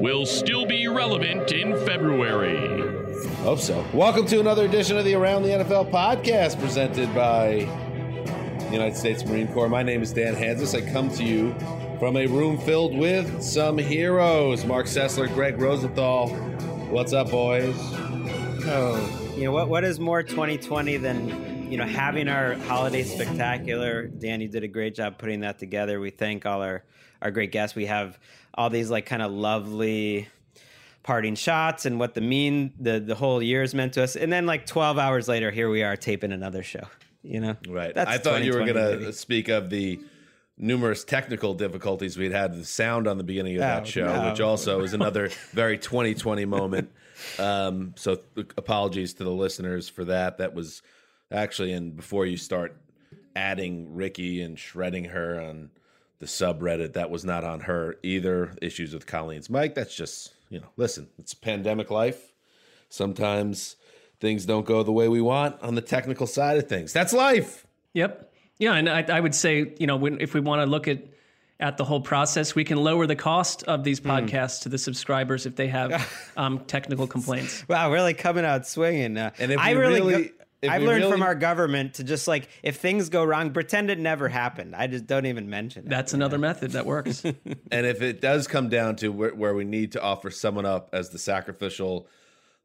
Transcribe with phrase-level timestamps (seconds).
[0.00, 2.80] will still be relevant in February.
[3.38, 3.84] Hope so.
[3.92, 7.66] Welcome to another edition of the Around the NFL podcast presented by
[8.58, 9.68] the United States Marine Corps.
[9.68, 10.76] My name is Dan Hanzus.
[10.76, 11.52] I come to you
[11.98, 14.64] from a room filled with some heroes.
[14.64, 16.28] Marc Sessler, Greg Rosenthal.
[16.90, 17.74] What's up, boys?
[17.76, 19.68] Oh, you know what?
[19.68, 24.06] What is more 2020 than you know having our holiday spectacular?
[24.06, 25.98] Dan, you did a great job putting that together.
[25.98, 26.84] We thank all our
[27.20, 27.74] our great guests.
[27.74, 28.16] We have
[28.58, 30.28] all these like kind of lovely
[31.02, 34.16] parting shots and what the mean the the whole year has meant to us.
[34.16, 36.82] And then like 12 hours later, here we are taping another show.
[37.22, 37.94] You know, Right.
[37.94, 39.12] That's I thought you were going to baby.
[39.12, 40.00] speak of the
[40.56, 44.28] numerous technical difficulties we'd had the sound on the beginning of that Oh, show, no.
[44.30, 46.90] which also is another very 2020 moment.
[47.40, 50.38] Um, so th- apologies to the listeners for that.
[50.38, 50.82] That was
[51.32, 52.76] actually, and before you start
[53.34, 55.70] adding Ricky and shredding her on
[56.20, 58.54] the subreddit, that was not on her either.
[58.62, 59.74] Issues with Colleen's mic.
[59.74, 62.32] That's just, you know, listen, it's pandemic life.
[62.88, 63.76] Sometimes
[64.20, 66.92] things don't go the way we want on the technical side of things.
[66.92, 67.66] That's life.
[67.94, 68.32] Yep.
[68.58, 70.98] Yeah, and I, I would say, you know, when, if we want to look at
[71.60, 74.10] at the whole process, we can lower the cost of these Hmm.
[74.10, 77.64] podcasts to the subscribers if they have um, technical complaints.
[77.68, 79.16] Wow, really coming out swinging.
[79.16, 80.30] Uh, And if I really, really- go-
[80.60, 83.90] if I've learned really- from our government to just like if things go wrong, pretend
[83.90, 84.74] it never happened.
[84.74, 85.88] I just don't even mention it.
[85.88, 87.22] That's another method that works.
[87.70, 90.90] And if it does come down to where, where we need to offer someone up
[90.92, 92.08] as the sacrificial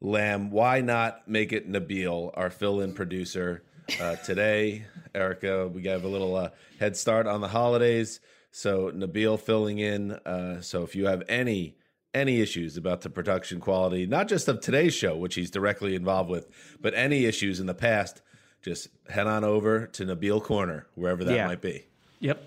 [0.00, 3.62] lamb, why not make it Nabil, our fill-in producer
[4.00, 4.86] uh, today?
[5.14, 6.48] Erica, we have a little uh,
[6.80, 10.12] head start on the holidays, so Nabil filling in.
[10.12, 11.76] Uh, so if you have any
[12.14, 16.30] any issues about the production quality, not just of today's show, which he's directly involved
[16.30, 16.48] with,
[16.80, 18.22] but any issues in the past,
[18.62, 21.46] just head on over to Nabil Corner, wherever that Yeah.
[21.46, 21.86] might be.
[22.20, 22.42] yep.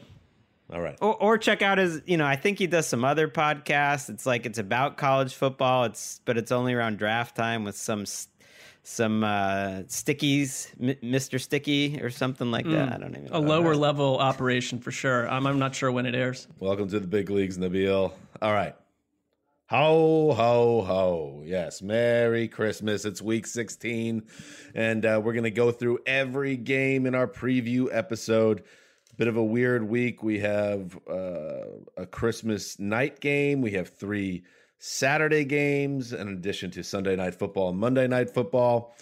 [0.73, 0.97] All right.
[1.01, 4.25] or, or check out his you know i think he does some other podcasts it's
[4.25, 8.03] like it's about college football it's but it's only around draft time with some
[8.83, 13.47] some uh stickies M- mr sticky or something like that i don't even A know.
[13.47, 15.31] lower level operation for sure.
[15.31, 16.49] Um, I'm not sure when it airs.
[16.59, 18.11] Welcome to the big leagues, Nabil.
[18.41, 18.75] All right.
[19.69, 21.41] Ho, ho, ho.
[21.43, 21.81] Yes.
[21.81, 23.03] Merry Christmas.
[23.03, 24.23] It's week 16.
[24.73, 28.63] And uh, we're going to go through every game in our preview episode.
[29.17, 30.23] Bit of a weird week.
[30.23, 31.65] We have uh,
[31.97, 34.43] a Christmas night game, we have three
[34.79, 38.95] Saturday games, in addition to Sunday night football and Monday night football.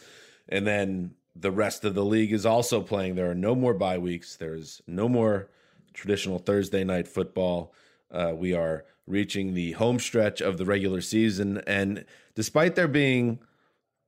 [0.50, 3.13] And then the rest of the league is also playing.
[3.13, 4.36] There are no more bye weeks.
[4.36, 5.48] There's no more
[5.94, 7.72] traditional Thursday night football.
[8.10, 11.62] Uh, we are reaching the home stretch of the regular season.
[11.68, 13.40] And despite there being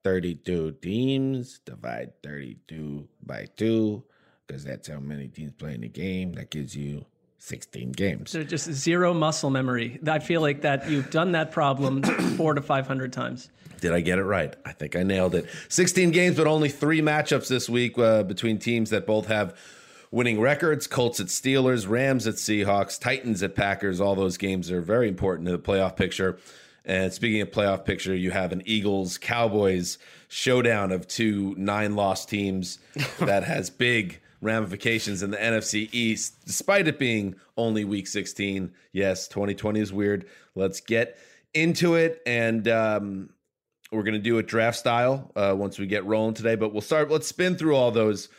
[0.04, 4.04] 32 teams, divide 32 by two,
[4.46, 6.34] because that's how many teams play in a game.
[6.34, 7.06] That gives you
[7.40, 8.32] 16 games.
[8.32, 10.00] So just zero muscle memory.
[10.08, 12.04] I feel like that you've done that problem
[12.38, 13.50] four to five hundred times.
[13.80, 14.56] Did I get it right?
[14.66, 15.46] I think I nailed it.
[15.70, 19.56] 16 games, but only three matchups this week uh, between teams that both have
[20.12, 24.00] winning records Colts at Steelers, Rams at Seahawks, Titans at Packers.
[24.00, 26.38] All those games are very important to the playoff picture.
[26.86, 29.98] And speaking of playoff picture, you have an Eagles Cowboys
[30.30, 32.80] showdown of two nine loss teams
[33.20, 38.72] that has big ramifications in the NFC East, despite it being only week 16.
[38.94, 40.26] Yes, 2020 is weird.
[40.56, 41.18] Let's get
[41.54, 42.22] into it.
[42.26, 43.30] And um,
[43.92, 46.56] we're going to do it draft style uh, once we get rolling today.
[46.56, 48.30] But we'll start, let's spin through all those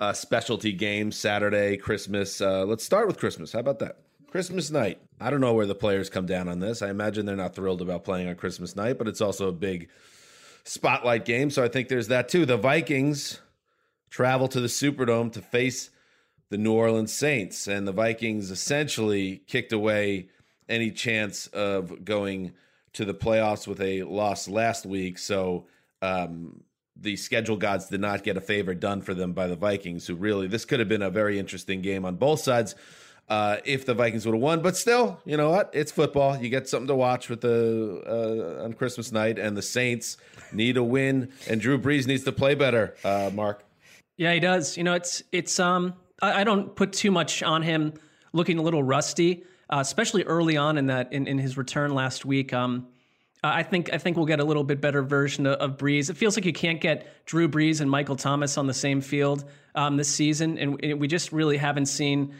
[0.00, 2.40] uh, specialty games Saturday, Christmas.
[2.40, 3.52] Uh, let's start with Christmas.
[3.52, 3.98] How about that?
[4.28, 5.00] Christmas night.
[5.20, 6.82] I don't know where the players come down on this.
[6.82, 9.88] I imagine they're not thrilled about playing on Christmas night, but it's also a big
[10.64, 11.50] spotlight game.
[11.50, 12.44] So I think there's that too.
[12.44, 13.40] The Vikings
[14.10, 15.90] travel to the Superdome to face
[16.50, 20.28] the New Orleans Saints, and the Vikings essentially kicked away
[20.68, 22.52] any chance of going
[22.94, 25.18] to the playoffs with a loss last week.
[25.18, 25.66] So
[26.02, 26.62] um,
[26.96, 30.14] the schedule gods did not get a favor done for them by the Vikings, who
[30.14, 32.74] really, this could have been a very interesting game on both sides.
[33.26, 35.70] Uh, if the Vikings would have won, but still, you know what?
[35.72, 36.36] It's football.
[36.36, 40.18] You get something to watch with the uh, on Christmas night, and the Saints
[40.52, 42.94] need a win, and Drew Brees needs to play better.
[43.02, 43.64] Uh, Marc,
[44.18, 44.76] yeah, he does.
[44.76, 47.94] You know, it's it's um, I, I don't put too much on him
[48.34, 52.26] looking a little rusty, uh, especially early on in that in, in his return last
[52.26, 52.52] week.
[52.52, 52.88] Um,
[53.46, 56.08] I think I think we'll get a little bit better version of, of Brees.
[56.08, 59.44] It feels like you can't get Drew Brees and Michael Thomas on the same field
[59.74, 62.34] um, this season, and, and we just really haven't seen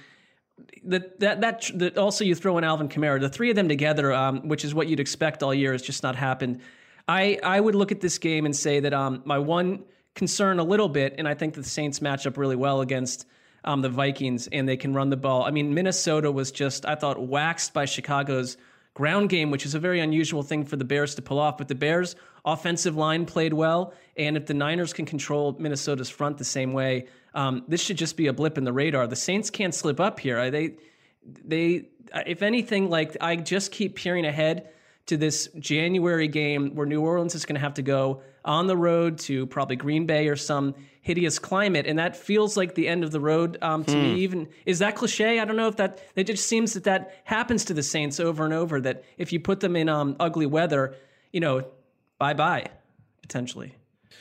[0.84, 4.12] that that that, that also you throw in Alvin Kamara, the three of them together,
[4.12, 6.60] um, which is what you'd expect all year, has just not happened.
[7.08, 9.84] I I would look at this game and say that um, my one
[10.14, 13.26] concern a little bit, and I think the Saints match up really well against
[13.64, 15.44] um, the Vikings, and they can run the ball.
[15.44, 18.56] I mean, Minnesota was just I thought waxed by Chicago's
[18.94, 21.58] ground game, which is a very unusual thing for the Bears to pull off.
[21.58, 26.38] But the Bears' offensive line played well, and if the Niners can control Minnesota's front
[26.38, 29.06] the same way, um, this should just be a blip in the radar.
[29.06, 30.50] The Saints can't slip up here.
[30.50, 30.76] They,
[31.44, 31.88] they,
[32.26, 34.70] if anything, like I just keep peering ahead
[35.06, 38.76] to this January game where New Orleans is going to have to go on the
[38.76, 40.74] road to probably Green Bay or some
[41.04, 44.02] hideous climate, and that feels like the end of the road um, to hmm.
[44.02, 44.14] me.
[44.20, 45.38] Even is that cliche?
[45.38, 46.00] I don't know if that.
[46.16, 48.80] It just seems that that happens to the Saints over and over.
[48.80, 50.96] That if you put them in um, ugly weather,
[51.30, 51.66] you know,
[52.18, 52.66] bye bye
[53.22, 53.74] potentially.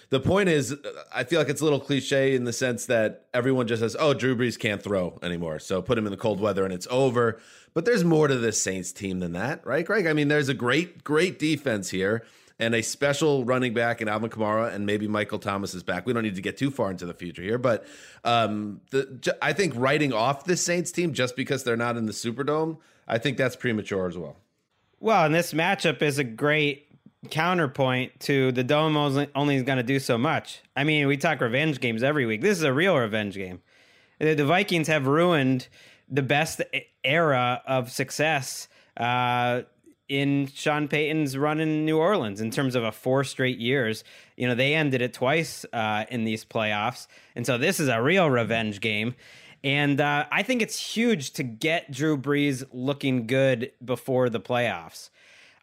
[0.10, 0.76] The point is,
[1.14, 4.14] I feel like it's a little cliche in the sense that everyone just says, "Oh,
[4.14, 7.40] Drew Brees can't throw anymore, so put him in the cold weather and it's over."
[7.74, 10.06] But there's more to this Saints team than that, right, Greg?
[10.06, 12.24] I mean, there's a great, great defense here
[12.64, 16.06] and a special running back in Alvin Kamara, and maybe Michael Thomas is back.
[16.06, 17.86] We don't need to get too far into the future here, but
[18.24, 22.14] um, the, I think writing off the Saints team just because they're not in the
[22.14, 22.78] Superdome,
[23.08, 24.38] I think that's premature as well.
[25.00, 26.88] Well, and this matchup is a great
[27.30, 30.62] counterpoint to the dome only, is going to do so much.
[30.76, 32.42] I mean, we talk revenge games every week.
[32.42, 33.62] This is a real revenge game.
[34.20, 35.68] The Vikings have ruined
[36.10, 36.62] the best
[37.04, 39.64] era of success uh,
[40.10, 44.04] in Sean Payton's run in New Orleans in terms of a four straight years.
[44.38, 47.08] You know, they ended it twice uh, in these playoffs.
[47.36, 49.16] And so this is a real revenge game.
[49.64, 55.10] And uh, I think it's huge to get Drew Brees looking good before the playoffs.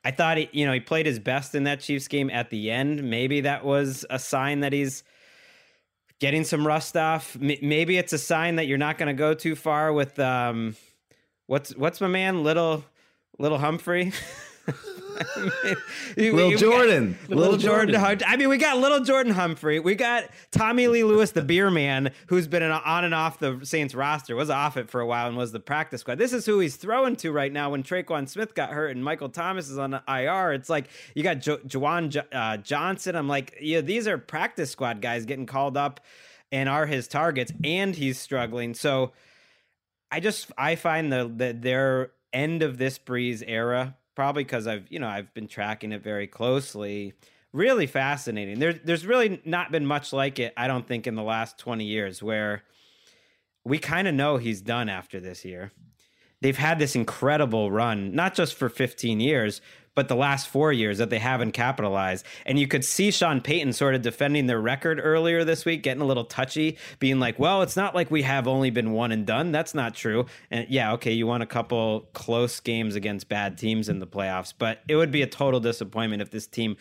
[0.02, 2.70] I thought he, you know, he played his best in that Chiefs game at the
[2.70, 3.02] end.
[3.02, 5.04] Maybe that was a sign that he's
[6.18, 7.36] getting some rust off.
[7.36, 10.76] M- maybe it's a sign that you're not going to go too far with um,
[11.46, 12.84] what's what's my man, little
[13.40, 14.12] little Humphrey.
[16.16, 17.94] little Jordan, got, little, Jordan.
[17.94, 18.26] Jordan.
[18.26, 19.80] I mean, we got little Jordan Humphrey.
[19.80, 23.94] We got Tommy Lee Lewis, the beer man, who's been on and off the Saints
[23.94, 24.36] roster.
[24.36, 26.18] Was off it for a while and was the practice squad.
[26.18, 27.70] This is who he's throwing to right now.
[27.70, 31.22] When Tre'Quan Smith got hurt and Michael Thomas is on the IR, it's like you
[31.22, 33.16] got jo- Juwan uh, Johnson.
[33.16, 36.00] I'm like, yeah, these are practice squad guys getting called up
[36.52, 38.74] and are his targets, and he's struggling.
[38.74, 39.12] So.
[40.12, 44.86] I just I find the that their end of this Brees era probably because I've
[44.90, 47.14] you know I've been tracking it very closely.
[47.52, 48.58] Really fascinating.
[48.58, 50.52] There's there's really not been much like it.
[50.56, 52.62] I don't think in the last 20 years where
[53.64, 55.72] we kind of know he's done after this year.
[56.40, 59.60] They've had this incredible run, not just for 15 years,
[59.94, 62.24] but the last four years that they haven't capitalized.
[62.46, 66.00] And you could see Sean Payton sort of defending their record earlier this week, getting
[66.00, 69.26] a little touchy, being like, well, it's not like we have only been one and
[69.26, 69.52] done.
[69.52, 70.26] That's not true.
[70.50, 74.54] And yeah, okay, you won a couple close games against bad teams in the playoffs,
[74.56, 76.76] but it would be a total disappointment if this team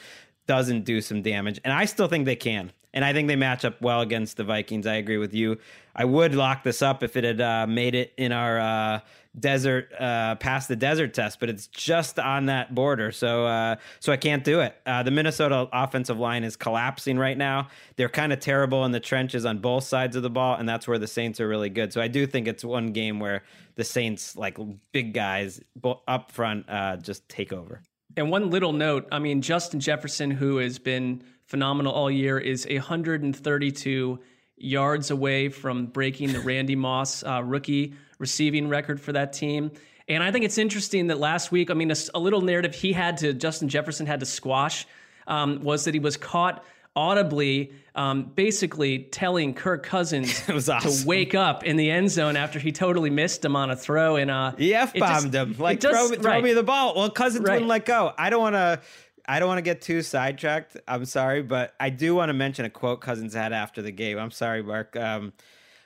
[0.47, 1.59] doesn't do some damage.
[1.63, 2.71] And I still think they can.
[2.93, 4.87] And I think they match up well against the Vikings.
[4.87, 5.57] I agree with you.
[5.95, 8.99] I would lock this up if it had uh, made it in our uh,
[9.37, 14.11] desert uh, past the desert test, but it's just on that border, so uh, so
[14.11, 14.75] I can't do it.
[14.85, 17.67] Uh, the Minnesota offensive line is collapsing right now.
[17.95, 20.87] They're kind of terrible in the trenches on both sides of the ball, and that's
[20.87, 21.93] where the Saints are really good.
[21.93, 23.43] So I do think it's one game where
[23.75, 24.57] the Saints, like
[24.91, 25.61] big guys
[26.07, 27.81] up front, uh, just take over.
[28.17, 32.65] And one little note, I mean, Justin Jefferson, who has been phenomenal all year, is
[32.69, 34.19] 132
[34.55, 39.71] yards away from breaking the Randy Moss uh, rookie receiving record for that team.
[40.07, 42.93] And I think it's interesting that last week, I mean, a, a little narrative he
[42.93, 44.85] had to, Justin Jefferson had to squash,
[45.27, 46.63] um, was that he was caught
[46.95, 50.79] audibly um, basically telling Kirk Cousins awesome.
[50.79, 54.15] to wake up in the end zone after he totally missed him on a throw.
[54.17, 55.55] And uh, he F bombed him.
[55.57, 56.43] Like, does, throw, throw right.
[56.43, 56.95] me the ball.
[56.95, 57.53] Well, Cousins right.
[57.53, 58.13] wouldn't let go.
[58.17, 58.81] I don't want to.
[59.29, 60.75] I don't want to get too sidetracked.
[60.87, 64.17] I'm sorry, but I do want to mention a quote Cousins had after the game.
[64.17, 64.95] I'm sorry, Marc.
[64.95, 65.33] Um,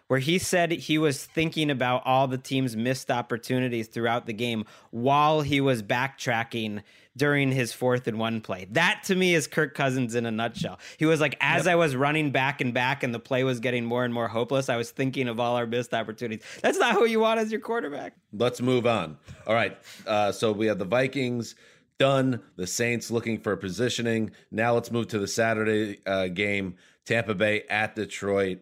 [0.08, 4.64] where he said he was thinking about all the team's missed opportunities throughout the game
[4.92, 6.84] while he was backtracking
[7.18, 8.68] during his fourth and one play.
[8.72, 10.80] That to me is Kirk Cousins in a nutshell.
[10.98, 11.74] He was like, as yep.
[11.74, 14.70] I was running back and back and the play was getting more and more hopeless,
[14.70, 16.46] I was thinking of all our missed opportunities.
[16.62, 18.14] That's not who you want as your quarterback.
[18.32, 19.18] Let's move on.
[19.46, 19.78] All right.
[20.08, 21.56] Uh, so we have the Vikings
[21.98, 24.32] done, the Saints looking for positioning.
[24.52, 28.60] Now let's move to the Saturday uh, game Tampa Bay at Detroit.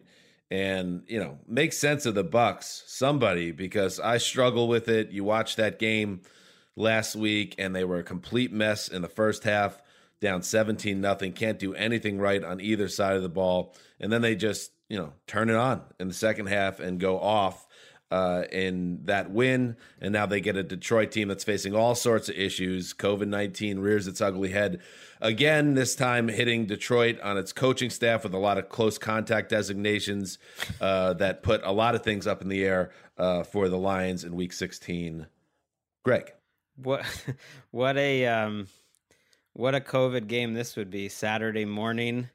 [0.50, 5.10] And you know make sense of the Bucs somebody because i struggle with it.
[5.10, 6.20] You watched that game
[6.76, 9.80] last week and they were a complete mess in the first half
[10.20, 11.32] down 17 nothing.
[11.32, 13.74] Can't do anything right on either side of the ball.
[13.98, 17.18] And then they just you know turn it on in the second half and go
[17.18, 17.66] off
[18.12, 19.76] uh, in that win.
[20.00, 22.92] And now they get a Detroit team that's facing all sorts of issues.
[22.92, 24.80] COVID 19 rears its ugly head
[25.22, 29.48] again, this time hitting Detroit on its coaching staff with a lot of close contact
[29.48, 30.38] designations
[30.80, 34.24] uh, that put a lot of things up in the air uh, for the Lions
[34.24, 35.26] in week 16.
[36.02, 36.32] Greg.
[36.76, 37.04] What,
[37.70, 38.66] what a, um,
[39.54, 42.28] what a COVID game this would be Saturday morning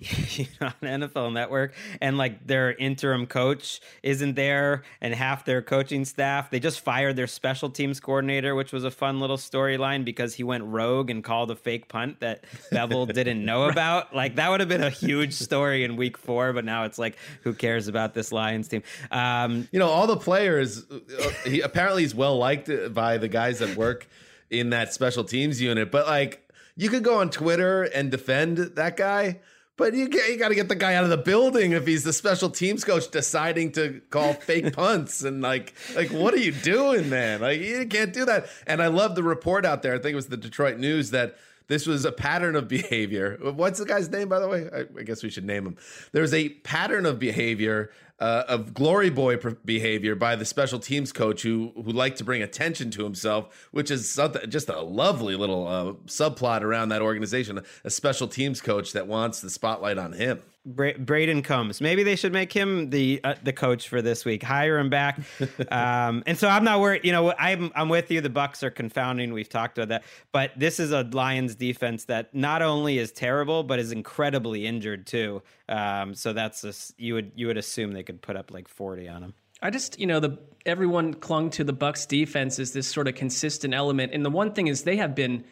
[0.62, 6.48] on NFL Network, and like their interim coach isn't there, and half their coaching staff.
[6.48, 10.42] They just fired their special teams coordinator, which was a fun little storyline because he
[10.42, 14.14] went rogue and called a fake punt that Bevell didn't know about.
[14.14, 17.16] Like that would have been a huge story in Week Four, but now it's like,
[17.42, 18.82] who cares about this Lions team?
[19.10, 20.82] Um, you know, all the players.
[20.90, 24.08] Uh, he apparently he's well liked by the guys that work
[24.48, 28.96] in that special teams unit, but like you could go on Twitter and defend that
[28.96, 29.40] guy
[29.80, 32.12] but you, you got to get the guy out of the building if he's the
[32.12, 37.08] special teams coach deciding to call fake punts and like like what are you doing,
[37.08, 37.40] man?
[37.40, 38.46] Like you can't do that.
[38.66, 39.94] And I love the report out there.
[39.94, 41.36] I think it was the Detroit News that
[41.70, 43.38] this was a pattern of behavior.
[43.40, 44.68] What's the guy's name, by the way?
[44.74, 45.76] I, I guess we should name him.
[46.10, 51.42] There's a pattern of behavior uh, of glory boy behavior by the special teams coach
[51.42, 55.66] who who liked to bring attention to himself, which is something, just a lovely little
[55.68, 57.60] uh, subplot around that organization.
[57.84, 60.42] A special teams coach that wants the spotlight on him.
[60.66, 61.80] Bra- Brayden Coombs.
[61.80, 64.42] Maybe they should make him the uh, the coach for this week.
[64.42, 65.18] Hire him back.
[65.70, 67.04] um, and so I'm not worried.
[67.04, 68.20] You know, I'm I'm with you.
[68.20, 69.32] The Bucs are confounding.
[69.32, 73.62] We've talked about that, but this is a Lions defense that not only is terrible,
[73.62, 75.42] but is incredibly injured too.
[75.68, 79.08] Um, so that's just, you would you would assume they could put up like 40
[79.08, 79.34] on him.
[79.62, 83.14] I just, you know, the everyone clung to the Bucs defense as this sort of
[83.14, 85.44] consistent element, and the one thing is they have been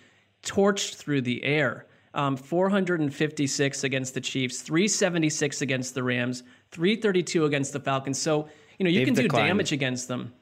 [0.43, 1.87] torched through the air
[2.19, 8.19] um, 456 against the Chiefs, 376 against the Rams, 332 against the Falcons.
[8.19, 8.49] So
[8.79, 9.45] you know you They've can declined.
[9.45, 10.33] do damage against them.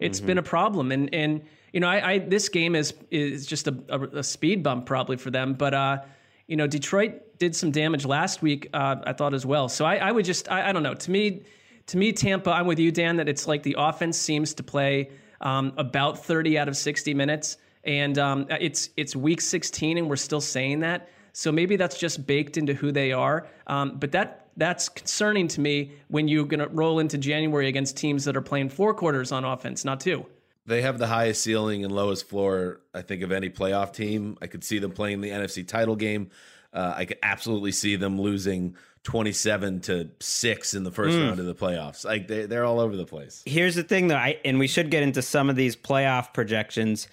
[0.00, 0.26] It's mm-hmm.
[0.26, 3.76] been a problem, and and you know I, I this game is is just a,
[3.88, 5.98] a, a, speed bump probably for them, but uh,
[6.48, 8.68] you know Detroit did some damage last week.
[8.74, 9.68] Uh, I thought as well.
[9.68, 10.94] So I, I would just I, I, don't know.
[10.94, 11.44] To me,
[11.86, 13.16] to me Tampa, I'm with you, Dan.
[13.16, 15.10] That it's like the offense seems to play
[15.40, 20.16] um, about 30 out of 60 minutes and um, it's it's week 16 and we're
[20.16, 24.46] still saying that so maybe that's just baked into who they are um, but that
[24.56, 28.42] that's concerning to me when you're going to roll into january against teams that are
[28.42, 30.24] playing four quarters on offense not two
[30.66, 34.46] they have the highest ceiling and lowest floor i think of any playoff team i
[34.46, 36.30] could see them playing the nfc title game
[36.72, 41.26] uh, i could absolutely see them losing 27 to 6 in the first mm.
[41.26, 42.04] round of the playoffs.
[42.04, 43.42] Like they, they're all over the place.
[43.46, 47.08] Here's the thing though, I, and we should get into some of these playoff projections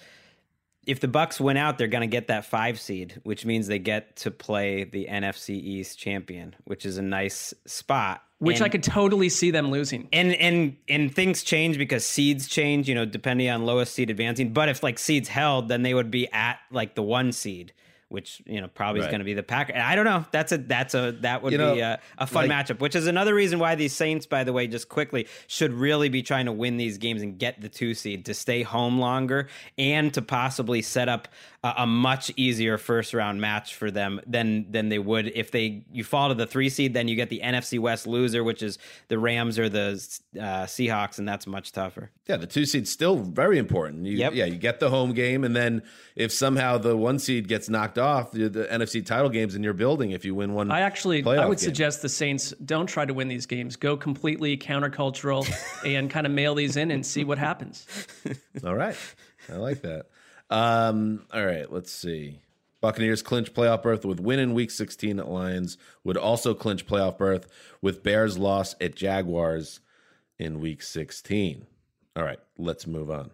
[0.88, 3.78] if the Bucs win out, they're going to get that five seed, which means they
[3.78, 8.22] get to play the NFC East champion, which is a nice spot.
[8.38, 10.08] Which and, I could totally see them losing.
[10.14, 14.54] And and and things change because seeds change, you know, depending on lowest seed advancing.
[14.54, 17.74] But if like seeds held, then they would be at like the one seed,
[18.08, 19.06] which you know probably Right.
[19.08, 19.74] is going to be the Packer.
[19.76, 20.24] I don't know.
[20.30, 23.06] That's a that's a that would You be a, a fun like- matchup, which is
[23.06, 26.52] another reason why these Saints, by the way, just quickly should really be trying to
[26.52, 30.80] win these games and get the two seed to stay home longer and to possibly
[30.82, 31.28] set up
[31.64, 35.84] a, a much easier first round match for them than than they would if they
[35.90, 36.94] you fall to the three seed.
[36.94, 39.90] Then you get the NFC West loser, which is the Rams or the
[40.36, 42.10] uh, Seahawks, and that's much tougher.
[42.28, 44.06] Yeah, the two seed's still very important.
[44.06, 44.34] You, Yep.
[44.34, 45.82] Yeah, you get the home game, and then
[46.16, 49.74] if somehow the one seed gets knocked off, the, the NFC title games in your
[49.74, 50.10] building.
[50.10, 51.64] If you win one, I actually, I would game.
[51.64, 53.76] suggest the Saints don't try to win these games.
[53.76, 55.48] Go completely countercultural
[55.86, 57.86] and kind of mail these in and see what happens.
[58.64, 58.96] All right.
[59.50, 60.06] I like that.
[60.50, 62.40] Um, all right, let's see.
[62.80, 67.18] Buccaneers clinch playoff berth with win in week 16 at Lions, would also clinch playoff
[67.18, 67.48] berth
[67.82, 69.80] with Bears loss at Jaguars
[70.38, 71.66] in week 16.
[72.14, 73.30] All right, let's move on.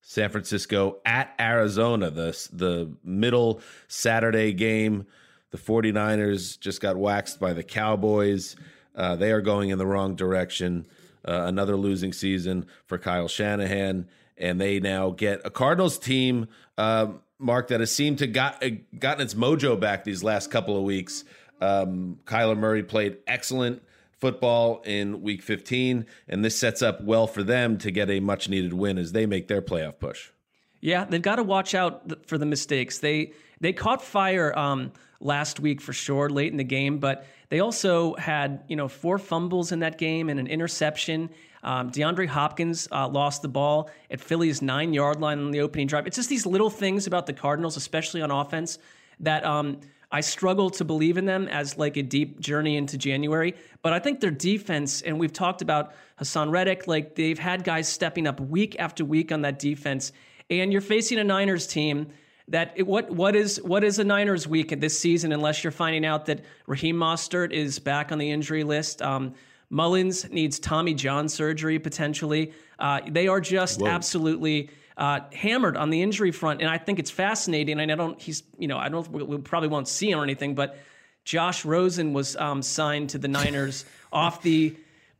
[0.00, 5.06] San Francisco at Arizona, the, the middle Saturday game.
[5.50, 8.56] The 49ers just got waxed by the Cowboys.
[8.94, 10.86] Uh, they are going in the wrong direction.
[11.26, 14.08] Uh, another losing season for Kyle Shanahan.
[14.38, 18.70] And they now get a Cardinals team, um, Marc, that has seemed to got uh,
[18.98, 21.24] gotten its mojo back these last couple of weeks.
[21.60, 23.82] Um, Kyler Murray played excellent
[24.18, 28.48] football in week 15, and this sets up well for them to get a much
[28.48, 30.30] needed win as they make their playoff push.
[30.80, 32.98] Yeah, they've got to watch out for the mistakes.
[32.98, 37.60] They they caught fire um, last week for sure, late in the game, but they
[37.60, 41.30] also had you know four fumbles in that game and an interception.
[41.62, 45.86] Um, DeAndre Hopkins uh, lost the ball at Philly's nine yard line on the opening
[45.86, 46.06] drive.
[46.06, 48.78] It's just these little things about the Cardinals, especially on offense,
[49.20, 53.54] that um, I struggle to believe in them as like a deep journey into January.
[53.82, 57.88] But I think their defense, and we've talked about Haason Reddick, like they've had guys
[57.88, 60.12] stepping up week after week on that defense.
[60.48, 62.08] And you're facing a Niners team
[62.48, 66.06] that it, what what is what is a Niners week this season unless you're finding
[66.06, 69.02] out that Raheem Mostert is back on the injury list.
[69.02, 69.34] Um,
[69.70, 72.52] Mullens needs Tommy John surgery potentially.
[72.78, 77.10] Uh, they are just absolutely uh, hammered on the injury front, and I think it's
[77.10, 77.78] fascinating.
[77.80, 80.24] And I don't, he's, you know, I don't, we, we probably won't see him or
[80.24, 80.78] anything, but
[81.24, 84.76] Josh Rosen was um, signed to the Niners off the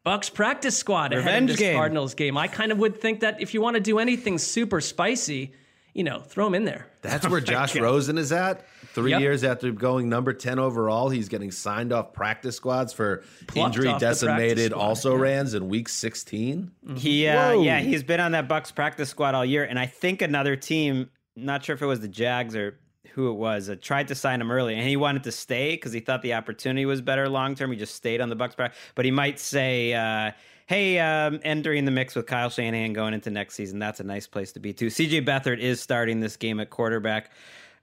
[0.06, 1.76] Bucs practice squad ahead Revenge of this game.
[1.76, 2.38] Cardinals game.
[2.38, 5.52] I kind of would think that if you want to do anything super spicy,
[5.98, 6.86] you know, throw him in there.
[7.02, 8.64] That's where Josh Rosen is at.
[8.94, 9.20] Three Yep.
[9.20, 13.88] years after going number 10 overall, he's getting signed off practice squads for Plucked injury
[13.88, 15.22] off the practice decimated also yeah.
[15.22, 16.70] rans in week 16.
[16.94, 20.22] He, uh, yeah, he's been on that Bucs practice squad all year, and I think
[20.22, 22.78] another team, not sure if it was the Jags or
[23.10, 25.92] who it was, uh, tried to sign him early, and he wanted to stay because
[25.92, 27.72] he thought the opportunity was better long term.
[27.72, 29.94] He just stayed on the Bucs practice, but he might say.
[29.94, 30.30] Uh,
[30.68, 33.78] Hey, um, entering the mix with Kyle Shanahan going into next season.
[33.78, 34.88] That's a nice place to be, too.
[34.88, 37.30] CJ Beathard is starting this game at quarterback.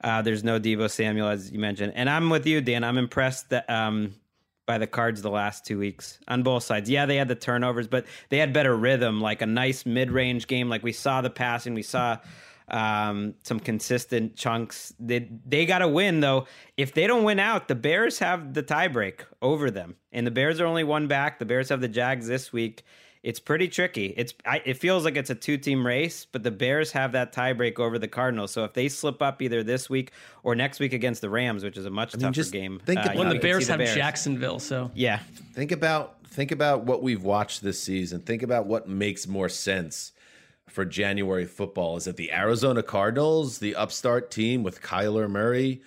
[0.03, 1.93] Uh, there's no Deebo Samuel, as you mentioned.
[1.95, 2.83] And I'm with you, Dan.
[2.83, 4.13] I'm impressed that um,
[4.67, 6.87] by the cards the last two weeks on both sides.
[6.87, 10.45] Yeah, they had the turnovers, but they had better rhythm, like a nice mid range
[10.45, 10.69] game.
[10.69, 12.19] Like we saw the passing, we saw
[12.67, 14.93] um, some consistent chunks.
[14.99, 16.47] They they got to win though.
[16.77, 20.59] If they don't win out, the Bears have the tiebreak over them, and the Bears
[20.59, 21.39] are only one back.
[21.39, 22.83] The Bears have the Jags this week.
[23.23, 24.13] It's pretty tricky.
[24.17, 27.33] It's I, it feels like it's a two team race, but the Bears have that
[27.33, 28.51] tiebreak over the Cardinals.
[28.51, 30.11] So if they slip up either this week
[30.43, 33.03] or next week against the Rams, which is a much tougher just game, think uh,
[33.03, 33.95] about When the could see Bears have Bears.
[33.95, 35.19] Jacksonville, so Yeah,
[35.53, 38.19] Think about think about what we've watched this season.
[38.21, 40.11] Think about what makes more sense
[40.69, 41.97] for January football.
[41.97, 45.81] Is it the Arizona Cardinals, the upstart team with Kyler Murray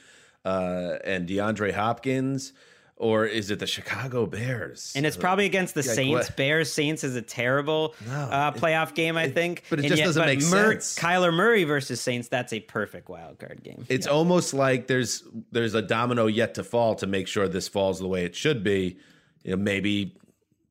[0.44, 2.52] uh, and DeAndre Hopkins,
[2.96, 4.92] or is it the Chicago Bears?
[4.96, 6.28] And it's probably against the Saints.
[6.28, 6.36] what?
[6.36, 9.64] Bears Saints is a terrible uh, playoff game, I think.
[9.70, 10.98] but it And just doesn't make sense.
[10.98, 13.84] Kyler Murray versus Saints, that's a perfect wild card game.
[13.88, 17.98] It's almost like there's there's a domino yet to fall to make sure this falls
[18.00, 18.98] the way it should be.
[19.44, 20.16] You know, maybe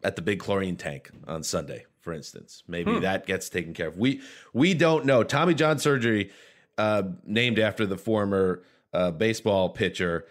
[0.03, 2.63] at the big chlorine tank on Sunday, for instance.
[2.69, 3.97] Maybe that gets taken care of.
[3.97, 4.21] We
[4.53, 5.23] we don't know.
[5.23, 6.31] Tommy John surgery,
[6.77, 10.25] uh, named after the former uh, baseball pitcher.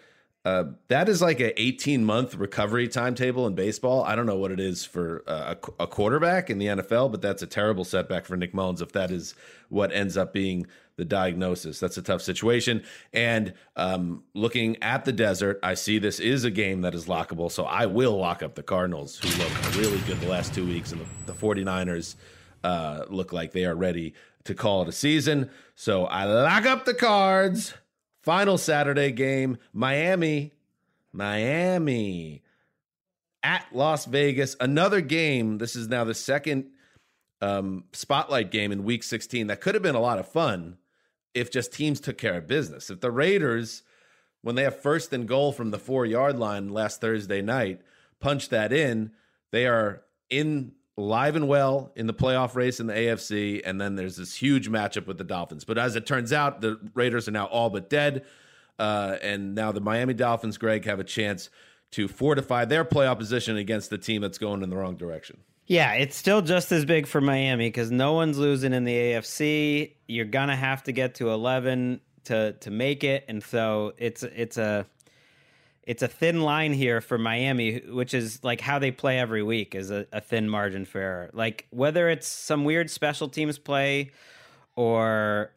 [0.46, 4.04] Uh, that is like a 18 month recovery timetable in baseball.
[4.04, 7.20] I don't know what it is for uh, a, a quarterback in the NFL, but
[7.20, 9.34] that's a terrible setback for Nick Mullens if that is
[9.70, 11.80] what ends up being the diagnosis.
[11.80, 12.84] That's a tough situation.
[13.12, 17.50] And um, looking at the desert, I see this is a game that is lockable.
[17.50, 20.92] So I will lock up the Cardinals, who look really good the last two weeks,
[20.92, 22.14] and the, the 49ers
[22.62, 25.50] uh, look like they are ready to call it a season.
[25.74, 27.74] So I lock up the cards.
[28.26, 30.52] Final Saturday game Miami,
[31.12, 32.42] Miami
[33.44, 34.56] at Las Vegas.
[34.58, 35.58] Another game.
[35.58, 36.66] This is now the second
[37.40, 40.76] um, spotlight game in week 16 that could have been a lot of fun
[41.34, 42.90] if just teams took care of business.
[42.90, 43.84] If the Raiders
[44.42, 47.80] when they have first and goal from the four yard line last Thursday night,
[48.18, 49.12] punch that in,
[49.52, 53.60] they are in live and well in the playoff race in the AFC.
[53.64, 55.64] And then there's this huge matchup with the Dolphins.
[55.64, 58.24] But as it turns out, the Raiders are now all but dead.
[58.78, 61.50] Uh, and now the Miami Dolphins, Greg, have a chance
[61.92, 65.38] to fortify their playoff position against the team that's going in the wrong direction.
[65.66, 69.94] Yeah, it's still just as big for Miami because no one's losing in the AFC.
[70.06, 74.58] You're gonna have to get to 11 to to make it, and so it's it's
[74.58, 74.86] a
[75.86, 79.74] it's a thin line here for Miami, which is like how they play every week
[79.74, 81.30] is a, a thin margin for error.
[81.32, 84.10] Like whether it's some weird special teams play
[84.74, 85.52] or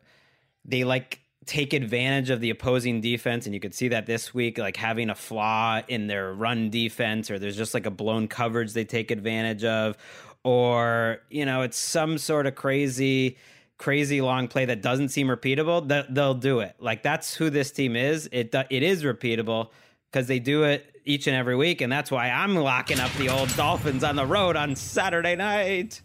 [0.63, 4.59] they like take advantage of the opposing defense and you could see that this week
[4.59, 8.73] like having a flaw in their run defense or there's just like a blown coverage
[8.73, 9.97] they take advantage of
[10.43, 13.35] or you know it's some sort of crazy
[13.79, 16.75] crazy long play that doesn't seem repeatable that they'll do it.
[16.79, 18.29] Like that's who this team is.
[18.31, 19.69] It it is repeatable
[20.11, 23.29] because they do it each and every week and that's why I'm locking up the
[23.29, 26.01] old Dolphins on the road on Saturday night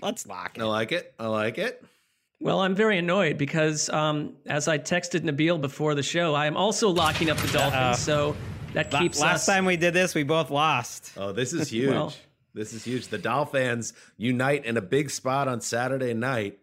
[0.00, 1.84] let's lock it I like it I like it
[2.40, 6.58] well, I'm very annoyed because um, as I texted Nabil before the show, I am
[6.58, 7.74] also locking up the Dolphins.
[7.74, 8.36] Uh, so
[8.74, 9.46] that keeps last us...
[9.46, 11.12] time we did this, we both lost.
[11.16, 11.90] Oh, this is huge.
[11.90, 12.12] well,
[12.52, 13.08] this is huge.
[13.08, 16.58] The Dolphins unite in a big spot on Saturday night.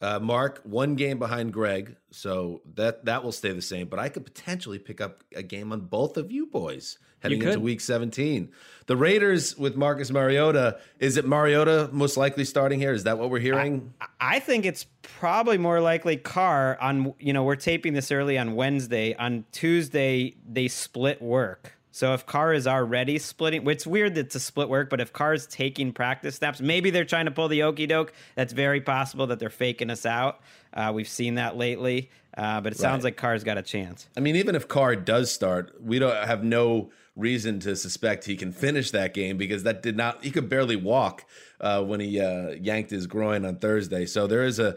[0.00, 3.88] Uh, Marc, one game behind Greg, so that that will stay the same.
[3.88, 7.60] But I could potentially pick up a game on both of you boys heading into
[7.60, 8.50] Week 17.
[8.86, 10.78] The Raiders with Marcus Mariota.
[10.98, 12.92] Is it Mariota most likely starting here?
[12.92, 13.94] Is that what we're hearing?
[14.00, 16.78] I, I think it's probably more likely Carr.
[16.80, 19.14] On you know we're taping this early on Wednesday.
[19.14, 21.72] On Tuesday they split work.
[21.94, 25.12] So if Carr is already splitting, it's weird that it's a split work, but if
[25.12, 28.12] Carr is taking practice snaps, maybe they're trying to pull the okey doke.
[28.34, 30.40] That's very possible that they're faking us out.
[30.72, 33.12] Uh, we've seen that lately, uh, but it sounds right.
[33.12, 34.08] like Carr's got a chance.
[34.16, 38.34] I mean, even if Carr does start, we don't have no reason to suspect he
[38.34, 40.24] can finish that game because that did not.
[40.24, 41.24] He could barely walk
[41.60, 44.04] uh, when he uh, yanked his groin on Thursday.
[44.04, 44.76] So there is a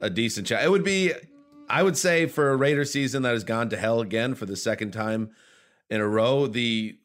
[0.00, 0.64] a decent chance.
[0.64, 1.12] It would be,
[1.68, 4.56] I would say, for a Raider season that has gone to hell again for the
[4.56, 5.30] second time
[5.90, 6.46] in a row.
[6.46, 6.96] The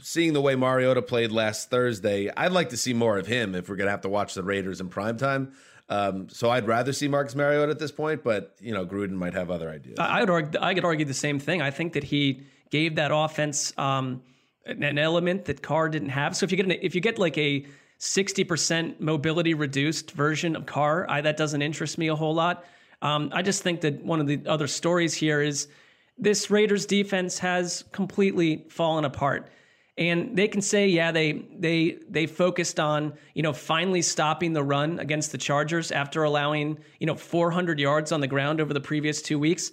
[0.00, 3.68] seeing the way Mariota played last Thursday, I'd like to see more of him if
[3.68, 5.52] we're gonna have to watch the Raiders in prime time.
[5.88, 9.34] Um, so I'd rather see Marcus Mariota at this point, but you know Gruden might
[9.34, 9.98] have other ideas.
[9.98, 11.60] I would argue, I could argue the same thing.
[11.60, 14.22] I think that he gave that offense um,
[14.66, 16.36] an element that Carr didn't have.
[16.36, 17.66] So if you get an, if you get like a
[18.00, 22.64] 60% mobility reduced version of Carr, I, that doesn't interest me a whole lot.
[23.02, 25.68] Um, I just think that one of the other stories here is
[26.16, 29.48] this Raiders defense has completely fallen apart.
[29.96, 34.62] And they can say, yeah, they they they focused on you know finally stopping the
[34.62, 38.80] run against the Chargers after allowing you know 400 yards on the ground over the
[38.80, 39.70] previous two weeks.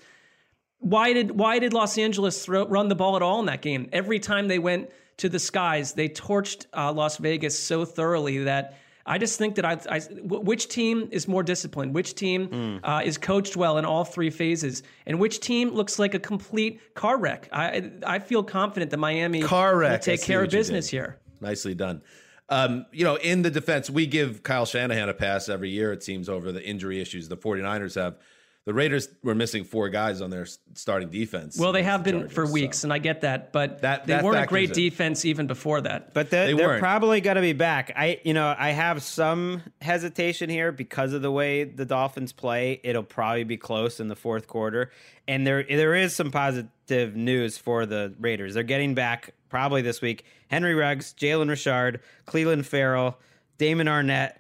[0.77, 3.89] Why did why did Los Angeles throw, run the ball at all in that game?
[3.91, 8.77] Every time they went to the skies, they torched uh, Las Vegas so thoroughly that
[9.05, 12.79] I just think that I, I which team is more disciplined, which team mm.
[12.83, 16.93] uh, is coached well in all three phases, and which team looks like a complete
[16.93, 17.49] car wreck.
[17.51, 21.19] I I feel confident that Miami car wreck will take care of business here.
[21.39, 22.01] Nicely done.
[22.49, 26.03] Um, you know, in the defense, we give Kyle Shanahan a pass every year, it
[26.03, 28.17] seems, over the injury issues the 49ers have
[28.65, 30.45] the Raiders were missing four guys on their
[30.75, 31.57] starting defense.
[31.57, 32.85] Well, they have been Chargers, for weeks, so.
[32.85, 34.75] and I get that, but that, they that weren't a great in.
[34.75, 36.13] defense even before that.
[36.13, 37.91] But the, they are probably going to be back.
[37.95, 42.79] I, you know, I have some hesitation here because of the way the Dolphins play.
[42.83, 44.91] It'll probably be close in the fourth quarter,
[45.27, 48.53] and there there is some positive news for the Raiders.
[48.53, 50.23] They're getting back probably this week.
[50.49, 53.17] Henry Ruggs, Jalen Richard, Clelin Ferrell,
[53.57, 54.35] Damon Arnette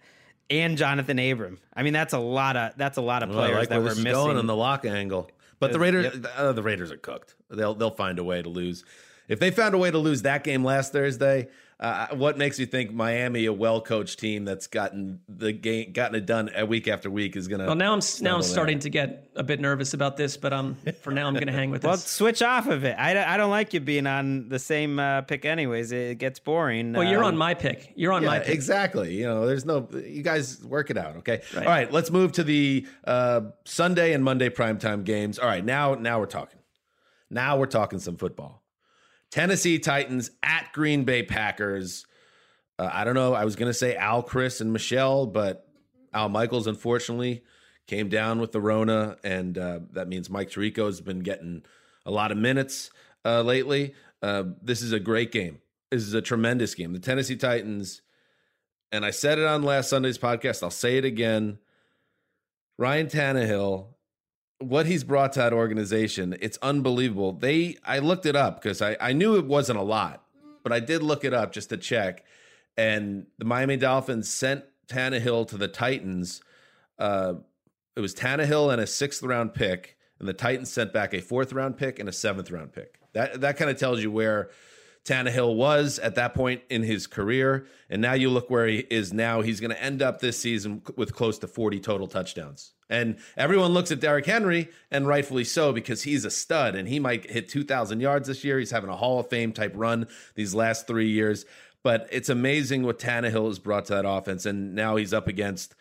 [0.51, 1.57] and Jonathan Abram.
[1.73, 3.95] I mean, that's a lot of that's a lot of players well, like that we're
[3.95, 5.31] missing going on the lock angle.
[5.59, 6.25] But the Raiders, yep.
[6.35, 7.35] uh, the Raiders are cooked.
[7.49, 8.83] They'll they'll find a way to lose.
[9.27, 11.47] If they found a way to lose that game last Thursday,
[11.81, 16.27] uh, what makes you think Miami, a well-coached team that's gotten the game, gotten it
[16.27, 17.65] done a week after week, is gonna?
[17.65, 20.77] Well, now I'm now I'm starting to get a bit nervous about this, but um,
[21.01, 22.05] for now I'm gonna hang with well, this.
[22.05, 22.95] switch off of it.
[22.99, 25.91] I, I don't like you being on the same uh, pick, anyways.
[25.91, 26.93] It gets boring.
[26.93, 27.93] Well, you're on um, my pick.
[27.95, 28.53] You're on yeah, my pick.
[28.53, 29.15] Exactly.
[29.15, 29.89] You know, there's no.
[29.91, 31.41] You guys work it out, okay?
[31.55, 31.65] Right.
[31.65, 35.39] All right, let's move to the uh, Sunday and Monday primetime games.
[35.39, 36.59] All right, now now we're talking.
[37.31, 38.60] Now we're talking some football.
[39.31, 42.05] Tennessee Titans at Green Bay Packers.
[42.77, 43.33] Uh, I don't know.
[43.33, 45.67] I was going to say Al, Chris, and Michelle, but
[46.13, 47.43] Al Michaels, unfortunately,
[47.87, 51.63] came down with the Rona, and uh, that means Mike Tirico has been getting
[52.05, 52.91] a lot of minutes
[53.23, 53.93] uh, lately.
[54.21, 55.59] Uh, this is a great game.
[55.89, 56.93] This is a tremendous game.
[56.93, 58.01] The Tennessee Titans,
[58.91, 60.63] and I said it on last Sunday's podcast.
[60.63, 61.59] I'll say it again.
[62.77, 63.87] Ryan Tannehill
[64.61, 67.33] what he's brought to that organization, it's unbelievable.
[67.33, 70.23] They I looked it up because I, I knew it wasn't a lot,
[70.63, 72.23] but I did look it up just to check.
[72.77, 76.41] And the Miami Dolphins sent Tannehill to the Titans.
[76.97, 77.35] Uh,
[77.95, 81.53] it was Tannehill and a sixth round pick, and the Titans sent back a fourth
[81.53, 82.99] round pick and a seventh round pick.
[83.13, 84.49] That that kind of tells you where
[85.03, 87.65] Tannehill was at that point in his career.
[87.89, 89.41] And now you look where he is now.
[89.41, 92.73] He's going to end up this season with close to 40 total touchdowns.
[92.91, 96.99] And everyone looks at Derrick Henry, and rightfully so, because he's a stud and he
[96.99, 98.59] might hit 2,000 yards this year.
[98.59, 101.45] He's having a Hall of Fame type run these last three years.
[101.83, 104.45] But it's amazing what Tannehill has brought to that offense.
[104.45, 105.73] And now he's up against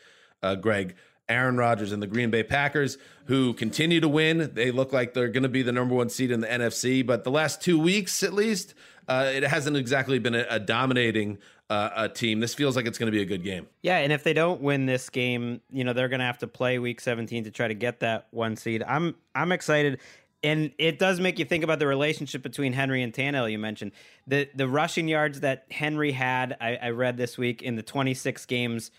[0.43, 0.95] uh, Greg.
[1.29, 4.51] Aaron Rodgers and the Green Bay Packers, who continue to win.
[4.53, 7.23] They look like they're going to be the number one seed in the NFC, but
[7.23, 8.75] the last two weeks, at least,
[9.07, 11.39] uh, it hasn't exactly been a, a dominating
[11.71, 12.41] uh, a team.
[12.41, 13.69] This feels like it's going to be a good game.
[13.81, 16.49] Yeah, and if they don't win this game, you know they're going to have to
[16.49, 18.83] play Week 17 to try to get that one seed.
[18.83, 20.01] I'm I'm excited,
[20.43, 23.51] and it does make you think about the relationship between Henry and Tannehill.
[23.51, 23.93] You mentioned
[24.27, 26.57] the the rushing yards that Henry had.
[26.61, 28.91] I, I read this week in the 26 games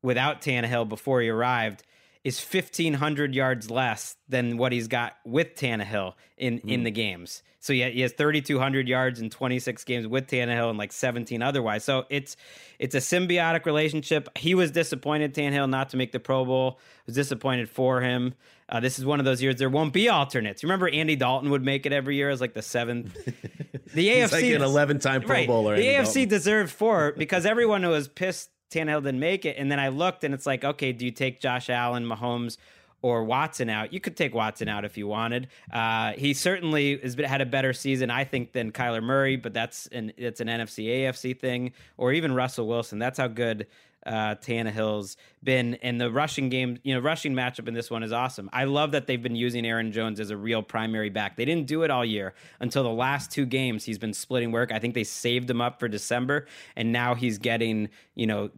[0.00, 1.82] without Tannehill before he arrived
[2.24, 6.70] is 1500 yards less than what he's got with Tannehill in mm.
[6.70, 7.42] in the games.
[7.58, 11.84] So yeah, he has 3200 yards in 26 games with Tannehill and like 17 otherwise.
[11.84, 12.36] So it's
[12.78, 14.28] it's a symbiotic relationship.
[14.36, 16.78] He was disappointed Tannehill not to make the Pro Bowl.
[17.06, 18.34] Was disappointed for him.
[18.68, 20.62] Uh, this is one of those years there won't be alternates.
[20.62, 23.16] Remember Andy Dalton would make it every year as like the seventh.
[23.94, 25.76] The AFC like an 11 time Pro right, Bowler.
[25.76, 26.28] The Andy AFC Dalton.
[26.28, 29.56] deserved four because everyone who was pissed Tannehill didn't make it.
[29.58, 32.56] And then I looked and it's like, okay, do you take Josh Allen, Mahomes,
[33.02, 33.92] or Watson out?
[33.92, 35.48] You could take Watson out if you wanted.
[35.72, 39.52] Uh, he certainly has been, had a better season, I think, than Kyler Murray, but
[39.52, 42.98] that's an it's an NFC AFC thing, or even Russell Wilson.
[42.98, 43.66] That's how good
[44.06, 45.74] uh, Tannehill's been.
[45.74, 48.48] in the rushing game, you know, rushing matchup in this one is awesome.
[48.52, 51.36] I love that they've been using Aaron Jones as a real primary back.
[51.36, 53.84] They didn't do it all year until the last two games.
[53.84, 54.72] He's been splitting work.
[54.72, 58.50] I think they saved him up for December, and now he's getting, you know,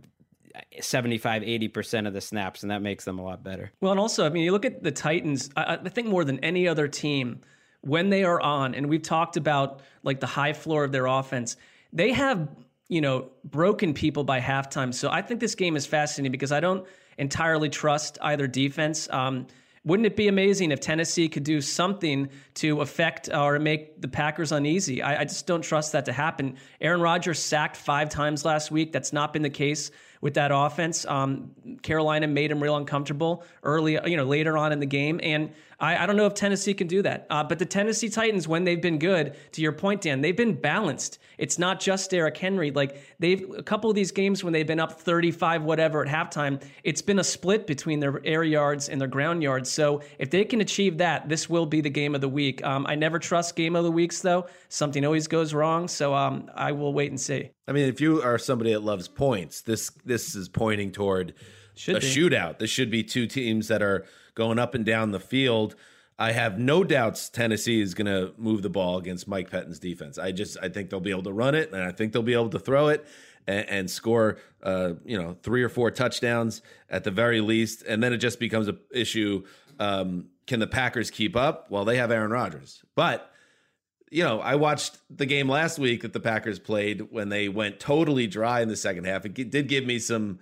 [0.80, 4.24] 75 80% of the snaps and that makes them a lot better well and also
[4.24, 7.40] i mean you look at the titans I, I, think more than any other team
[7.80, 11.56] when they are on and we've talked about like the high floor of their offense
[11.92, 12.48] they have
[12.88, 14.92] you know, broken people by halftime.
[14.92, 16.86] So I think this game is fascinating because I don't
[17.18, 19.08] entirely trust either defense.
[19.10, 19.46] Um,
[19.86, 24.50] wouldn't it be amazing if Tennessee could do something to affect or make the Packers
[24.50, 25.02] uneasy?
[25.02, 26.56] I, I just don't trust that to happen.
[26.80, 28.92] Aaron Rodgers sacked five times last week.
[28.92, 29.90] That's not been the case
[30.22, 31.04] with that offense.
[31.04, 31.50] Um,
[31.82, 35.20] Carolina made him real uncomfortable early, you know, later on in the game.
[35.22, 37.26] And I, I don't know if Tennessee can do that.
[37.28, 40.54] Uh, but the Tennessee Titans, when they've been good, to your point, Dan, they've been
[40.54, 41.18] balanced.
[41.38, 42.70] It's not just Derrick Henry.
[42.70, 46.62] Like they've a couple of these games when they've been up 35, whatever at halftime,
[46.82, 49.70] it's been a split between their air yards and their ground yards.
[49.70, 52.64] So if they can achieve that, this will be the game of the week.
[52.64, 54.46] Um, I never trust game of the weeks though.
[54.68, 55.88] Something always goes wrong.
[55.88, 57.50] So um, I will wait and see.
[57.66, 61.34] I mean, if you are somebody that loves points, this this is pointing toward
[61.74, 62.06] should a be.
[62.06, 62.58] shootout.
[62.58, 65.74] This should be two teams that are going up and down the field.
[66.18, 70.18] I have no doubts Tennessee is going to move the ball against Mike Pettine's defense.
[70.18, 72.34] I just I think they'll be able to run it, and I think they'll be
[72.34, 73.04] able to throw it
[73.46, 77.82] and, and score, uh, you know, three or four touchdowns at the very least.
[77.82, 79.44] And then it just becomes an issue:
[79.80, 81.70] um, can the Packers keep up?
[81.70, 83.30] Well, they have Aaron Rodgers, but
[84.10, 87.80] you know, I watched the game last week that the Packers played when they went
[87.80, 89.26] totally dry in the second half.
[89.26, 90.38] It did give me some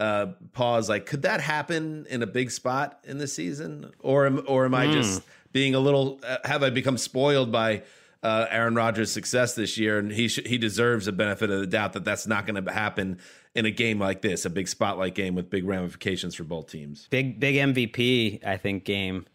[0.00, 0.88] uh, pause.
[0.88, 4.74] Like, could that happen in a big spot in the season, or am or am
[4.74, 4.92] I mm.
[4.94, 6.18] just being a little?
[6.26, 7.82] Uh, have I become spoiled by
[8.22, 11.66] uh, Aaron Rodgers' success this year, and he sh- he deserves a benefit of the
[11.66, 13.18] doubt that that's not going to happen
[13.54, 17.06] in a game like this, a big spotlight game with big ramifications for both teams.
[17.10, 19.26] Big big MVP, I think game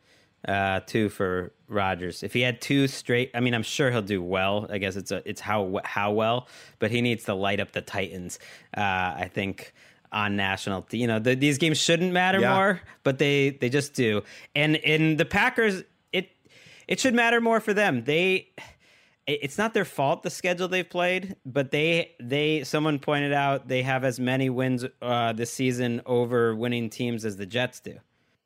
[0.47, 2.23] uh, too for Rodgers.
[2.23, 4.67] If he had two straight, I mean, I'm sure he'll do well.
[4.69, 6.47] I guess it's a, it's how how well,
[6.79, 8.39] but he needs to light up the Titans.
[8.75, 9.73] Uh, I think
[10.11, 12.53] on national, you know, the, these games shouldn't matter yeah.
[12.53, 14.23] more, but they they just do.
[14.55, 16.29] And in the Packers, it
[16.87, 18.03] it should matter more for them.
[18.03, 18.49] They
[19.27, 23.81] it's not their fault the schedule they've played, but they they someone pointed out they
[23.81, 27.99] have as many wins uh, this season over winning teams as the Jets do.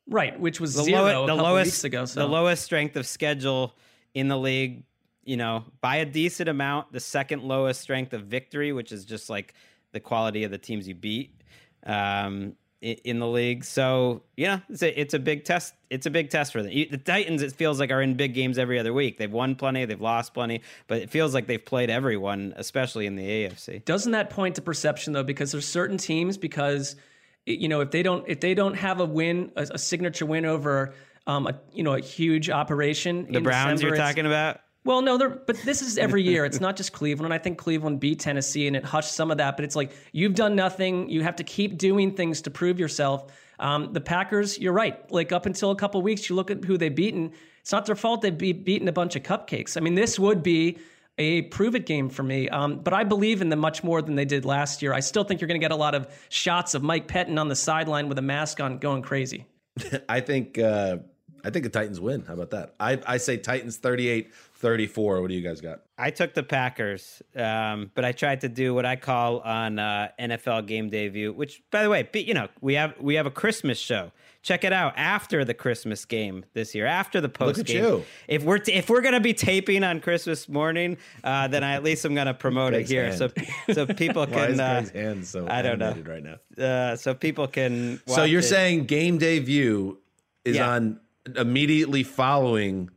[0.08, 2.04] Right, which was the zero low, the lowest, weeks ago.
[2.04, 2.20] So.
[2.20, 3.76] The lowest strength of schedule
[4.14, 4.82] in the league,
[5.22, 6.92] you know, by a decent amount.
[6.92, 9.54] The second lowest strength of victory, which is just like
[9.92, 11.39] the quality of the teams you beat
[11.84, 13.64] um, in the league.
[13.64, 15.74] So yeah, it's a it's a big test.
[15.90, 16.72] It's a big test for them.
[16.72, 19.18] The Titans, it feels like, are in big games every other week.
[19.18, 23.16] They've won plenty, they've lost plenty, but it feels like they've played everyone, especially in
[23.16, 23.84] the AFC.
[23.84, 25.22] Doesn't that point to perception though?
[25.22, 26.96] Because there's certain teams because
[27.44, 30.46] you know if they don't if they don't have a win a, a signature win
[30.46, 30.94] over
[31.26, 33.30] um, a you know a huge operation.
[33.30, 33.96] The Browns December.
[33.96, 34.60] you're talking about?
[34.84, 36.46] Well, no, but this is every year.
[36.46, 37.34] It's not just Cleveland.
[37.34, 39.56] I think Cleveland beat Tennessee and it hushed some of that.
[39.56, 41.10] But it's like you've done nothing.
[41.10, 43.30] You have to keep doing things to prove yourself.
[43.58, 45.10] Um, the Packers, you're right.
[45.12, 47.32] Like up until a couple weeks, you look at who they've beaten.
[47.60, 49.76] It's not their fault they've be beaten a bunch of cupcakes.
[49.76, 50.78] I mean, this would be
[51.18, 52.48] a prove it game for me.
[52.48, 54.94] Um, but I believe in them much more than they did last year.
[54.94, 57.48] I still think you're going to get a lot of shots of Mike Pettine on
[57.48, 59.44] the sideline with a mask on, going crazy.
[60.08, 60.96] I think uh,
[61.44, 62.24] I think the Titans win.
[62.26, 62.74] How about that?
[62.80, 65.20] I, I say Titans 38 34.
[65.20, 65.80] What do you guys got?
[65.98, 70.08] I took the Packers, um, but I tried to do what I call on uh,
[70.18, 73.30] NFL Game Day View, which, by the way, you know, we have we have a
[73.30, 74.12] Christmas show.
[74.42, 78.02] Check it out after the Christmas game this year, after the post game.
[78.28, 81.82] If we're t- if we're gonna be taping on Christmas morning, uh, then I, at
[81.82, 83.18] least I'm gonna promote it here, hand.
[83.18, 83.28] so
[83.74, 84.60] so people Why is can.
[84.60, 85.94] Uh, Greg's hand so I don't know.
[86.06, 86.64] right now?
[86.64, 88.00] uh, so people can.
[88.06, 88.44] So you're it.
[88.44, 89.98] saying game day view
[90.44, 90.70] is Yeah.
[90.70, 91.00] on
[91.36, 92.88] immediately following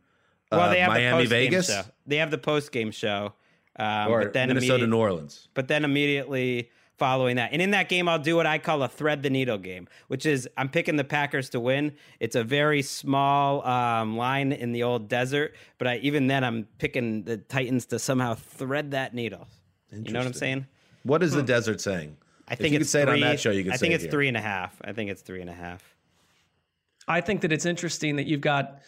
[0.56, 1.82] well, they have Miami the post-game Vegas show.
[2.06, 3.32] They have the post game show,
[3.76, 5.48] um, or but then Minnesota New Orleans.
[5.54, 7.52] but then immediately following that.
[7.52, 10.26] And in that game, I'll do what I call a thread the needle game, which
[10.26, 11.92] is I'm picking the Packers to win.
[12.20, 16.68] It's a very small um, line in the old desert, but I, even then, I'm
[16.78, 19.48] picking the Titans to somehow thread that needle.
[19.90, 20.66] You know what I'm saying?
[21.02, 22.16] What is the desert saying?
[22.48, 23.50] I If think you it's could say three, it on that show.
[23.50, 24.10] You could I think it it's here.
[24.10, 24.76] three and a half.
[24.84, 25.82] I think it's three and a half.
[27.08, 28.80] I think that it's interesting that you've got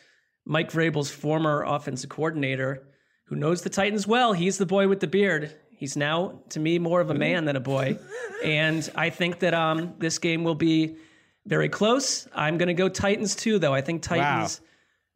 [0.47, 2.87] Mike Vrabel's former offensive coordinator
[3.25, 4.33] who knows the Titans well.
[4.33, 5.53] He's the boy with the beard.
[5.71, 7.99] He's now, to me, more of a man than a boy.
[8.45, 10.97] and I think that um, this game will be
[11.45, 12.29] very close.
[12.35, 13.75] I'm going to go Titans too, though.
[13.75, 14.61] I think Titans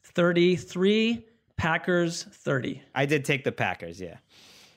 [0.03, 1.25] 33,
[1.57, 2.83] Packers 30.
[2.95, 4.01] I did take the Packers.
[4.01, 4.17] Yeah.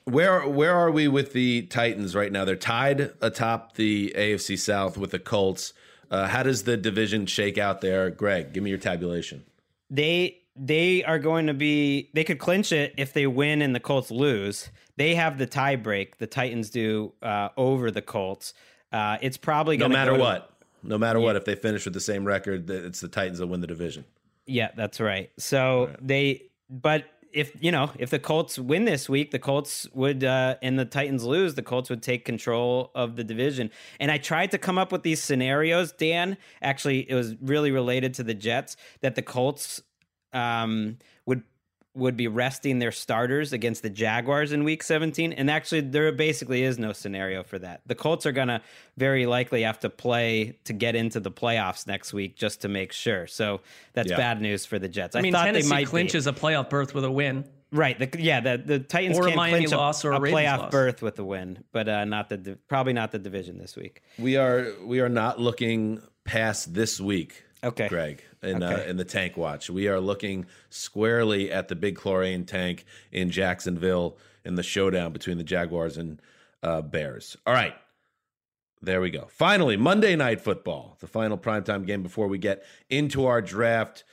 [0.04, 2.44] Where where are we with the Titans right now?
[2.44, 5.72] They're tied atop the AFC South with the Colts.
[6.10, 8.52] Uh, how does the division shake out there, Greg?
[8.52, 9.44] Give me your tabulation.
[9.90, 13.80] they they are going to be they could clinch it if they win and the
[13.80, 14.70] Colts lose.
[14.96, 16.18] They have the tie break.
[16.18, 18.54] The Titans do uh, over the Colts.
[18.92, 20.50] Uh, it's probably No matter go to- what,
[20.84, 23.60] no matter what, if they finish with the same record, it's the Titans that win
[23.60, 24.04] the division.
[24.46, 25.30] Yeah, that's right.
[25.38, 30.22] So they, but if you know, if the Colts win this week, the Colts would,
[30.22, 33.70] uh, and the Titans lose, the Colts would take control of the division.
[33.98, 36.36] And I tried to come up with these scenarios, Dan.
[36.62, 39.82] Actually, it was really related to the Jets that the Colts
[40.34, 41.42] um, would
[41.96, 46.64] would be resting their starters against the Jaguars in week 17 and actually there basically
[46.64, 47.82] is no scenario for that.
[47.86, 48.60] The Colts are going to
[48.96, 52.90] very likely have to play to get into the playoffs next week just to make
[52.90, 53.28] sure.
[53.28, 53.60] So
[53.92, 54.16] that's Yeah.
[54.16, 55.14] bad news for the Jets.
[55.14, 56.30] I mean, thought Tennessee they might clinches be.
[56.30, 57.44] a playoff berth with a win.
[57.70, 57.96] Right.
[57.96, 60.20] The, yeah, the, the Titans Or a can't Miami clinch a, loss or a a
[60.20, 60.70] playoff loss.
[60.72, 64.02] berth with a win, but uh, not the probably not the division this week.
[64.18, 67.44] We are we are not looking past this week.
[67.64, 67.88] Okay.
[67.88, 72.44] Greg, in uh, in the tank watch, we are looking squarely at the big chlorine
[72.44, 76.20] tank in Jacksonville in the showdown between the Jaguars and
[76.62, 77.36] uh, Bears.
[77.46, 77.74] All right,
[78.82, 79.26] there we go.
[79.30, 84.04] Finally, Monday Night Football, the final primetime game before we get into our draft.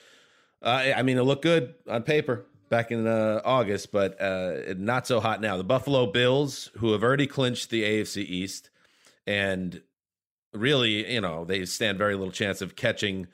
[0.62, 5.06] Uh, I mean, it looked good on paper back in uh, August, but uh, not
[5.06, 5.58] so hot now.
[5.58, 8.70] The Buffalo Bills, who have already clinched the AFC East,
[9.28, 9.82] and
[10.54, 13.28] really, you know, they stand very little chance of catching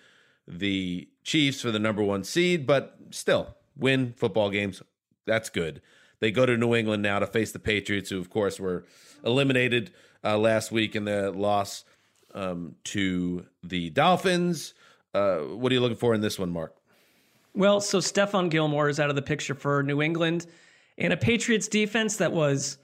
[0.48, 4.82] the Chiefs for the number one seed, but still win football games.
[5.26, 5.82] That's good.
[6.20, 8.86] They go to New England now to face the Patriots, who, of course, were
[9.24, 9.92] eliminated
[10.24, 11.84] uh, last week in the loss
[12.34, 14.74] um, to the Dolphins.
[15.14, 16.76] Uh, what are you looking for in this one, Mark?
[17.54, 20.46] Well, so Stephon Gilmore is out of the picture for New England
[20.98, 22.78] and a Patriots defense that was,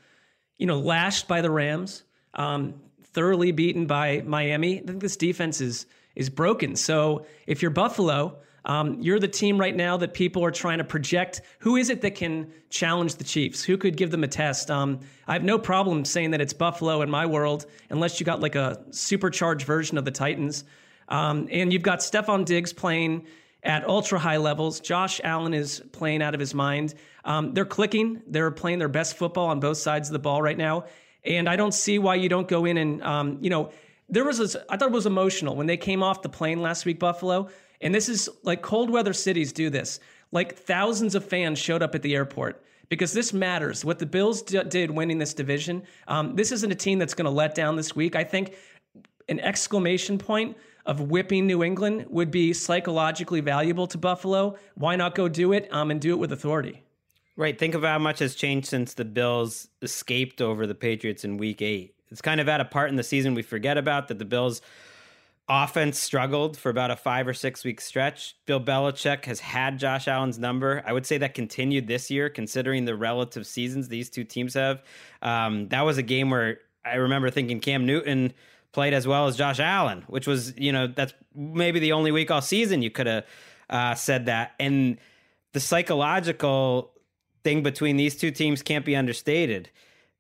[0.58, 2.76] you know, lashed by the Rams, um,
[3.14, 4.80] thoroughly beaten by Miami.
[4.80, 6.76] I think this defense is is broken.
[6.76, 10.84] So if you're Buffalo, um, you're the team right now that people are trying to
[10.84, 11.42] project.
[11.60, 13.64] Who is it that can challenge the Chiefs?
[13.64, 14.72] Who could give them a test?
[14.72, 18.40] Um, I have no problem saying that it's Buffalo in my world, unless you got
[18.40, 20.64] like a supercharged version of the Titans.
[21.10, 23.26] Um, and you've got Stefon Diggs playing
[23.64, 24.80] at ultra high levels.
[24.80, 26.94] Josh Allen is playing out of his mind.
[27.26, 28.22] Um, they're clicking.
[28.28, 30.86] They're playing their best football on both sides of the ball right now.
[31.26, 33.72] And I don't see why you don't go in and, um, you know,
[34.10, 36.86] there was this, I thought it was emotional when they came off the plane last
[36.86, 37.50] week, Buffalo.
[37.82, 40.00] And this is like cold weather cities do this.
[40.32, 43.86] Like thousands of fans showed up at the airport because this matters.
[43.86, 47.26] What the Bills d- did winning this division, um, this isn't a team that's going
[47.26, 48.16] to let down this week.
[48.16, 48.56] I think
[49.30, 54.58] an exclamation point of whipping New England would be psychologically valuable to Buffalo.
[54.76, 56.84] Why not go do it um, and do it with authority?
[57.36, 57.58] Right.
[57.58, 61.62] Think of how much has changed since the Bills escaped over the Patriots in week
[61.62, 61.96] eight.
[62.12, 64.62] It's kind of at a part in the season we forget about that the Bills
[65.50, 68.36] offense struggled for about a five or six week stretch.
[68.46, 70.84] Bill Belichick has had Josh Allen's number.
[70.86, 74.84] I would say that continued this year, considering the relative seasons these two teams have.
[75.24, 78.34] Um, that was a game where I remember thinking Cam Newton
[78.72, 82.32] played as well as Josh Allen, which was, you know, that's maybe the only week
[82.32, 83.26] all season you could have
[83.70, 84.54] uh, said that.
[84.60, 84.98] And
[85.54, 86.93] the psychological
[87.44, 89.70] thing between these two teams can't be understated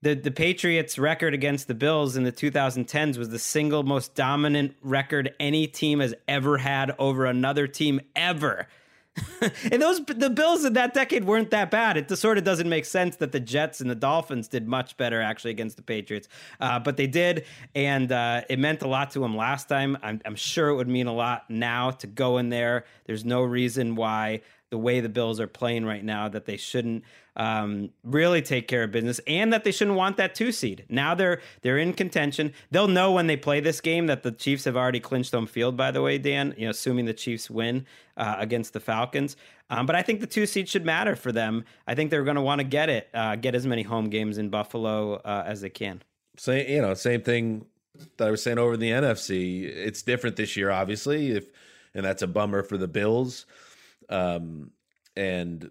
[0.04, 4.76] the the Patriots record against the Bills in the 2010s was the single most dominant
[4.82, 8.68] record any team has ever had over another team ever.
[9.72, 11.96] and those the Bills in that decade weren't that bad.
[11.96, 15.22] It sort of doesn't make sense that the Jets and the Dolphins did much better
[15.22, 16.28] actually against the Patriots,
[16.60, 19.98] uh, but they did, and uh, it meant a lot to them last time.
[20.02, 22.86] I'm, I'm sure it would mean a lot now to go in there.
[23.06, 24.42] There's no reason why
[24.74, 27.04] the way the Bills are playing right now that they shouldn't
[27.36, 30.84] um, really take care of business and that they shouldn't want that two seed.
[30.90, 32.54] Now they're they're in contention.
[32.72, 35.78] They'll know when they play this game that the Chiefs have already clinched home field.
[35.78, 37.86] By the way, Dan, you know, assuming the Chiefs win
[38.18, 39.38] uh, against the Falcons.
[39.70, 41.66] Um, but I think the two seed should matter for them.
[41.86, 44.40] I think they're going to want to get it, uh, get as many home games
[44.40, 46.02] in Buffalo uh, as they can.
[46.36, 47.68] Same, you know, same thing
[48.18, 49.66] that I was saying over in the NFC.
[49.66, 51.52] It's different this year, obviously, if
[51.94, 53.46] and that's a bummer for the Bills
[54.14, 54.72] um,
[55.16, 55.70] and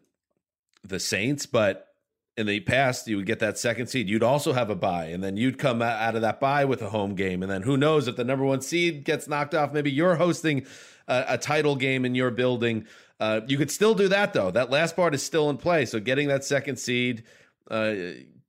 [0.85, 1.89] the Saints, but
[2.37, 5.23] in the past you would get that second seed you'd also have a bye and
[5.23, 8.09] then you'd come out of that bye with a home game and then who knows
[8.09, 10.65] if the number one seed gets knocked off maybe you're hosting
[11.09, 12.87] a, a title game in your building
[13.21, 14.51] uh, you could still do that though.
[14.51, 17.25] That last part is still in play so getting that second seed
[17.71, 17.95] uh,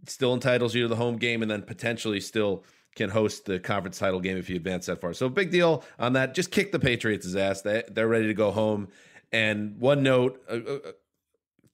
[0.08, 2.64] still entitles you to the home game and then potentially still
[2.96, 5.14] can host the conference title game if you advance that far.
[5.14, 6.36] So big deal on that.
[6.36, 7.62] Just kick the patriots' ass.
[7.62, 8.88] They, they're ready to go home
[9.34, 10.92] and one note uh, uh,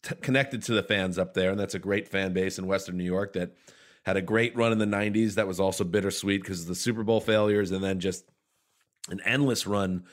[0.01, 2.97] t- connected to the fans up there, and that's a great fan base in Western
[2.97, 3.53] New York that
[4.03, 5.36] had a great run in the 90s.
[5.36, 8.26] That was also bittersweet because of the Super Bowl failures and then just
[9.10, 10.05] an endless run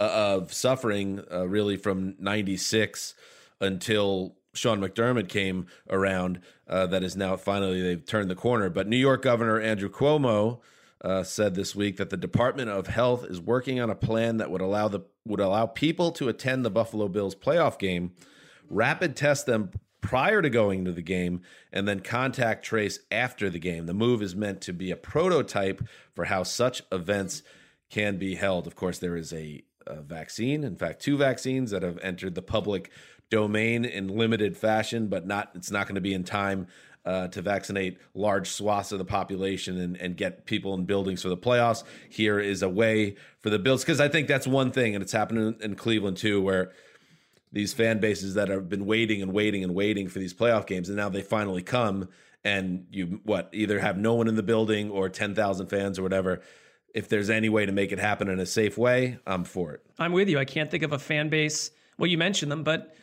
[0.00, 3.14] uh, of suffering, uh, really from 96
[3.60, 6.40] until Sean McDermott came around.
[6.66, 8.68] Uh, that is now finally they've turned the corner.
[8.68, 10.60] But New York Governor Andrew Cuomo
[11.02, 14.50] uh, said this week that the Department of Health is working on a plan that
[14.50, 18.12] would allow the would allow people to attend the Buffalo Bills playoff game,
[18.68, 19.70] rapid test them
[20.00, 21.42] prior to going to the game,
[21.72, 23.86] and then contact trace after the game.
[23.86, 27.42] The move is meant to be a prototype for how such events
[27.90, 28.66] can be held.
[28.66, 32.42] Of course, there is a, a vaccine, in fact, two vaccines that have entered the
[32.42, 32.90] public
[33.30, 36.66] domain in limited fashion, but not it's not going to be in time
[37.04, 41.28] uh, to vaccinate large swaths of the population and, and get people in buildings for
[41.28, 41.84] the playoffs.
[42.10, 45.12] Here is a way for the Bills because I think that's one thing, and it's
[45.12, 46.72] happening in, Cleveland too, where
[47.50, 50.88] these fan bases that have been waiting and waiting and waiting for these playoff games,
[50.88, 52.08] and now they finally come,
[52.44, 56.02] and you what either have no one in the building or ten thousand fans or
[56.02, 56.42] whatever.
[56.94, 59.80] If there's any way to make it happen in a safe way, I'm for it.
[59.98, 60.38] I'm with you.
[60.38, 61.70] I can't think of a fan base.
[61.98, 62.94] Well, you mentioned them, but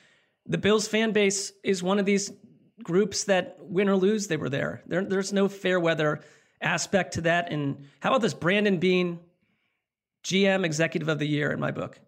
[0.46, 2.32] the Bills fan base is one of these
[2.84, 4.82] groups that win or lose, they were there.
[4.86, 6.22] there there's no fair weather
[6.62, 7.52] aspect to that.
[7.52, 9.20] And how about this Brandon Beane,
[10.24, 12.00] GM Executive of the Year in my book?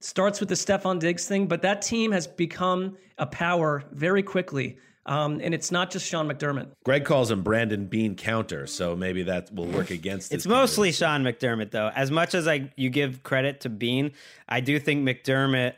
[0.00, 4.76] Starts with the Stefon Diggs thing, but that team has become a power very quickly.
[5.06, 6.68] Um, and it's not just Sean McDermott.
[6.84, 10.32] Greg calls him Brandon Bean counter, so maybe that will work against.
[10.32, 11.90] It's mostly Sean McDermott, though.
[11.94, 14.12] As much as I you give credit to Beane,
[14.48, 15.74] I do think McDermott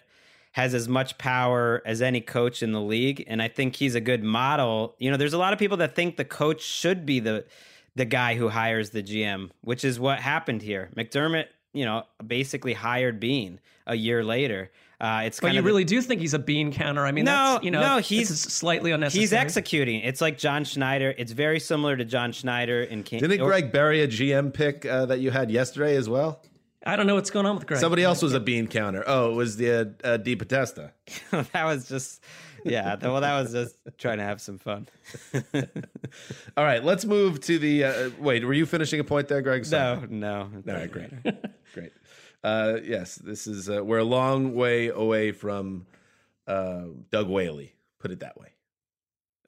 [0.56, 4.00] has as much power as any coach in the league and I think he's a
[4.00, 4.94] good model.
[4.98, 7.44] You know, there's a lot of people that think the coach should be the
[7.94, 10.88] the guy who hires the GM, which is what happened here.
[10.96, 14.70] McDermott, you know, basically hired Beane a year later.
[14.98, 17.04] Uh, it's but you of really do think he's a bean counter.
[17.04, 19.20] I mean, no, that's, you know, no, he's slightly unnecessary.
[19.24, 20.00] He's executing.
[20.00, 21.14] It's like John Schneider.
[21.18, 23.02] It's very similar to John Schneider in.
[23.02, 26.40] King- Didn't Greg bury a GM pick uh, that you had yesterday as well?
[26.86, 27.80] I don't know what's going on with Greg.
[27.80, 29.02] Somebody else was a bean counter.
[29.06, 30.92] Oh, it was the uh, uh, DePodesta.
[31.52, 32.22] that was just,
[32.64, 32.94] yeah.
[33.02, 34.86] Well, that was just trying to have some fun.
[36.56, 37.84] All right, let's move to the.
[37.84, 39.64] Uh, wait, were you finishing a point there, Greg?
[39.64, 40.06] Sorry.
[40.08, 40.72] No, no.
[40.72, 41.10] All right, great,
[41.74, 41.92] great.
[42.44, 43.68] Uh, yes, this is.
[43.68, 45.86] Uh, we're a long way away from
[46.46, 47.74] uh, Doug Whaley.
[47.98, 48.50] Put it that way.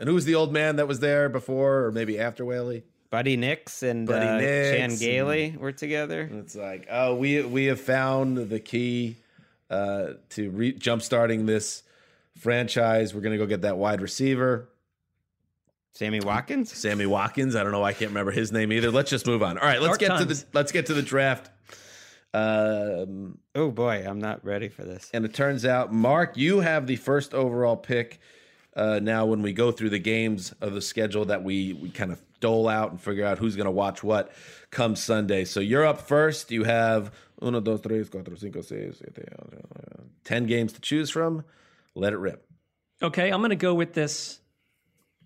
[0.00, 2.84] And who was the old man that was there before, or maybe after Whaley?
[3.10, 6.28] Buddy Nix and Buddy uh, Nix Chan Gailey were together.
[6.32, 9.16] It's like, oh, we we have found the key
[9.70, 11.82] uh, to re- jumpstarting this
[12.38, 13.14] franchise.
[13.14, 14.68] We're gonna go get that wide receiver,
[15.92, 16.70] Sammy Watkins.
[16.72, 17.56] Sammy Watkins.
[17.56, 17.82] I don't know.
[17.82, 18.90] I can't remember his name either.
[18.90, 19.56] Let's just move on.
[19.58, 21.50] All right, let's Dark get to the let's get to the draft.
[22.34, 25.10] Um, Oh boy, I'm not ready for this.
[25.14, 28.20] and it turns out, Mark, you have the first overall pick.
[28.76, 32.12] Uh, now, when we go through the games of the schedule that we, we kind
[32.12, 34.32] of dole out and figure out who's going to watch what
[34.70, 35.44] come Sunday.
[35.44, 36.50] So you're up first.
[36.50, 39.28] You have uno, dos, tres, cuatro, cinco, seis, siete,
[40.24, 41.44] ten games to choose from.
[41.94, 42.44] Let it rip.
[43.02, 44.40] Okay, I'm going to go with this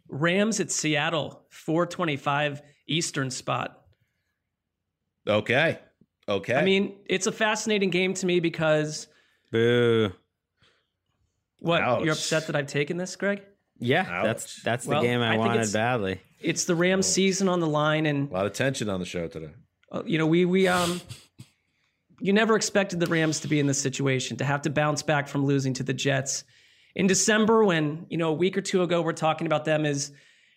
[0.09, 3.81] Rams at Seattle, 425 Eastern spot.
[5.27, 5.79] Okay.
[6.29, 6.55] Okay.
[6.55, 9.09] I mean, it's a fascinating game to me because
[9.51, 10.13] Boo.
[11.59, 12.05] what Ouch.
[12.05, 13.43] you're upset that I've taken this, Greg?
[13.83, 14.25] Yeah, Ouch.
[14.25, 16.21] that's that's the Well, game I, I think wanted it's- badly.
[16.41, 19.29] It's the Rams season on the line and a lot of tension on the show
[19.29, 19.51] today.
[19.93, 21.01] Uh, you know, we we um,
[22.21, 25.29] you never expected the Rams to be in this situation to have to bounce back
[25.29, 26.45] from losing to the Jets
[26.95, 27.65] in December.
[27.65, 30.13] When you know a week or two ago we're talking about them as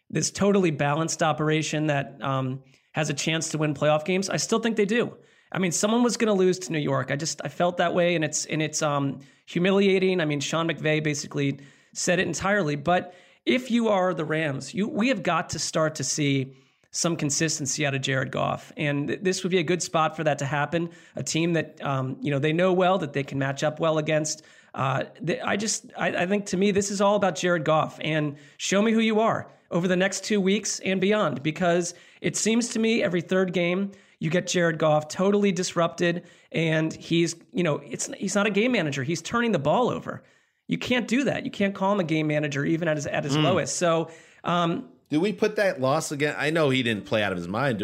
[0.09, 2.63] this totally balanced operation that um,
[2.93, 4.29] has a chance to win playoff games.
[4.29, 5.15] I still think they do.
[5.51, 7.11] I mean, someone was going to lose to New York.
[7.11, 10.19] I just I felt that way, and it's and it's um, humiliating.
[10.21, 11.59] I mean, Sean McVay basically
[11.95, 12.75] said it entirely.
[12.75, 13.15] But
[13.45, 16.53] if you are the Rams, you we have got to start to see
[16.91, 20.23] some consistency out of Jared Goff, and th- this would be a good spot for
[20.23, 20.89] that to happen.
[21.15, 23.97] A team that um, you know they know well that they can match up well
[23.97, 24.43] against.
[24.73, 25.05] Uh,
[25.43, 28.81] I just I, I think to me this is all about Jared Goff and show
[28.81, 32.79] me who you are over the next two weeks and beyond because it seems to
[32.79, 38.09] me every third game you get Jared Goff totally disrupted and he's you know it's
[38.17, 40.23] he's not a game manager he's turning the ball over
[40.67, 43.23] you can't do that you can't call him a game manager even at his at
[43.23, 44.09] his lowest so
[44.43, 46.35] um, Do we put that loss again?
[46.37, 47.83] I know he didn't play out of his mind,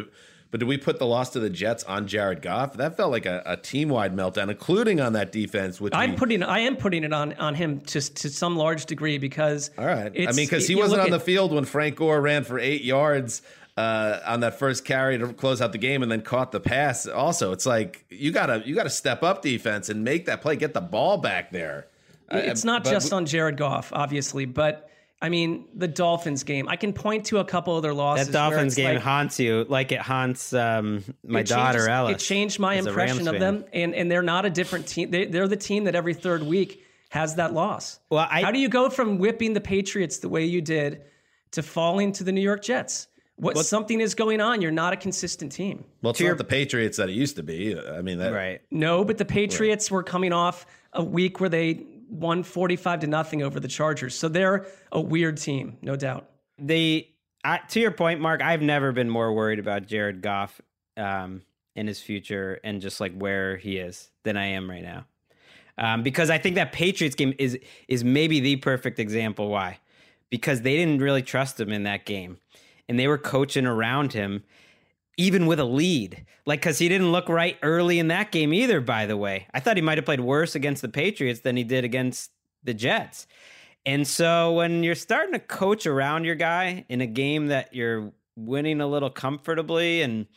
[0.52, 2.74] but do we put the loss to the Jets on Jared Goff?
[2.74, 5.82] That felt like a, a team wide meltdown, including on that defense.
[5.82, 8.86] Which I'm we- putting I am putting it on on him just to some large
[8.86, 10.12] degree because All right.
[10.16, 12.60] I mean, because he you wasn't on the at- field when Frank Gore ran for
[12.60, 13.42] eight yards
[13.78, 17.08] uh, on that first carry to close out the game, and then caught the pass.
[17.08, 20.74] Also, it's like you gotta you gotta step up defense and make that play, get
[20.76, 21.88] the ball back there.
[22.32, 24.90] I- It's not but just on Jared Goff, obviously, but
[25.22, 26.68] I mean the Dolphins game.
[26.68, 28.28] I can point to a couple other losses.
[28.28, 32.12] That Dolphins game like- haunts you like it haunts um, my it daughter changes- Ella.
[32.12, 35.12] It changed my impression of them, and and they're not a different team.
[35.12, 38.00] They, they're the team that every third week has that loss.
[38.10, 41.02] Well, I- how do you go from whipping the Patriots the way you did
[41.52, 43.08] to falling to the New York Jets?
[43.36, 44.62] What something is going on.
[44.62, 45.84] You're not a consistent team.
[46.04, 47.76] Well, it's to not your- the Patriots that it used to be.
[47.78, 48.62] I mean, that, Right.
[48.70, 53.42] No, but the Patriots were coming off a week where they won 45 to nothing
[53.42, 54.14] over the Chargers.
[54.16, 56.30] So they're a weird team, no doubt.
[56.60, 57.08] the
[57.44, 60.62] I, to your point, Mark, I've never been more worried about Jared Goff
[60.96, 61.42] um,
[61.76, 65.06] in his future and just like where he is than I am right now.
[65.78, 67.58] Um, because I think that Patriots game is
[67.88, 69.80] is maybe the perfect example why.
[70.30, 72.38] Because they didn't really trust him in that game,
[72.88, 74.44] and they were coaching around him,
[75.18, 76.26] even with a lead.
[76.46, 78.82] Like because he didn't look right early in that game either.
[78.82, 81.64] By the way, I thought he might have played worse against the Patriots than he
[81.64, 82.32] did against
[82.64, 83.28] the Jets.
[83.86, 88.12] And so when you're starting to coach around your guy in a game that you're
[88.36, 90.28] winning a little comfortably, and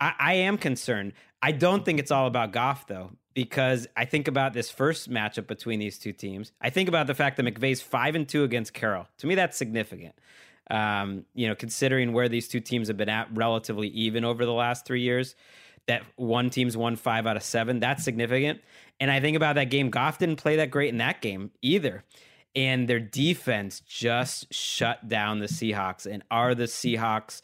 [0.00, 1.12] I, I am concerned.
[1.42, 5.46] I don't think it's all about Goff though, because I think about this first matchup
[5.46, 6.52] between these two teams.
[6.60, 9.06] I think about the fact that McVay's five and two against Carroll.
[9.18, 10.14] To me, that's significant.
[10.70, 14.52] Um, you know, considering where these two teams have been at relatively even over the
[14.52, 15.34] last three years,
[15.86, 17.80] that one team's won five out of seven.
[17.80, 18.60] That's significant.
[19.00, 19.90] And I think about that game.
[19.90, 22.04] Goff didn't play that great in that game either
[22.58, 26.06] and their defense just shut down the Seahawks.
[26.06, 27.40] And are the Seahawks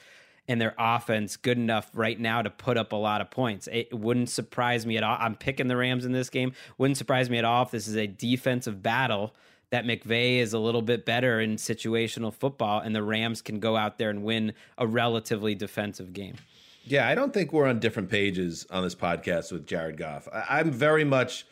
[0.48, 3.68] and their offense good enough right now to put up a lot of points?
[3.70, 5.16] It wouldn't surprise me at all.
[5.20, 6.52] I'm picking the Rams in this game.
[6.78, 9.34] Wouldn't surprise me at all if this is a defensive battle
[9.74, 13.76] that McVay is a little bit better in situational football and the Rams can go
[13.76, 16.36] out there and win a relatively defensive game.
[16.84, 20.28] Yeah, I don't think we're on different pages on this podcast with Jared Goff.
[20.32, 21.44] I, I'm very much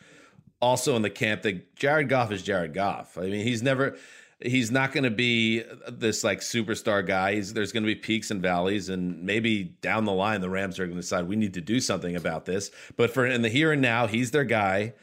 [0.61, 3.17] also in the camp that Jared Goff is Jared Goff.
[3.17, 3.97] I mean, he's never,
[4.39, 7.35] he's not going to be this like superstar guy.
[7.35, 10.79] He's, there's going to be peaks and valleys, and maybe down the line, the Rams
[10.79, 12.71] are going to decide we need to do something about this.
[12.95, 14.93] But for in the here and now, he's their guy,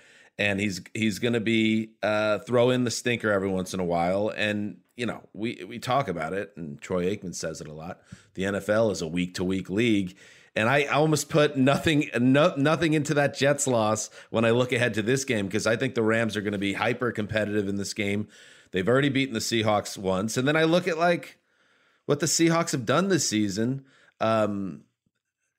[0.40, 3.84] and he's he's going to be uh, throw in the stinker every once in a
[3.84, 7.74] while, and you know, we we talk about it, and Troy Aikman says it a
[7.74, 8.00] lot.
[8.34, 10.16] The NFL is a week to week league,
[10.56, 14.94] and I almost put nothing no, nothing into that Jets loss when I look ahead
[14.94, 17.76] to this game because I think the Rams are going to be hyper competitive in
[17.76, 18.26] this game.
[18.72, 21.38] They've already beaten the Seahawks once, and then I look at like
[22.06, 23.84] what the Seahawks have done this season,
[24.20, 24.84] um,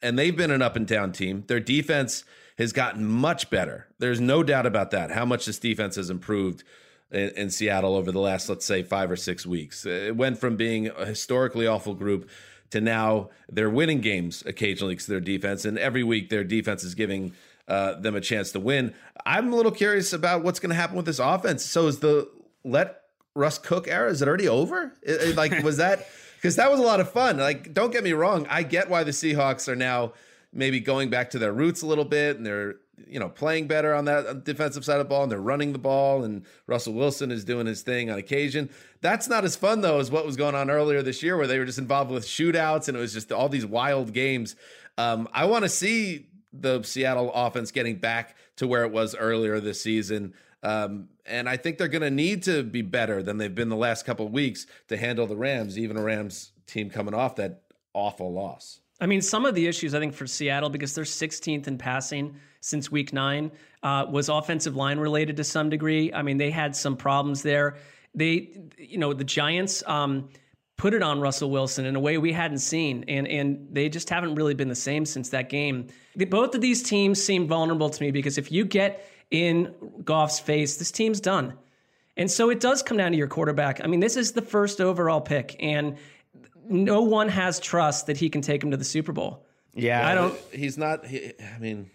[0.02, 1.44] and they've been an up and down team.
[1.46, 2.24] Their defense
[2.58, 3.88] has gotten much better.
[4.00, 5.12] There's no doubt about that.
[5.12, 6.64] How much this defense has improved
[7.12, 9.86] in, in Seattle over the last, let's say, five or six weeks.
[9.86, 12.30] It went from being a historically awful group
[12.72, 16.96] to now they're winning games occasionally because their defense, and every week their defense is
[16.96, 17.34] giving
[17.68, 18.94] uh, them a chance to win.
[19.26, 21.66] I'm a little curious about what's going to happen with this offense.
[21.66, 22.30] So is the
[22.64, 23.02] let
[23.36, 24.94] Russ Cook era is it already over?
[25.02, 27.38] It- it- like was that because that was a lot of fun.
[27.38, 30.14] Like, don't get me wrong, I get why the Seahawks are now
[30.54, 32.76] maybe going back to their roots a little bit, and they're
[33.08, 35.80] you know playing better on that defensive side of the ball, and they're running the
[35.80, 38.70] ball, and Russell Wilson is doing his thing on occasion.
[39.02, 41.60] That's not as fun though as what was going on earlier this year, where they
[41.60, 44.56] were just involved with shootouts, and it was just all these wild games.
[44.98, 49.60] Um, I want to see the Seattle offense getting back to where it was earlier
[49.60, 50.34] this season.
[50.64, 53.76] Um, and I think they're going to need to be better than they've been the
[53.76, 57.64] last couple of weeks to handle the Rams, even a Rams team coming off that
[57.94, 58.81] awful loss.
[59.02, 62.36] I mean, some of the issues I think for Seattle because they're 16th in passing
[62.62, 66.14] since Week Nine uh, was offensive line related to some degree.
[66.14, 67.78] I mean, they had some problems there.
[68.14, 69.84] They, you know, the Giants.
[69.88, 70.30] Um,
[70.82, 74.10] put it on Russell Wilson in a way we hadn't seen, and and they just
[74.10, 75.88] haven't really been the same since that game.
[76.16, 79.74] Both of these teams seem vulnerable to me because if you get in
[80.04, 81.54] Goff's face, this team's done.
[82.18, 83.80] And so it does come down to your quarterback.
[83.84, 85.98] I mean, this is the first overall pick, and
[86.68, 89.46] no one has trust that he can take him to the Super Bowl.
[89.74, 90.38] Yeah, I don't.
[90.52, 91.06] He's not.
[91.06, 91.90] He, I mean,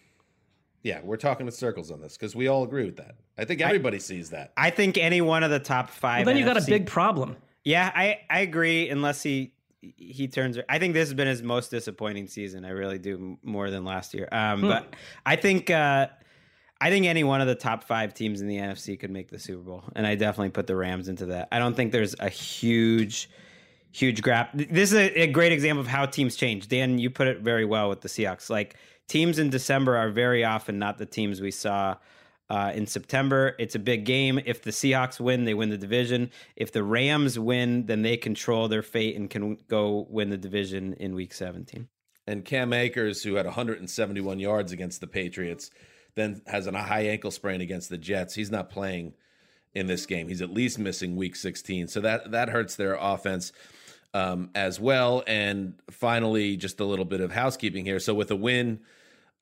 [0.82, 3.16] yeah, we're talking in circles on this because we all agree with that.
[3.36, 4.52] I think everybody I, sees that.
[4.56, 6.24] I think any one of the top five.
[6.24, 7.36] Well, then you got a big problem.
[7.64, 8.88] Yeah, I I agree.
[8.88, 10.58] Unless he he turns.
[10.68, 12.64] I think this has been his most disappointing season.
[12.64, 14.28] I really do more than last year.
[14.32, 14.68] Um, hmm.
[14.68, 14.94] but
[15.24, 15.70] I think.
[15.70, 16.08] Uh,
[16.78, 19.38] I think any one of the top five teams in the NFC could make the
[19.38, 21.48] Super Bowl, and I definitely put the Rams into that.
[21.50, 23.30] I don't think there's a huge,
[23.98, 24.50] huge gap.
[24.54, 26.68] This is a, a great example of how teams change.
[26.68, 28.50] Dan, you put it very well with the Seahawks.
[28.50, 28.76] Like
[29.08, 31.96] teams in December are very often not the teams we saw
[32.50, 33.56] uh, in September.
[33.58, 34.40] It's a big game.
[34.44, 36.30] If the Seahawks win, they win the division.
[36.56, 40.94] If the Rams win, then they control their fate and can go win the division
[40.94, 41.88] in Week 17.
[42.26, 45.70] And Cam Akers, who had 171 yards against the Patriots
[46.16, 48.34] then has a high ankle sprain against the Jets.
[48.34, 49.12] He's not playing
[49.74, 50.28] in this game.
[50.28, 51.88] He's at least missing week 16.
[51.88, 53.52] So that that hurts their offense
[54.16, 55.22] um, as well.
[55.26, 58.00] And finally, just a little bit of housekeeping here.
[58.00, 58.80] So with a win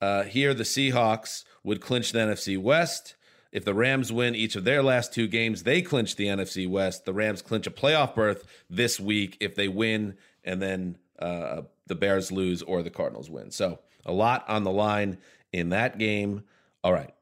[0.01, 3.15] uh, here, the Seahawks would clinch the NFC West.
[3.53, 7.05] If the Rams win each of their last two games, they clinch the NFC West.
[7.05, 11.95] The Rams clinch a playoff berth this week if they win, and then uh, the
[11.95, 13.51] Bears lose or the Cardinals win.
[13.51, 15.19] So a lot on the line
[15.53, 16.43] in that game.
[16.83, 17.13] All right.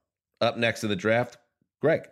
[0.41, 1.37] Up next in the draft,
[1.79, 2.09] Greg.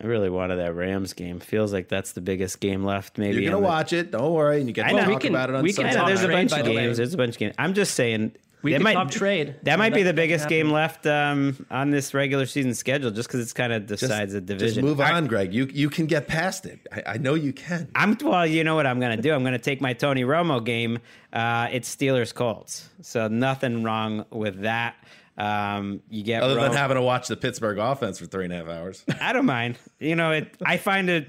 [0.00, 1.40] I really wanted that Rams game.
[1.40, 3.18] Feels like that's the biggest game left.
[3.18, 4.10] Maybe you're gonna watch it.
[4.10, 6.06] Don't worry, and you get to talk can, about it on we can Sunday.
[6.06, 6.96] There's a bunch of games.
[6.96, 7.54] There's a bunch of games.
[7.58, 8.32] I'm just saying.
[8.62, 9.56] We might, top trade.
[9.64, 13.40] That might be the biggest game left um, on this regular season schedule, just because
[13.40, 14.84] it's kind of decides just, the division.
[14.84, 15.52] Just move on, Greg.
[15.52, 16.78] You you can get past it.
[16.92, 17.90] I, I know you can.
[17.96, 18.46] I'm well.
[18.46, 19.34] You know what I'm going to do?
[19.34, 21.00] I'm going to take my Tony Romo game.
[21.32, 22.88] Uh, it's Steelers Colts.
[23.00, 24.94] So nothing wrong with that.
[25.36, 28.56] Um, you get other than having to watch the Pittsburgh offense for three and a
[28.56, 29.04] half hours.
[29.20, 29.78] I don't mind.
[29.98, 30.54] You know, it.
[30.64, 31.28] I find it.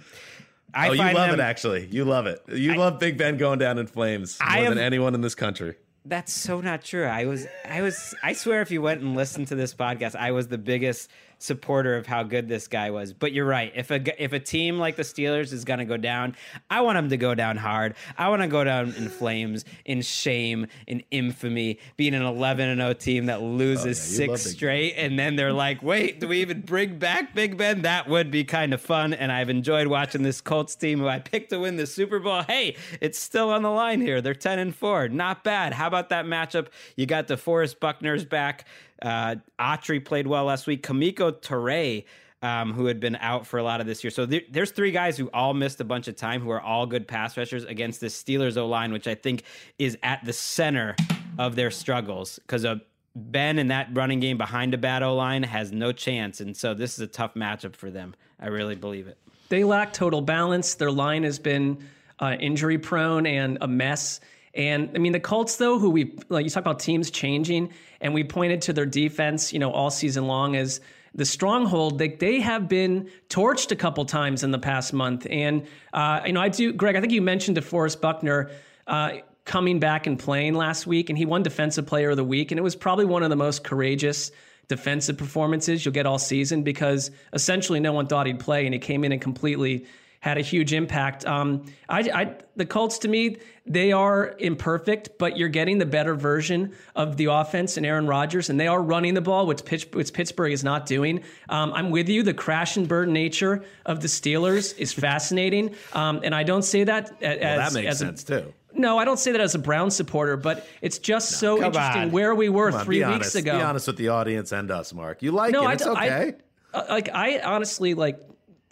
[0.74, 1.88] I oh, you love them, it actually.
[1.88, 2.42] You love it.
[2.48, 5.76] You I, love Big Ben going down in flames more than anyone in this country.
[6.06, 7.06] That's so not true.
[7.06, 10.32] I was, I was, I swear, if you went and listened to this podcast, I
[10.32, 11.10] was the biggest
[11.44, 13.12] supporter of how good this guy was.
[13.14, 13.72] But you're right.
[13.76, 16.36] If a if a team like the Steelers is going to go down,
[16.70, 17.96] I want them to go down hard.
[18.18, 22.80] I want to go down in flames, in shame, in infamy, being an 11 and
[22.80, 26.42] 0 team that loses oh, yeah, six straight, and then they're like, "Wait, do we
[26.42, 29.14] even bring back Big Ben?" That would be kind of fun.
[29.14, 32.44] And I've enjoyed watching this Colts team who I picked to win the Super Bowl.
[32.44, 34.22] Hey, it's still on the line here.
[34.22, 35.10] They're 10 and 4.
[35.10, 35.74] Not bad.
[35.74, 36.68] How about that matchup?
[36.96, 38.66] You got DeForest Buckner's back.
[39.02, 40.86] Uh, Autry played well last week.
[40.86, 42.06] Kemoko Turay,
[42.42, 44.12] um, who had been out for a lot of this year.
[44.12, 46.86] So there, there's three guys who all missed a bunch of time, who are all
[46.86, 49.44] good pass rushers against the Steelers O line, which I think
[49.80, 50.96] is at the center
[51.38, 52.76] of their struggles because uh,
[53.16, 56.74] Ben in that running game behind a bad O line has no chance, and so
[56.74, 58.16] this is a tough matchup for them.
[58.40, 59.18] I really believe it.
[59.50, 60.76] They lack total balance.
[60.76, 61.78] Their line has been
[62.20, 64.20] uh, injury prone and a mess.
[64.54, 68.14] And I mean, the Colts, though, who we like, you talk about teams changing, and
[68.14, 70.80] we pointed to their defense, you know, all season long as
[71.16, 71.98] the stronghold.
[71.98, 76.34] They they have been torched a couple times in the past month, and uh, you
[76.34, 76.96] know, I do, Greg.
[76.96, 78.52] I think you mentioned DeForest Buckner.
[78.86, 82.52] Uh, coming back and playing last week, and he won Defensive Player of the Week,
[82.52, 84.32] and it was probably one of the most courageous
[84.70, 88.80] defensive performances you'll get all season because essentially no one thought he'd play, and he
[88.80, 89.86] came in and completely
[90.24, 91.26] had a huge impact.
[91.26, 96.16] Um, I, I, the Colts, to me, they are imperfect, but you're getting the better
[96.16, 99.86] version of the offense and Aaron Rodgers, and they are running the ball, which, Pitch,
[99.92, 101.26] which Pittsburgh is not doing.
[101.50, 102.24] Um, I'm with you.
[102.24, 106.86] The crash and burn nature of the Steelers is fascinating, um, and I don't say
[106.86, 108.54] that as, well, that makes as sense a, too.
[108.74, 112.04] No, I don't say that as a Brown supporter, but it's just no, so interesting
[112.04, 112.12] on.
[112.12, 113.36] where we were on, three weeks honest.
[113.36, 113.58] ago.
[113.58, 115.22] Be honest with the audience and us, Mark.
[115.22, 115.74] You like no, it?
[115.74, 116.34] It's I, okay.
[116.74, 118.22] I, like I honestly like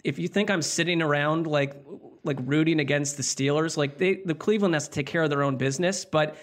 [0.04, 1.74] if you think I'm sitting around like
[2.24, 3.76] like rooting against the Steelers.
[3.76, 6.36] Like they, the Cleveland has to take care of their own business, but.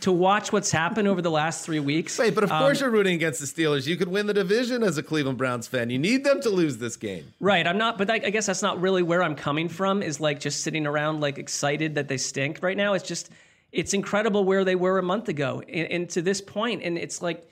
[0.00, 2.18] to watch what's happened over the last three weeks.
[2.18, 3.86] Wait, but of course um, you're rooting against the Steelers.
[3.86, 5.88] You could win the division as a Cleveland Browns fan.
[5.88, 7.32] You need them to lose this game.
[7.38, 7.64] Right.
[7.64, 10.02] I'm not, but I, I guess that's not really where I'm coming from.
[10.02, 12.94] Is like just sitting around like excited that they stink right now.
[12.94, 13.30] It's just
[13.70, 17.22] it's incredible where they were a month ago and, and to this point, and it's
[17.22, 17.48] like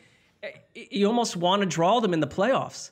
[0.75, 2.91] you almost want to draw them in the playoffs.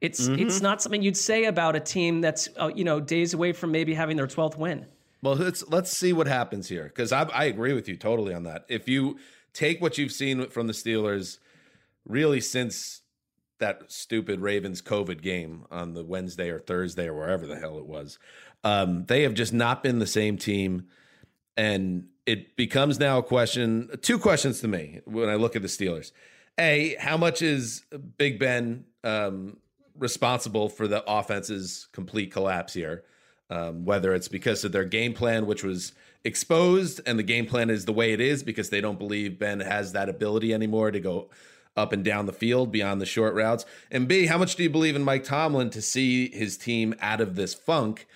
[0.00, 0.46] It's mm-hmm.
[0.46, 3.72] it's not something you'd say about a team that's uh, you know days away from
[3.72, 4.86] maybe having their 12th win.
[5.22, 8.44] Well, let's let's see what happens here because I, I agree with you totally on
[8.44, 8.64] that.
[8.68, 9.18] If you
[9.52, 11.38] take what you've seen from the Steelers,
[12.06, 13.02] really since
[13.58, 17.86] that stupid Ravens COVID game on the Wednesday or Thursday or wherever the hell it
[17.86, 18.20] was,
[18.62, 20.86] um, they have just not been the same team,
[21.56, 23.90] and it becomes now a question.
[24.00, 26.12] Two questions to me when I look at the Steelers:
[26.56, 27.84] A, how much is
[28.16, 29.56] Big Ben um,
[29.98, 33.04] responsible for the offense's complete collapse here?
[33.50, 35.92] um, whether it's because of their game plan, which was
[36.24, 39.60] exposed, and the game plan is the way it is because they don't believe Ben
[39.60, 41.30] has that ability anymore to go
[41.76, 43.64] up and down the field beyond the short routes.
[43.90, 47.20] And B, how much do you believe in Mike Tomlin to see his team out
[47.20, 48.06] of this funk?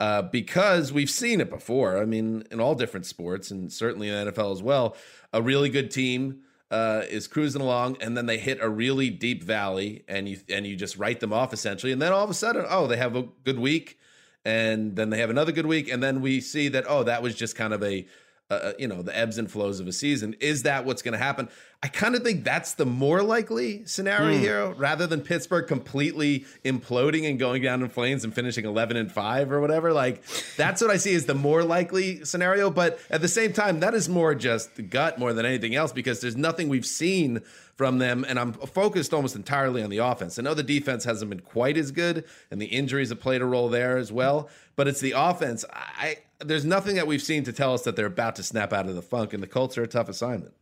[0.00, 2.02] Uh, because we've seen it before.
[2.02, 4.96] I mean, in all different sports, and certainly in the NFL as well,
[5.32, 6.40] a really good team
[6.72, 10.66] uh, is cruising along, and then they hit a really deep valley, and you and
[10.66, 13.14] you just write them off essentially, and then all of a sudden, oh, they have
[13.14, 13.98] a good week
[14.44, 17.34] and then they have another good week, and then we see that oh, that was
[17.34, 18.06] just kind of a
[18.52, 20.34] uh, you know the ebbs and flows of a season.
[20.40, 21.48] Is that what's going to happen?
[21.84, 24.40] I kind of think that's the more likely scenario mm.
[24.40, 29.10] here, rather than Pittsburgh completely imploding and going down in flames and finishing eleven and
[29.10, 29.92] five or whatever.
[29.92, 30.22] Like
[30.56, 32.70] that's what I see as the more likely scenario.
[32.70, 36.20] But at the same time, that is more just gut more than anything else because
[36.20, 37.40] there's nothing we've seen
[37.74, 38.24] from them.
[38.28, 40.38] And I'm focused almost entirely on the offense.
[40.38, 43.46] I know the defense hasn't been quite as good, and the injuries have played a
[43.46, 44.48] role there as well.
[44.76, 45.64] But it's the offense.
[45.72, 48.88] I there's nothing that we've seen to tell us that they're about to snap out
[48.88, 50.54] of the funk, and the Colts are a tough assignment.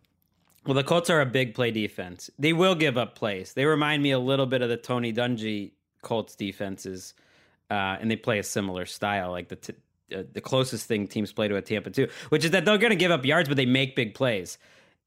[0.66, 2.30] Well, the Colts are a big play defense.
[2.38, 3.54] They will give up plays.
[3.54, 5.72] They remind me a little bit of the Tony Dungy
[6.02, 7.14] Colts defenses,
[7.70, 9.74] uh, and they play a similar style, like the t-
[10.14, 12.90] uh, the closest thing teams play to a Tampa two, which is that they're going
[12.90, 14.58] to give up yards, but they make big plays.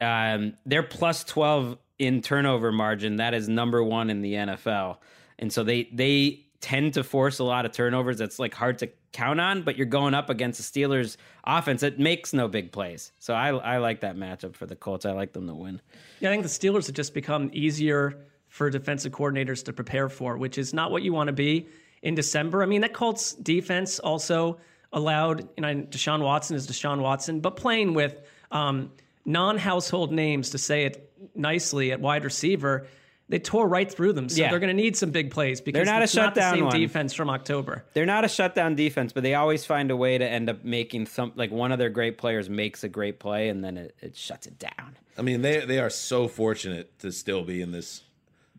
[0.02, 4.98] Um, they're plus twelve in turnover margin, that is number one in the NFL.
[5.40, 8.18] And so they they tend to force a lot of turnovers.
[8.18, 12.00] That's like hard to count on, but you're going up against the Steelers offense that
[12.00, 13.12] makes no big plays.
[13.20, 15.06] So I I like that matchup for the Colts.
[15.06, 15.80] I like them to win.
[16.20, 20.38] Yeah, I think the Steelers have just become easier for defensive coordinators to prepare for,
[20.38, 21.68] which is not what you want to be
[22.02, 22.62] in December.
[22.62, 24.60] I mean, that Colts defense also
[24.92, 28.92] allowed, you know, Deshaun Watson is Deshaun Watson, but playing with um,
[29.26, 32.86] non-household names to say it nicely at wide receiver,
[33.30, 34.30] they tore right through them.
[34.30, 34.50] So yeah.
[34.50, 36.82] they're going to need some big plays because they're not a shutdown not the same
[36.82, 37.84] defense from October.
[37.94, 41.08] They're not a shutdown defense, but they always find a way to end up making
[41.08, 44.16] some like one of their great players makes a great play and then it, it
[44.16, 44.98] shuts it down.
[45.18, 48.04] I mean, they they are so fortunate to still be in this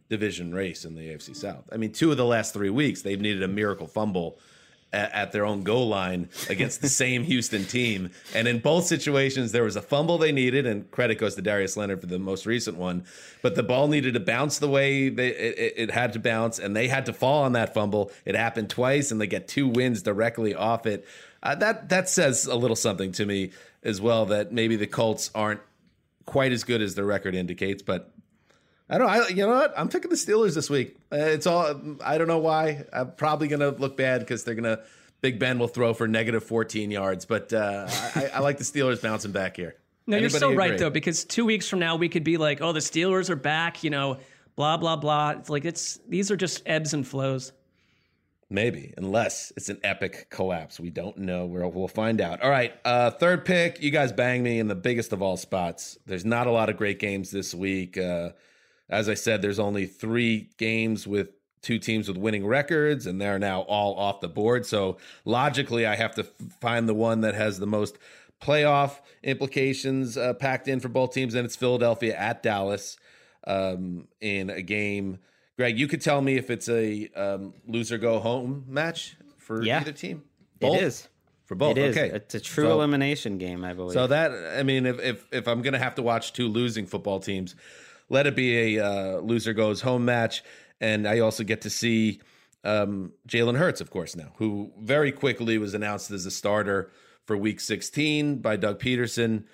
[0.09, 1.69] division race in the AFC South.
[1.73, 4.39] I mean, two of the last three weeks they've needed a miracle fumble
[4.95, 8.11] at, at their own goal line against the same Houston team.
[8.35, 11.77] And in both situations, there was a fumble they needed, and credit goes to Darius
[11.77, 13.05] Leonard for the most recent one.
[13.43, 16.75] But the ball needed to bounce the way they, it, it had to bounce, and
[16.75, 18.13] they had to fall on that fumble.
[18.25, 21.07] It happened twice, and they get two wins directly off it.
[21.43, 23.51] Uh, that that says a little something to me
[23.83, 24.25] as well.
[24.25, 25.61] That maybe the Colts aren't
[26.25, 28.14] quite as good as their record indicates, but
[28.89, 29.07] I don't.
[29.07, 29.73] Know I, you know what?
[29.77, 30.97] I'm picking the Steelers this week.
[31.13, 31.81] Uh, it's all.
[32.05, 32.85] I don't know why.
[32.93, 34.81] I'm probably gonna look bad because they're gonna.
[35.21, 39.01] Big Ben will throw for negative 14 yards, but uh, I, I, like the Steelers
[39.01, 39.75] bouncing back here.
[40.07, 40.59] No, Anybody you're so agree?
[40.59, 43.37] right though, because two weeks from now we could be like, oh, the Steelers are
[43.37, 43.83] back.
[43.83, 44.19] You know,
[44.55, 45.31] blah blah blah.
[45.31, 47.53] It's like it's these are just ebbs and flows.
[48.51, 50.79] Maybe, unless it's an epic collapse.
[50.79, 51.47] We don't know.
[51.47, 52.43] We'll, we'll find out.
[52.43, 52.75] All right.
[52.85, 53.83] Uh, third pick.
[53.83, 55.99] You guys bang me in the biggest of all spots.
[56.05, 57.97] There's not a lot of great games this week.
[57.97, 58.31] Uh,
[58.89, 61.29] as I said, there's only three games with
[61.63, 64.67] two teams with winning records, and they're now all off the board.
[64.67, 67.97] So logically, I have to find the one that has the most
[68.41, 72.99] playoff implications uh, packed in for both teams, and it's Philadelphia at Dallas
[73.47, 75.19] um, in a game.
[75.57, 79.81] Greg, you could tell me if it's a um, loser go home match for yeah,
[79.81, 80.23] either team.
[80.61, 80.77] Both?
[80.77, 81.09] It is
[81.45, 81.77] for both.
[81.77, 81.97] It is.
[81.97, 83.93] Okay, it's a true so, elimination game, I believe.
[83.93, 86.87] So that I mean, if if, if I'm going to have to watch two losing
[86.87, 87.55] football teams,
[88.09, 90.43] let it be a uh, loser goes home match.
[90.81, 92.21] And I also get to see
[92.65, 96.91] um, Jalen Hurts, of course, now, who very quickly was announced as a starter
[97.27, 99.45] for week 16 by Doug Pederson.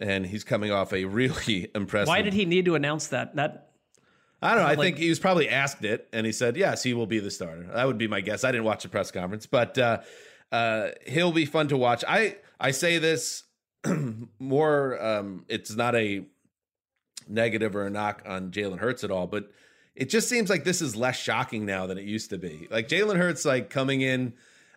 [0.00, 2.08] And he's coming off a really impressive.
[2.08, 3.36] Why did he need to announce that?
[3.36, 3.70] That
[4.42, 4.64] I don't know.
[4.64, 7.18] I like, think he was probably asked it, and he said, "Yes, he will be
[7.18, 8.42] the starter." That would be my guess.
[8.42, 9.98] I didn't watch the press conference, but uh,
[10.50, 12.04] uh, he'll be fun to watch.
[12.08, 13.44] I I say this
[14.38, 15.02] more.
[15.04, 16.24] Um, it's not a
[17.30, 19.50] negative or a knock on Jalen Hurts at all, but
[19.94, 22.68] it just seems like this is less shocking now than it used to be.
[22.70, 24.34] Like Jalen Hurts, like coming in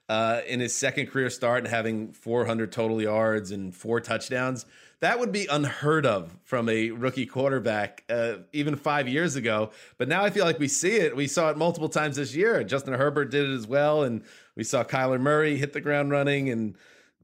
[0.10, 4.66] uh, in his second career start and having 400 total yards and four touchdowns.
[5.00, 9.72] That would be unheard of from a rookie quarterback uh, even five years ago.
[9.98, 11.16] But now I feel like we see it.
[11.16, 12.64] We saw it multiple times this year.
[12.64, 14.04] Justin Herbert did it as well.
[14.04, 14.24] And
[14.56, 16.76] we saw Kyler Murray hit the ground running and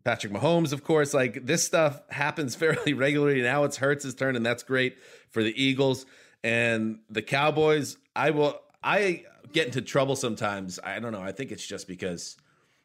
[0.03, 1.13] Patrick Mahomes, of course.
[1.13, 3.41] Like this stuff happens fairly regularly.
[3.41, 4.97] Now it's Hurts' turn, and that's great
[5.31, 6.05] for the Eagles
[6.43, 7.97] and the Cowboys.
[8.15, 8.59] I will.
[8.83, 10.79] I get into trouble sometimes.
[10.83, 11.21] I don't know.
[11.21, 12.37] I think it's just because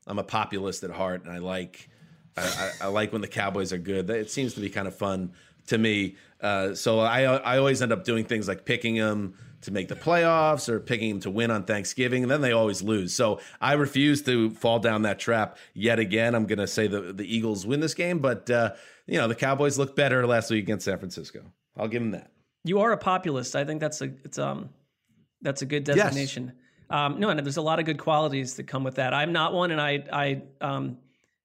[0.06, 1.88] I'm a populist at heart, and I like
[2.36, 4.10] I, I, I like when the Cowboys are good.
[4.10, 5.32] It seems to be kind of fun
[5.68, 6.16] to me.
[6.40, 9.96] Uh, so I I always end up doing things like picking them to make the
[9.96, 13.14] playoffs or picking them to win on Thanksgiving, and then they always lose.
[13.14, 16.34] So I refuse to fall down that trap yet again.
[16.34, 18.72] I'm going to say the the Eagles win this game, but uh,
[19.06, 21.42] you know the Cowboys looked better last week against San Francisco.
[21.76, 22.30] I'll give them that.
[22.64, 23.54] You are a populist.
[23.54, 24.70] I think that's a it's um
[25.42, 26.46] that's a good designation.
[26.46, 26.54] Yes.
[26.90, 29.14] Um, no, and there's a lot of good qualities that come with that.
[29.14, 30.98] I'm not one, and I I um,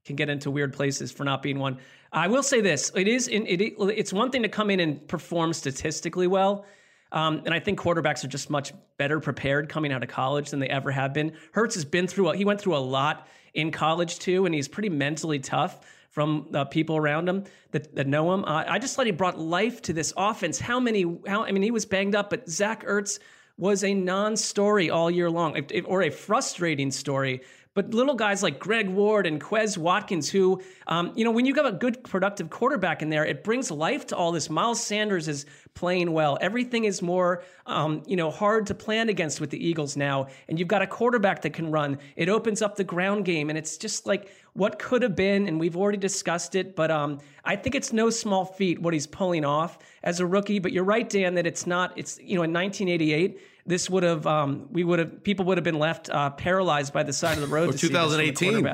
[0.05, 1.77] can get into weird places for not being one.
[2.11, 5.05] I will say this: it is in, it, it's one thing to come in and
[5.07, 6.65] perform statistically well,
[7.11, 10.59] um, and I think quarterbacks are just much better prepared coming out of college than
[10.59, 11.33] they ever have been.
[11.51, 14.67] Hurts has been through a, he went through a lot in college too, and he's
[14.67, 15.79] pretty mentally tough
[16.09, 18.43] from the people around him that, that know him.
[18.45, 20.59] Uh, I just thought he brought life to this offense.
[20.59, 21.05] How many?
[21.27, 23.19] How I mean, he was banged up, but Zach Ertz
[23.57, 27.41] was a non-story all year long, or a frustrating story.
[27.79, 31.53] But little guys like Greg Ward and Quez Watkins, who, um, you know, when you
[31.55, 34.49] have got a good productive quarterback in there, it brings life to all this.
[34.49, 36.37] Miles Sanders is playing well.
[36.41, 40.27] Everything is more, um, you know, hard to plan against with the Eagles now.
[40.49, 41.99] And you've got a quarterback that can run.
[42.17, 45.47] It opens up the ground game, and it's just like what could have been.
[45.47, 49.07] And we've already discussed it, but um, I think it's no small feat what he's
[49.07, 50.59] pulling off as a rookie.
[50.59, 51.93] But you're right, Dan, that it's not.
[51.95, 55.63] It's you know, in 1988 this would have um, we would have people would have
[55.63, 57.69] been left uh, paralyzed by the side of the road.
[57.69, 58.67] or 2018.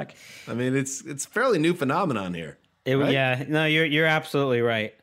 [0.47, 2.57] I mean, it's it's fairly new phenomenon here.
[2.85, 3.11] It, right?
[3.11, 4.95] Yeah, no, you're you're absolutely right.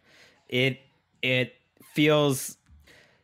[0.49, 0.81] It
[1.21, 1.55] it
[1.93, 2.57] feels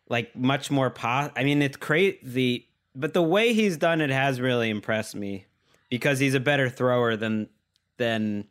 [0.08, 1.30] like much more pos.
[1.34, 5.46] I mean, it's crazy, but the way he's done it has really impressed me
[5.88, 7.48] because he's a better thrower than
[7.96, 8.46] than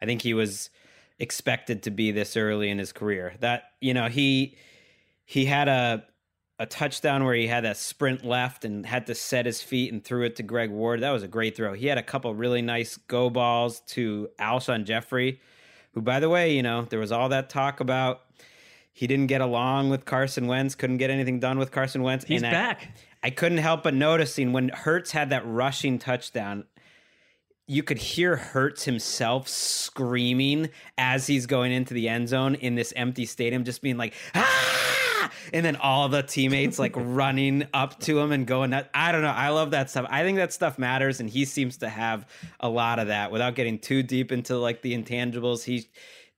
[0.00, 0.70] I think he was
[1.18, 3.34] expected to be this early in his career.
[3.40, 4.56] That you know he
[5.24, 6.04] he had a
[6.58, 10.02] a touchdown where he had that sprint left and had to set his feet and
[10.02, 11.00] threw it to Greg Ward.
[11.00, 11.74] That was a great throw.
[11.74, 15.40] He had a couple really nice go balls to Alshon Jeffery,
[15.92, 18.22] who, by the way, you know, there was all that talk about
[18.92, 22.24] he didn't get along with Carson Wentz, couldn't get anything done with Carson Wentz.
[22.24, 22.94] He's and back.
[23.22, 26.64] I, I couldn't help but noticing when Hurts had that rushing touchdown,
[27.66, 32.94] you could hear Hurts himself screaming as he's going into the end zone in this
[32.96, 34.95] empty stadium, just being like, ah!
[35.52, 39.28] And then all the teammates like running up to him and going, I don't know.
[39.28, 40.06] I love that stuff.
[40.10, 41.20] I think that stuff matters.
[41.20, 42.26] And he seems to have
[42.60, 45.64] a lot of that without getting too deep into like the intangibles.
[45.64, 45.88] He,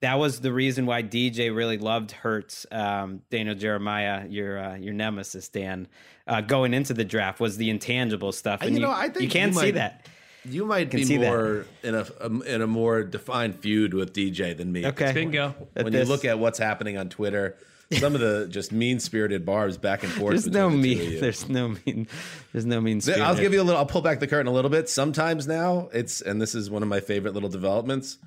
[0.00, 2.66] that was the reason why DJ really loved Hurts.
[2.70, 5.88] Um, Daniel Jeremiah, your uh, your nemesis, Dan,
[6.26, 9.28] uh, going into the draft was the intangible stuff, and you, know, I think you
[9.28, 10.06] can't see that.
[10.44, 14.72] You might be more in a, um, in a more defined feud with DJ than
[14.72, 14.86] me.
[14.86, 15.54] Okay, bingo.
[15.74, 17.58] When you look at what's happening on Twitter,
[17.92, 20.32] some of the just mean spirited barbs back and forth.
[20.32, 21.20] There's no the mean.
[21.20, 22.06] There's no mean.
[22.52, 23.00] There's no mean.
[23.20, 23.78] I'll give you a little.
[23.78, 24.88] I'll pull back the curtain a little bit.
[24.88, 28.18] Sometimes now it's and this is one of my favorite little developments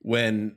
[0.00, 0.56] when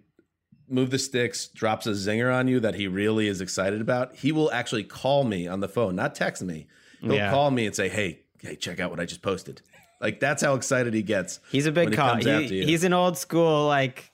[0.69, 4.15] move the sticks drops a zinger on you that he really is excited about.
[4.15, 6.67] He will actually call me on the phone, not text me.
[7.01, 7.31] He'll yeah.
[7.31, 9.61] call me and say, "Hey, hey, check out what I just posted."
[9.99, 11.39] Like that's how excited he gets.
[11.51, 12.15] He's a big call.
[12.15, 14.11] He, he's an old school like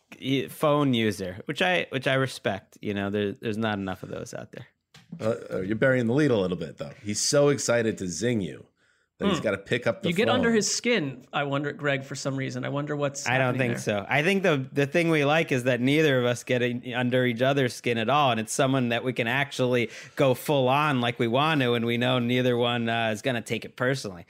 [0.50, 2.78] phone user, which I which I respect.
[2.82, 4.68] You know, there, there's not enough of those out there.
[5.20, 6.92] Uh, uh, you're burying the lead a little bit, though.
[7.04, 8.66] He's so excited to zing you
[9.20, 10.10] that he's got to pick up the.
[10.10, 11.26] You get under his skin.
[11.32, 12.66] I wonder, Greg, for some reason.
[12.66, 13.28] I wonder what's.
[13.28, 13.82] I don't think there.
[13.82, 14.06] so.
[14.08, 16.62] I think the the thing we like is that neither of us get
[16.96, 20.68] under each other's skin at all, and it's someone that we can actually go full
[20.68, 23.66] on like we want to, and we know neither one uh, is going to take
[23.66, 24.26] it personally.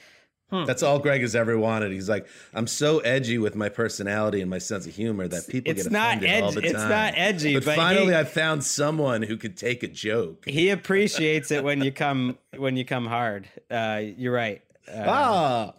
[0.54, 0.66] Hmm.
[0.66, 1.92] That's all Greg has ever wanted.
[1.92, 5.72] He's like, I'm so edgy with my personality and my sense of humor that people
[5.72, 6.70] it's get offended not all the time.
[6.70, 10.48] It's not edgy, but, but finally, I found someone who could take a joke.
[10.48, 13.48] He appreciates it when you come when you come hard.
[13.72, 14.62] Uh, you're right.
[14.88, 15.74] Uh,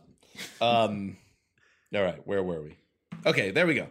[0.61, 1.19] ah, um,
[1.95, 2.27] all right.
[2.27, 2.77] Where were we?
[3.25, 3.87] Okay, there we go.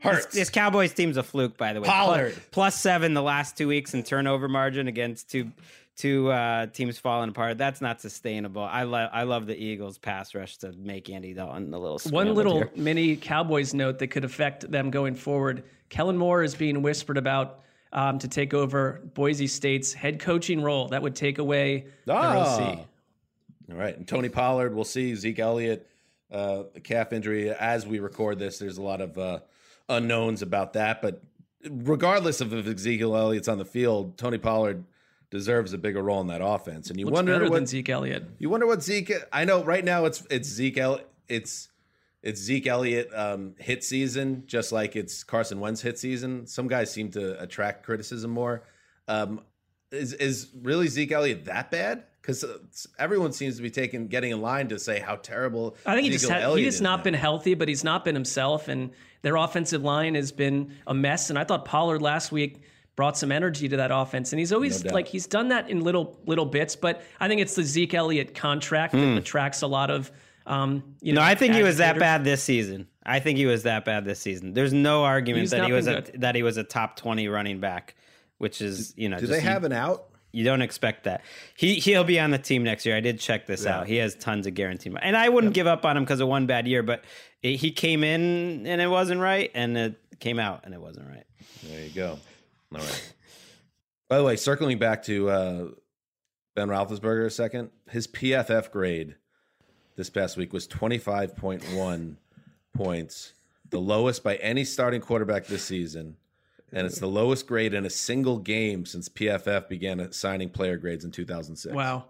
[0.00, 0.26] Hurts.
[0.26, 1.88] This, this, Cowboys team's a fluke, by the way.
[1.88, 5.50] Pollard plus, plus seven the last two weeks in turnover margin against two
[5.96, 7.58] two uh, teams falling apart.
[7.58, 8.62] That's not sustainable.
[8.62, 11.98] I love I love the Eagles pass rush to make Andy Dalton a little.
[12.10, 12.70] One little here.
[12.76, 15.64] mini Cowboys note that could affect them going forward.
[15.88, 17.60] Kellen Moore is being whispered about
[17.92, 20.88] um, to take over Boise State's head coaching role.
[20.88, 22.70] That would take away their Ah.
[22.72, 22.78] OC.
[23.70, 23.96] All right.
[23.96, 25.14] And Tony Pollard, we'll see.
[25.14, 25.86] Zeke Elliott,
[26.30, 27.50] uh, calf injury.
[27.50, 29.38] As we record this, there's a lot of uh,
[29.88, 31.00] unknowns about that.
[31.00, 31.22] But
[31.70, 34.84] regardless of if Ezekiel Elliott's on the field, Tony Pollard
[35.34, 36.88] deserves a bigger role in that offense.
[36.88, 38.24] And you Looks wonder what than Zeke Elliott.
[38.38, 39.12] you wonder what Zeke.
[39.32, 40.78] I know right now it's it's Zeke.
[40.78, 41.68] El, it's
[42.22, 46.46] it's Zeke Elliott um, hit season, just like it's Carson Wentz hit season.
[46.46, 48.62] Some guys seem to attract criticism more.
[49.08, 49.40] Um,
[49.90, 52.04] is is really Zeke Elliott that bad?
[52.22, 55.76] Because everyone seems to be taking getting in line to say how terrible.
[55.84, 57.04] I think he Ezekiel just had, he just not now.
[57.04, 61.28] been healthy, but he's not been himself, and their offensive line has been a mess.
[61.28, 62.62] And I thought Pollard last week
[62.96, 64.92] brought some energy to that offense, and he's always doubt.
[64.92, 66.76] like he's done that in little little bits.
[66.76, 70.10] But I think it's the Zeke Elliott contract that attracts a lot of
[70.46, 71.20] um, you know.
[71.20, 71.26] Hmm.
[71.26, 72.88] No, I think he was that bad this season.
[73.04, 74.54] I think he was that bad this season.
[74.54, 76.20] There's no argument He's that he was a, good.
[76.20, 77.94] that he was a top twenty running back,
[78.38, 79.16] which is you know.
[79.16, 80.06] Do just they you- have an out?
[80.32, 81.22] You don't expect that.
[81.56, 82.96] He he'll be on the team next year.
[82.96, 83.86] I did check this out.
[83.86, 86.26] He has tons of guaranteed money, and I wouldn't give up on him because of
[86.26, 86.82] one bad year.
[86.82, 87.04] But
[87.40, 91.08] it, he came in and it wasn't right, and it came out and it wasn't
[91.08, 91.22] right.
[91.62, 92.18] There you go.
[92.74, 93.14] All right.
[94.08, 95.66] By the way, circling back to uh,
[96.54, 99.16] Ben Roethlisberger a second, his PFF grade
[99.96, 102.16] this past week was 25.1
[102.74, 103.32] points,
[103.70, 106.16] the lowest by any starting quarterback this season.
[106.72, 111.04] And it's the lowest grade in a single game since PFF began assigning player grades
[111.04, 111.72] in 2006.
[111.72, 112.06] Wow.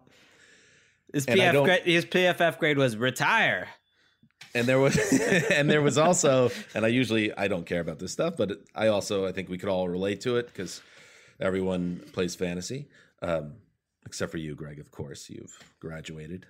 [1.13, 3.69] His grade, his PFF grade was retire.
[4.55, 4.97] And there was
[5.51, 8.89] and there was also and i usually i don't care about this stuff but i
[8.89, 10.81] also i think we could all relate to it because
[11.41, 12.87] everyone plays fantasy
[13.23, 13.55] um,
[14.07, 16.47] except for you greg of course you've graduated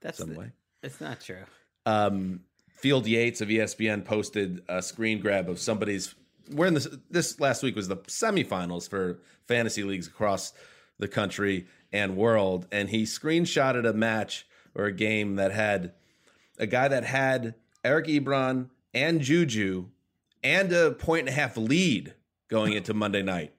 [0.00, 0.52] That's some the- way
[0.82, 1.44] It's not true.
[1.86, 2.40] um,
[2.76, 6.14] field yates of espn posted a screen grab of somebody's
[6.50, 10.52] we're in this this last week was the semifinals for fantasy leagues across
[10.98, 15.92] the country and world and he screenshotted a match or a game that had
[16.58, 17.54] a guy that had
[17.84, 19.86] Eric Ebron and Juju
[20.42, 22.14] and a point and a half lead
[22.48, 23.52] going into Monday night.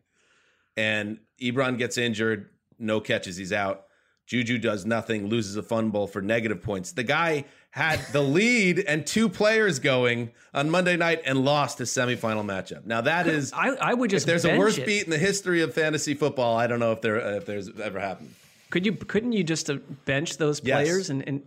[0.77, 3.85] And Ebron gets injured, no catches, he's out.
[4.25, 6.91] Juju does nothing, loses a fumble for negative points.
[6.91, 11.89] The guy had the lead and two players going on Monday night and lost his
[11.89, 12.85] semifinal matchup.
[12.85, 14.85] Now that is I, I would if just there's a worse it.
[14.85, 17.99] beat in the history of fantasy football, I don't know if there if there's ever
[17.99, 18.33] happened.
[18.69, 20.83] Could you couldn't you just uh, bench those Yes.
[20.83, 21.41] players and, and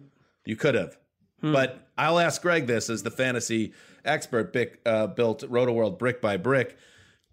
[0.44, 0.98] You could have.
[1.43, 3.72] But I'll ask Greg this as the fantasy
[4.05, 6.76] expert Bick, uh, built Rotoworld brick by brick.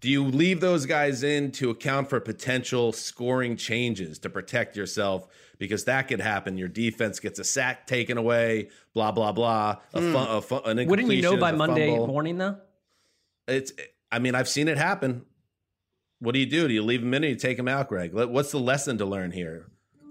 [0.00, 5.28] Do you leave those guys in to account for potential scoring changes to protect yourself?
[5.58, 6.56] Because that could happen.
[6.56, 9.76] Your defense gets a sack taken away, blah, blah, blah.
[9.92, 12.06] A fu- a fu- an wouldn't you know by Monday fumble.
[12.06, 12.56] morning though?
[13.46, 13.72] It's,
[14.10, 15.26] I mean, I've seen it happen.
[16.18, 16.66] What do you do?
[16.66, 18.12] Do you leave them in or you take them out, Greg?
[18.14, 19.66] What's the lesson to learn here?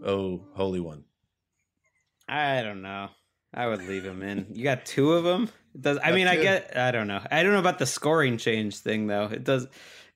[0.05, 1.03] Oh, Holy One.
[2.27, 3.09] I don't know.
[3.53, 4.47] I would leave him in.
[4.53, 5.49] You got two of them.
[5.73, 5.97] It does.
[6.03, 6.77] I mean, I get.
[6.77, 7.21] I don't know.
[7.31, 9.25] I don't know about the scoring change thing though.
[9.25, 9.67] It does.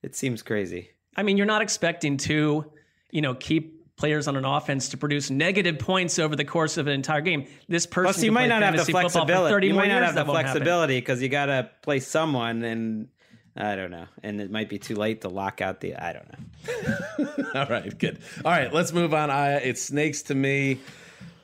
[0.02, 0.90] It seems crazy.
[1.16, 2.70] I mean, you're not expecting to,
[3.10, 6.86] you know, keep players on an offense to produce negative points over the course of
[6.86, 7.46] an entire game.
[7.68, 9.68] This person, Plus, you might not have the fantasy football for flexibility.
[9.68, 10.52] You might not have the that won't happen.
[10.52, 13.08] flexibility because you got to play someone, and
[13.56, 14.06] I don't know.
[14.22, 15.94] And it might be too late to lock out the.
[15.94, 17.50] I don't know.
[17.60, 18.18] All right, good.
[18.44, 19.30] All right, let's move on.
[19.30, 20.80] I, it snakes to me,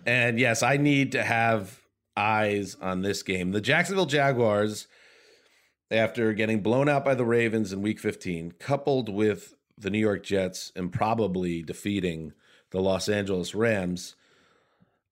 [0.04, 1.79] and yes, I need to have
[2.20, 3.52] eyes on this game.
[3.52, 4.86] The Jacksonville Jaguars,
[5.90, 10.22] after getting blown out by the Ravens in Week 15, coupled with the New York
[10.22, 12.32] Jets improbably defeating
[12.70, 14.14] the Los Angeles Rams,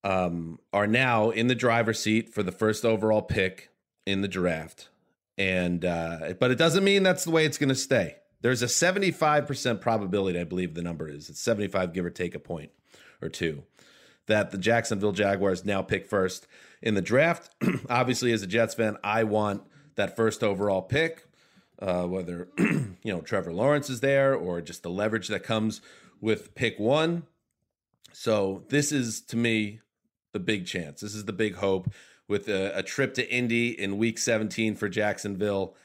[0.04, 3.70] um, are now in the driver's seat for the first overall pick
[4.06, 4.88] in the draft.
[5.36, 8.16] And uh, but it doesn't mean that's the way it's going to stay.
[8.40, 11.28] There's a 75% probability, I believe the number is.
[11.28, 12.70] It's 75 give or take a point
[13.20, 13.64] or two
[14.28, 16.46] that the Jacksonville Jaguars now pick first
[16.82, 17.50] in the draft.
[17.90, 19.62] Obviously as a Jets fan, I want
[19.96, 21.24] that first overall pick.
[21.80, 25.80] Uh, whether you know Trevor Lawrence is there or just the leverage that comes
[26.20, 27.22] with pick 1.
[28.12, 29.80] So this is to me
[30.32, 31.00] the big chance.
[31.00, 31.92] This is the big hope
[32.26, 35.76] with a, a trip to Indy in week 17 for Jacksonville.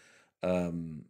[0.41, 1.05] Um,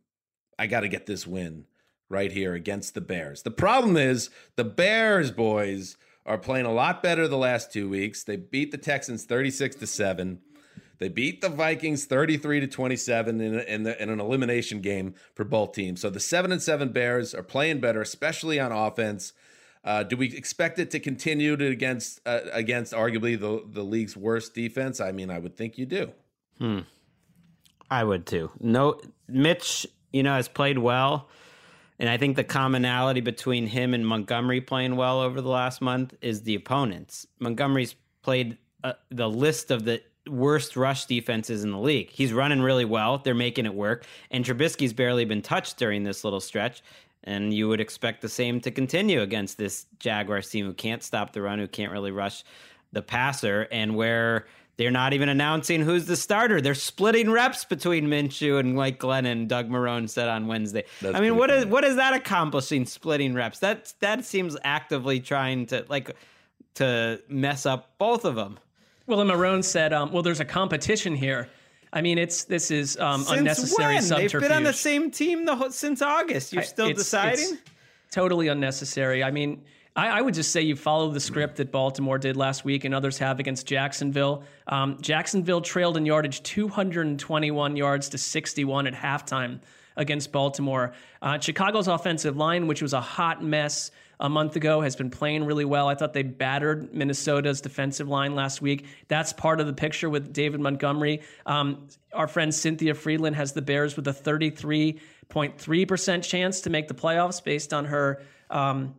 [0.59, 1.65] I got to get this win
[2.09, 3.41] right here against the Bears.
[3.41, 8.23] The problem is the Bears boys are playing a lot better the last two weeks.
[8.23, 10.39] They beat the Texans 36 to 7.
[10.99, 15.43] They beat the Vikings 33 to 27 in, in, the, in an elimination game for
[15.43, 15.99] both teams.
[15.99, 19.33] So the 7 and 7 Bears are playing better, especially on offense.
[19.83, 24.15] Uh, do we expect it to continue to against uh, against arguably the the league's
[24.15, 25.01] worst defense?
[25.01, 26.13] I mean, I would think you do.
[26.57, 26.79] Hmm.
[27.91, 28.49] I would too.
[28.61, 31.27] No, Mitch, you know, has played well,
[31.99, 36.13] and I think the commonality between him and Montgomery playing well over the last month
[36.21, 37.27] is the opponents.
[37.39, 42.09] Montgomery's played uh, the list of the worst rush defenses in the league.
[42.09, 43.17] He's running really well.
[43.17, 44.05] They're making it work.
[44.31, 46.81] And Trubisky's barely been touched during this little stretch.
[47.25, 51.33] And you would expect the same to continue against this Jaguars team who can't stop
[51.33, 52.43] the run, who can't really rush
[52.91, 54.45] the passer, and where
[54.77, 56.59] they're not even announcing who's the starter.
[56.59, 59.47] They're splitting reps between Minshew and Mike Glennon.
[59.47, 60.83] Doug Marrone said on Wednesday.
[61.01, 61.61] That's I mean, what funny.
[61.61, 62.85] is what is that accomplishing?
[62.85, 63.59] Splitting reps.
[63.59, 66.15] That that seems actively trying to like
[66.75, 68.57] to mess up both of them.
[69.05, 71.49] Well, and Marrone said, um, "Well, there's a competition here."
[71.91, 74.03] I mean, it's this is um, unnecessary when?
[74.03, 74.31] subterfuge.
[74.31, 76.51] They've been on the same team the whole, since August.
[76.51, 77.53] You're still it's, deciding.
[77.53, 77.61] It's
[78.09, 79.23] totally unnecessary.
[79.23, 79.63] I mean,
[79.95, 82.95] I, I, would just say you follow the script that Baltimore did last week and
[82.95, 84.43] others have against Jacksonville.
[84.67, 89.59] Um, Jacksonville trailed in yardage 221 yards to 61 at halftime
[89.95, 90.93] against Baltimore.
[91.21, 95.43] Uh, Chicago's offensive line, which was a hot mess a month ago, has been playing
[95.43, 95.87] really well.
[95.87, 98.85] I thought they battered Minnesota's defensive line last week.
[99.07, 101.21] That's part of the picture with David Montgomery.
[101.45, 106.95] Um, our friend Cynthia Frelund has the Bears with a 33.3% chance to make the
[106.95, 108.95] playoffs based on her um,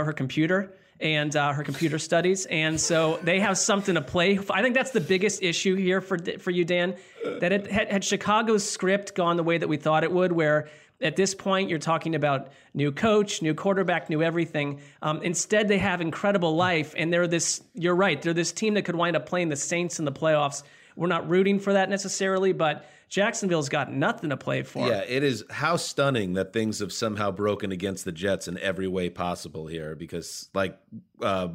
[0.00, 4.38] her computer and uh, her computer studies, and so they have something to play.
[4.50, 6.94] I think that's the biggest issue here for for you, Dan.
[7.40, 10.68] That it, had, had Chicago's script gone the way that we thought it would, where
[11.02, 14.80] at this point, you're talking about new coach, new quarterback, new everything.
[15.02, 17.62] Um, instead, they have incredible life, and they're this.
[17.74, 18.20] You're right.
[18.22, 20.62] They're this team that could wind up playing the Saints in the playoffs.
[20.94, 24.88] We're not rooting for that necessarily, but Jacksonville's got nothing to play for.
[24.88, 28.88] Yeah, it is how stunning that things have somehow broken against the Jets in every
[28.88, 29.94] way possible here.
[29.94, 30.78] Because, like
[31.20, 31.48] uh,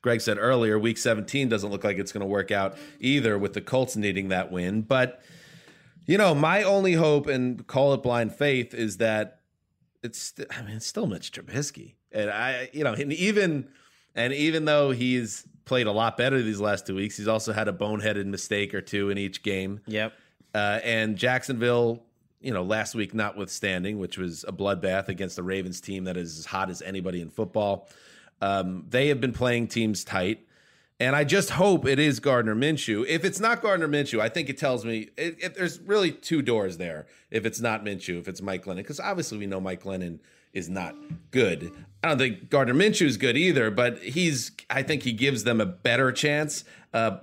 [0.00, 3.52] Greg said earlier, Week 17 doesn't look like it's going to work out either, with
[3.52, 5.20] the Colts needing that win, but
[6.06, 9.40] you know, my only hope and call it blind faith is that
[10.02, 10.32] it's.
[10.50, 13.68] I mean, it's still Mitch Trubisky, and I, you know, and even
[14.14, 17.68] and even though he's played a lot better these last two weeks, he's also had
[17.68, 19.80] a boneheaded mistake or two in each game.
[19.86, 20.14] Yep.
[20.54, 22.02] Uh, and Jacksonville,
[22.40, 26.38] you know, last week notwithstanding, which was a bloodbath against the Ravens team that is
[26.38, 27.88] as hot as anybody in football.
[28.40, 30.46] Um, they have been playing teams tight.
[31.00, 33.04] And I just hope it is Gardner Minshew.
[33.08, 36.40] If it's not Gardner Minshew, I think it tells me it, it, there's really two
[36.40, 37.06] doors there.
[37.32, 40.20] If it's not Minshew, if it's Mike Glennon, because obviously we know Mike Glennon
[40.52, 40.94] is not
[41.32, 41.72] good.
[42.04, 44.52] I don't think Gardner Minshew is good either, but he's.
[44.70, 46.64] I think he gives them a better chance.
[46.92, 47.18] Uh,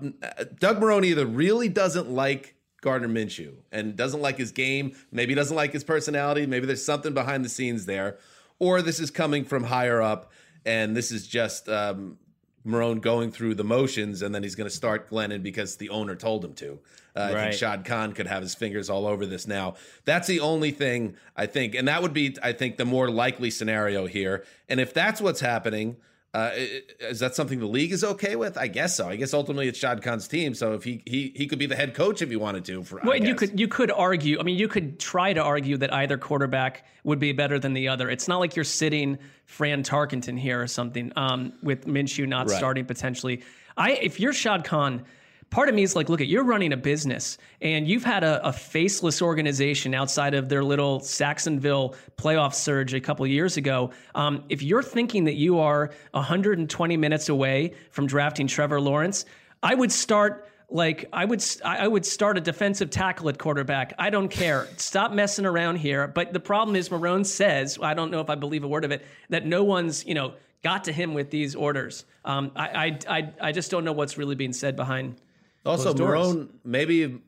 [0.60, 4.96] Doug Marrone either really doesn't like Gardner Minshew and doesn't like his game.
[5.12, 6.46] Maybe doesn't like his personality.
[6.46, 8.18] Maybe there's something behind the scenes there,
[8.60, 10.32] or this is coming from higher up,
[10.66, 12.18] and this is just um,
[12.66, 16.16] Marrone going through the motions, and then he's going to start Glennon because the owner
[16.16, 16.80] told him to.
[17.16, 17.36] Uh, right.
[17.36, 19.76] I think Shad Khan could have his fingers all over this now.
[20.06, 23.52] That's the only thing I think, and that would be, I think, the more likely
[23.52, 24.44] scenario here.
[24.70, 25.98] And if that's what's happening,
[26.34, 28.58] uh, is that something the league is okay with?
[28.58, 29.10] I guess so.
[29.10, 31.76] I guess ultimately it's Shad Khan's team, so if he he he could be the
[31.76, 32.84] head coach if he wanted to.
[32.84, 34.40] For well, you could you could argue.
[34.40, 37.90] I mean, you could try to argue that either quarterback would be better than the
[37.90, 38.10] other.
[38.10, 42.58] It's not like you're sitting Fran Tarkenton here or something um, with Minshew not right.
[42.58, 43.44] starting potentially.
[43.76, 45.04] I if you're Shad Khan
[45.52, 48.46] part of me is like, look at you're running a business and you've had a,
[48.48, 53.92] a faceless organization outside of their little Sacksonville playoff surge a couple years ago.
[54.16, 59.26] Um, if you're thinking that you are 120 minutes away from drafting Trevor Lawrence,
[59.62, 63.94] I would start like I would I would start a defensive tackle at quarterback.
[64.00, 64.70] I don't care.
[64.78, 66.08] Stop messing around here.
[66.08, 68.92] But the problem is Marrone says I don't know if I believe a word of
[68.92, 70.34] it that no one's you know
[70.64, 72.06] got to him with these orders.
[72.24, 72.68] Um, I,
[73.10, 75.18] I I I just don't know what's really being said behind
[75.66, 77.22] also, Marrone, maybe,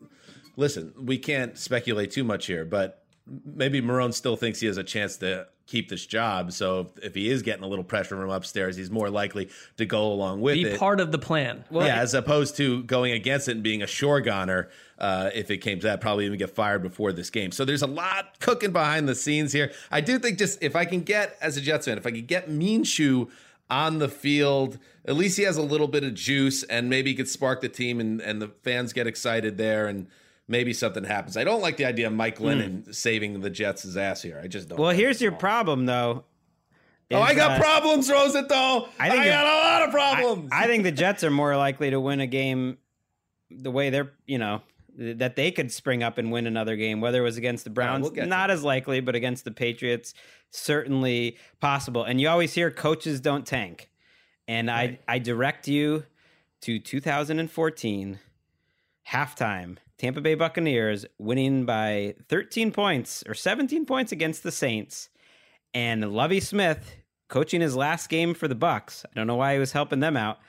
[0.56, 3.04] listen, we can't speculate too much here, but
[3.46, 6.52] maybe Marrone still thinks he has a chance to keep this job.
[6.52, 9.86] So if, if, he is getting a little pressure from upstairs, he's more likely to
[9.86, 10.72] go along with Be it.
[10.74, 11.64] Be part of the plan.
[11.70, 14.70] Well, yeah, as opposed to going against it and being a sure goner.
[15.00, 17.52] Uh, if it came to that, probably even get fired before this game.
[17.52, 19.72] So there's a lot cooking behind the scenes here.
[19.92, 22.28] I do think just if I can get as a Jets fan, if I could
[22.28, 23.30] get Minshew
[23.70, 24.78] on the field.
[25.06, 27.70] At least he has a little bit of juice and maybe he could spark the
[27.70, 30.08] team and, and the fans get excited there and
[30.48, 31.38] maybe something happens.
[31.38, 32.96] I don't like the idea of Mike Glennon mm.
[32.96, 34.40] saving the Jets' ass here.
[34.44, 34.80] I just don't.
[34.80, 36.26] Well, here's your problem though.
[37.12, 38.90] Oh, I got problems, Rosenthal.
[39.00, 40.50] I, think I got a lot of problems.
[40.52, 42.78] I, I think the Jets are more likely to win a game
[43.52, 44.62] the way they're, you know,
[44.98, 48.12] that they could spring up and win another game, whether it was against the Browns,
[48.12, 50.14] we'll not as likely, but against the Patriots,
[50.52, 52.04] certainly possible.
[52.04, 53.90] And you always hear coaches don't tank.
[54.48, 56.04] And I, I direct you
[56.62, 58.20] to 2014
[59.10, 59.78] halftime.
[59.98, 65.10] Tampa Bay Buccaneers winning by 13 points or 17 points against the Saints.
[65.74, 66.98] And Lovie Smith
[67.30, 69.06] coaching his last game for the Bucs.
[69.06, 70.40] I don't know why he was helping them out.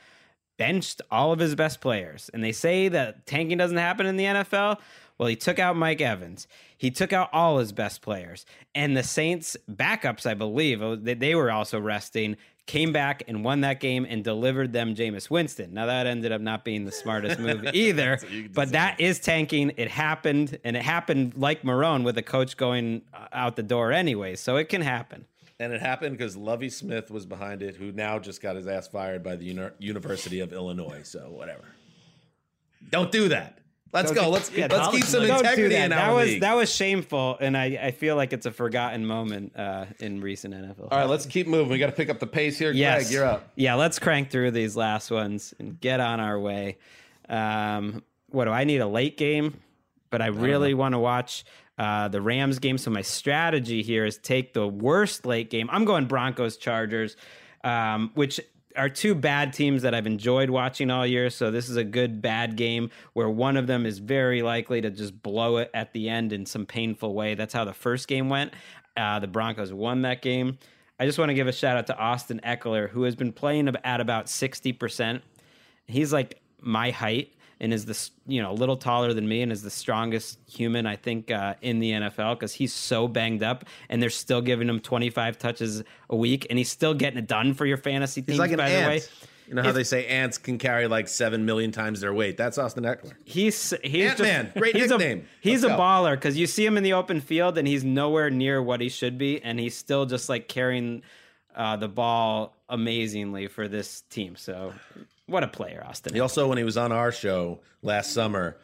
[0.56, 2.31] Benched all of his best players.
[2.32, 4.78] And they say that tanking doesn't happen in the NFL.
[5.18, 6.47] Well, he took out Mike Evans.
[6.76, 8.47] He took out all his best players.
[8.74, 12.36] And the Saints backups, I believe, oh, they were also resting
[12.66, 15.74] came back and won that game and delivered them Jameis Winston.
[15.74, 18.18] Now that ended up not being the smartest move either,
[18.52, 19.72] but that is tanking.
[19.76, 23.93] It happened, and it happened like Marrone with a coach going uh, out the door
[23.93, 24.36] anyway.
[24.36, 25.26] So it can happen.
[25.64, 28.86] And it happened because Lovie Smith was behind it, who now just got his ass
[28.86, 31.00] fired by the Uni- University of Illinois.
[31.04, 31.64] So whatever.
[32.90, 33.58] Don't do that.
[33.94, 34.28] Let's go.
[34.28, 36.40] Let's yeah, let's keep some integrity in our that was league.
[36.42, 40.52] that was shameful, and I, I feel like it's a forgotten moment uh, in recent
[40.52, 40.88] NFL.
[40.90, 41.70] All right, let's keep moving.
[41.70, 42.72] We got to pick up the pace here.
[42.72, 43.04] Yes.
[43.04, 43.52] Greg, you're up.
[43.54, 46.76] Yeah, let's crank through these last ones and get on our way.
[47.28, 49.60] Um, what do I need a late game?
[50.10, 51.44] But I really want to watch
[51.78, 52.78] uh, the Rams game.
[52.78, 55.68] So my strategy here is take the worst late game.
[55.72, 57.16] I'm going Broncos Chargers,
[57.62, 58.40] um, which
[58.76, 61.30] are two bad teams that I've enjoyed watching all year.
[61.30, 64.90] So this is a good bad game where one of them is very likely to
[64.90, 67.34] just blow it at the end in some painful way.
[67.34, 68.52] That's how the first game went.
[68.96, 70.59] Uh, the Broncos won that game.
[70.98, 73.68] I just want to give a shout out to Austin Ekeler, who has been playing
[73.68, 75.22] at about 60%.
[75.86, 77.34] He's like my height
[77.64, 80.86] and is the you know a little taller than me and is the strongest human
[80.86, 84.68] I think uh, in the NFL because he's so banged up and they're still giving
[84.68, 88.36] him 25 touches a week and he's still getting it done for your fantasy team.
[88.36, 88.84] Like by ant.
[88.84, 89.02] the way.
[89.48, 92.36] You know how they say ants can carry like seven million times their weight?
[92.36, 93.12] That's Austin Ekeler.
[93.24, 94.52] He's he's Ant-Man.
[94.56, 95.20] Great he's nickname.
[95.20, 95.82] A, he's Let's a go.
[95.82, 98.88] baller because you see him in the open field and he's nowhere near what he
[98.88, 101.02] should be, and he's still just like carrying
[101.54, 104.34] uh, the ball amazingly for this team.
[104.36, 104.72] So,
[105.26, 106.14] what a player, Austin!
[106.14, 108.56] He also, when he was on our show last summer,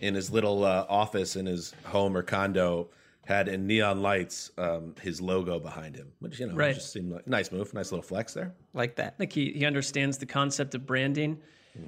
[0.00, 2.88] in his little uh, office in his home or condo,
[3.24, 6.74] had in neon lights um, his logo behind him, which you know Right.
[6.74, 8.54] just seemed like nice move, nice little flex there.
[8.74, 9.14] like that.
[9.18, 11.38] Like he, he understands the concept of branding.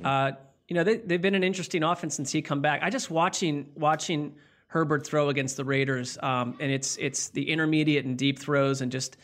[0.05, 0.33] Uh,
[0.69, 2.81] you know, they, they've been an interesting offense since he come back.
[2.83, 4.35] I just watching watching
[4.67, 8.93] Herbert throw against the Raiders, um, and it's it's the intermediate and deep throws, and
[8.93, 9.17] just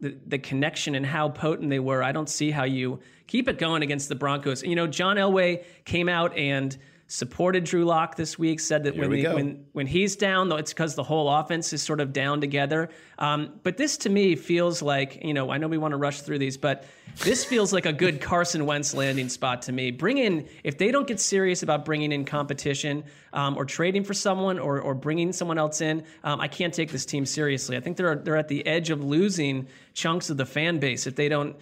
[0.00, 2.02] the the connection and how potent they were.
[2.02, 4.62] I don't see how you keep it going against the Broncos.
[4.62, 6.76] You know, John Elway came out and
[7.08, 8.60] supported Drew Lock this week.
[8.60, 11.72] Said that when we the- when when he's down, though, it's because the whole offense
[11.72, 12.90] is sort of down together.
[13.18, 16.20] Um, but this to me feels like, you know, I know we want to rush
[16.20, 16.84] through these, but
[17.24, 19.90] this feels like a good Carson Wentz landing spot to me.
[19.90, 24.14] Bring in, if they don't get serious about bringing in competition um, or trading for
[24.14, 27.76] someone or, or bringing someone else in, um, I can't take this team seriously.
[27.76, 31.16] I think they're, they're at the edge of losing chunks of the fan base if
[31.16, 31.56] they don't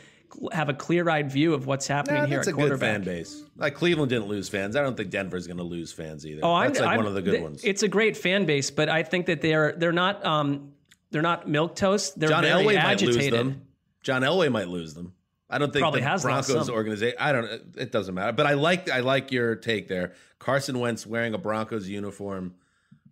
[0.52, 3.42] have a clear-eyed view of what's happening Nah, here that's at a good fan base.
[3.56, 4.76] Like Cleveland didn't lose fans.
[4.76, 6.40] I don't think Denver's going to lose fans either.
[6.42, 7.64] Oh, I'm, that's like I'm- one of the good th- ones.
[7.64, 10.72] It's a great fan base, but I think that they're they're not um,
[11.10, 12.18] they're not milk toast.
[12.18, 13.14] They're John very Elway agitated.
[13.16, 13.62] might lose them.
[14.02, 15.12] John Elway might lose them.
[15.48, 17.16] I don't think Probably the has Broncos organization.
[17.20, 17.48] I don't.
[17.76, 18.32] It doesn't matter.
[18.32, 18.90] But I like.
[18.90, 20.12] I like your take there.
[20.38, 22.54] Carson Wentz wearing a Broncos uniform.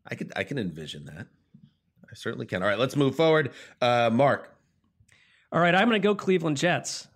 [0.07, 0.33] I could.
[0.35, 1.27] I can envision that.
[2.11, 2.63] I certainly can.
[2.63, 3.53] All right, let's move forward.
[3.81, 4.54] Uh, Mark.
[5.55, 7.07] All right, I'm going to go Cleveland Jets.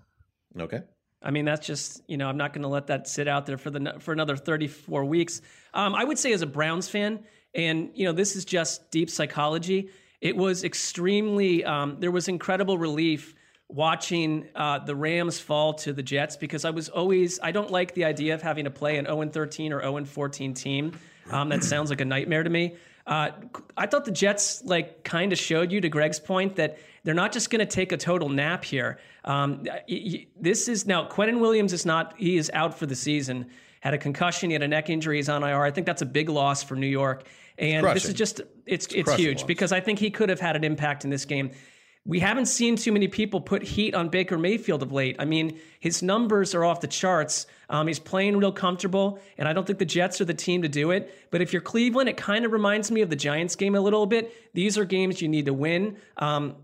[0.57, 0.83] Okay.
[1.21, 3.59] I mean, that's just you know I'm not going to let that sit out there
[3.59, 5.43] for the for another 34 weeks.
[5.75, 9.11] Um, I would say as a Browns fan, and you know this is just deep
[9.11, 9.91] psychology.
[10.21, 13.35] It was extremely um, there was incredible relief
[13.67, 17.95] watching uh, the Rams fall to the Jets because I was always I don't like
[17.95, 20.93] the idea of having to play an 0 13 or 0 14 team.
[21.29, 22.77] Um, that sounds like a nightmare to me.
[23.09, 23.31] Uh,
[23.77, 27.33] I thought the Jets like kind of showed you to Greg's point that they're not
[27.33, 28.99] just going to take a total nap here.
[29.25, 29.65] Um,
[30.41, 33.47] this is now Quinnen Williams is not he is out for the season.
[33.81, 35.63] Had a concussion, he had a neck injury, he's on IR.
[35.63, 37.27] I think that's a big loss for New York.
[37.59, 39.47] And this is just it's it's, crushing huge loss.
[39.47, 41.51] because I think he could have had an impact in this game.
[42.05, 45.17] We haven't seen too many people put heat on Baker Mayfield of late.
[45.19, 47.47] I mean, his numbers are off the charts.
[47.69, 50.69] Um, he's playing real comfortable, and I don't think the Jets are the team to
[50.69, 51.15] do it.
[51.31, 54.07] But if you're Cleveland, it kind of reminds me of the Giants game a little
[54.07, 54.55] bit.
[54.55, 55.99] These are games you need to win.
[56.17, 56.57] Um,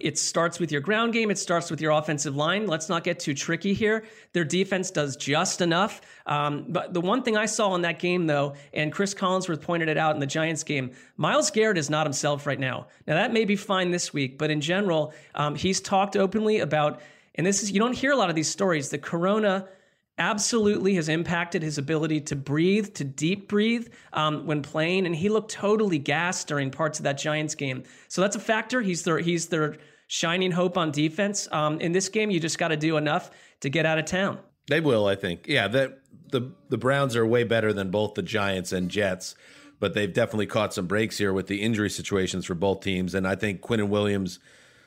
[0.00, 1.30] it starts with your ground game.
[1.30, 2.66] It starts with your offensive line.
[2.66, 4.04] Let's not get too tricky here.
[4.32, 6.00] Their defense does just enough.
[6.24, 9.88] Um, but the one thing I saw in that game, though, and Cris Collinsworth pointed
[9.88, 12.86] it out in the Giants game, Myles Garrett is not himself right now.
[13.06, 17.02] Now, that may be fine this week, but in general, um, he's talked openly about,
[17.34, 19.68] and this is, you don't hear a lot of these stories, the corona
[20.18, 25.28] absolutely has impacted his ability to breathe, to deep breathe um, when playing, and he
[25.28, 27.82] looked totally gassed during parts of that Giants game.
[28.08, 28.80] So that's a factor.
[28.80, 29.76] He's their he's their
[30.08, 31.48] shining hope on defense.
[31.52, 33.30] Um, in this game, you just got to do enough
[33.60, 34.38] to get out of town.
[34.68, 35.46] They will, I think.
[35.48, 39.34] Yeah, that the the Browns are way better than both the Giants and Jets,
[39.80, 43.14] but they've definitely caught some breaks here with the injury situations for both teams.
[43.14, 44.38] And I think Quinnen Williams,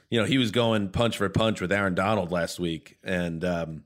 [0.10, 3.84] you know, he was going punch for punch with Aaron Donald last week, and um,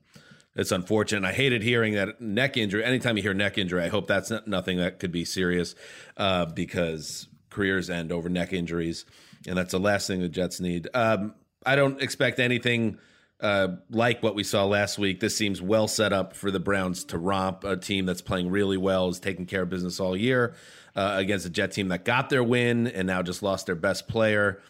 [0.60, 1.26] it's unfortunate.
[1.26, 2.84] I hated hearing that neck injury.
[2.84, 5.74] Anytime you hear neck injury, I hope that's not, nothing that could be serious
[6.18, 9.06] uh, because careers end over neck injuries,
[9.48, 10.86] and that's the last thing the Jets need.
[10.92, 11.34] Um,
[11.64, 12.98] I don't expect anything
[13.40, 15.20] uh, like what we saw last week.
[15.20, 18.76] This seems well set up for the Browns to romp a team that's playing really
[18.76, 20.54] well, is taking care of business all year
[20.94, 24.08] uh, against a Jet team that got their win and now just lost their best
[24.08, 24.60] player.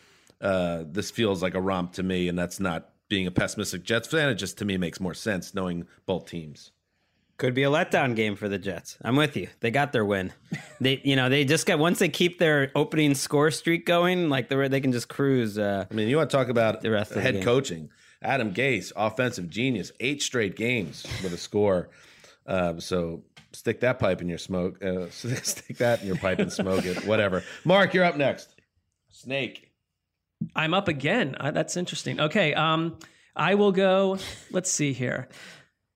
[0.40, 4.08] Uh, this feels like a romp to me, and that's not being a pessimistic Jets
[4.08, 6.70] fan, it just to me makes more sense knowing both teams.
[7.36, 8.96] Could be a letdown game for the Jets.
[9.02, 9.48] I'm with you.
[9.60, 10.32] They got their win.
[10.82, 14.48] They, you know, they just got once they keep their opening score streak going, like
[14.48, 15.58] the they can just cruise.
[15.58, 17.90] Uh, I mean, you want to talk about the rest of head coaching?
[18.22, 21.90] Adam Gase, offensive genius, eight straight games with a score.
[22.46, 24.82] Um, so stick that pipe in your smoke.
[24.82, 27.04] Uh, stick that in your pipe and smoke it.
[27.04, 27.44] Whatever.
[27.64, 28.54] Mark, you're up next.
[29.10, 29.69] Snake.
[30.54, 31.36] I'm up again.
[31.38, 32.20] Uh, that's interesting.
[32.20, 32.96] Okay, um,
[33.36, 34.18] I will go.
[34.50, 35.28] Let's see here.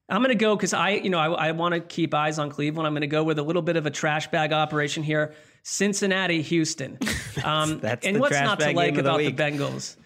[0.08, 2.50] I'm going to go because I, you know, I, I want to keep eyes on
[2.50, 2.86] Cleveland.
[2.86, 5.34] I'm going to go with a little bit of a trash bag operation here.
[5.62, 6.98] Cincinnati, Houston.
[7.42, 9.32] Um, that's and the what's not to like of the about the.
[9.32, 9.96] Bengals?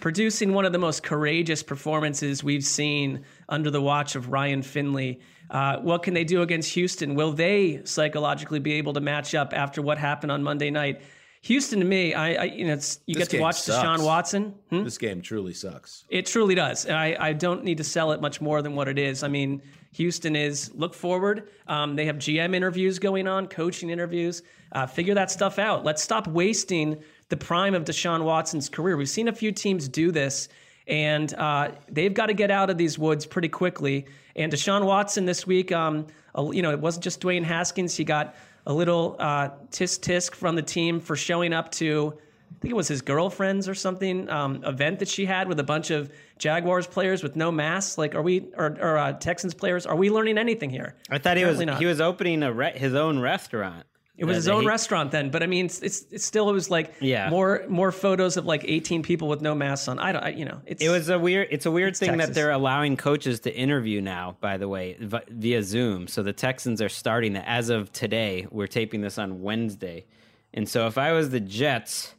[0.00, 5.20] Producing one of the most courageous performances we've seen under the watch of Ryan Finley.
[5.50, 7.14] Uh, what can they do against Houston?
[7.14, 11.02] Will they psychologically be able to match up after what happened on Monday night?
[11.42, 13.84] Houston, to me, I, I you know, it's, you This get to watch sucks.
[13.84, 14.54] Deshaun Watson.
[14.70, 14.84] Hmm?
[14.84, 16.04] This game truly sucks.
[16.08, 16.84] It truly does.
[16.84, 19.22] And I, I don't need to sell it much more than what it is.
[19.22, 19.62] I mean,
[19.92, 21.48] Houston is look forward.
[21.66, 24.42] Um, they have GM interviews going on, coaching interviews.
[24.72, 25.84] Uh, figure that stuff out.
[25.84, 28.96] Let's stop wasting the prime of Deshaun Watson's career.
[28.96, 30.48] We've seen a few teams do this,
[30.86, 34.06] and uh, they've got to get out of these woods pretty quickly.
[34.36, 36.06] And Deshaun Watson this week, um,
[36.52, 37.96] you know, it wasn't just Dwayne Haskins.
[37.96, 38.36] He got
[38.68, 42.76] a little uh, tisk tisk from the team for showing up to I think it
[42.76, 46.86] was his girlfriend's or something um, event that she had with a bunch of Jaguars
[46.86, 47.98] players with no masks.
[47.98, 49.86] Like, are we or, or uh, Texans players?
[49.86, 50.96] Are we learning anything here?
[51.10, 51.78] I thought he was not.
[51.78, 53.86] he was opening a re- his own restaurant.
[54.18, 56.50] It was Uh, his own he- restaurant then, but I mean, it's, it's, it's still
[56.50, 57.30] it was like Yeah.
[57.30, 59.98] more more photos of like 18 people with no masks on.
[60.00, 61.46] I don't, I, you know, it's It was a weird.
[61.52, 62.26] It's a weird thing Texas.
[62.26, 64.36] that they're allowing coaches to interview now.
[64.40, 66.08] By the way, vi- via Zoom.
[66.08, 68.46] So the Texans are starting that as of today.
[68.50, 70.04] We're taping this on Wednesday,
[70.52, 72.14] and so if I was the Jets,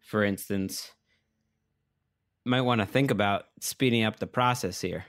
[0.00, 0.90] for instance,
[2.44, 5.04] might want to think about speeding up the process here.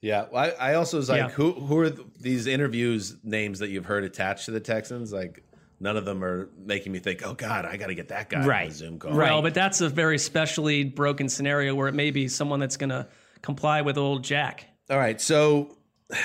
[0.00, 1.28] Yeah, I, I also was like, Yeah.
[1.30, 5.12] who who are th- these interviews names that you've heard attached to the Texans?
[5.12, 5.44] Like,
[5.82, 8.40] none of them are making me think, oh God, I got to get that guy
[8.40, 8.68] on Right.
[8.68, 9.12] the Zoom call.
[9.12, 9.30] Right.
[9.30, 12.90] well, but that's a very specially broken scenario where it may be someone that's going
[12.90, 13.08] to
[13.42, 14.66] comply with old Jack.
[14.88, 15.76] All right, so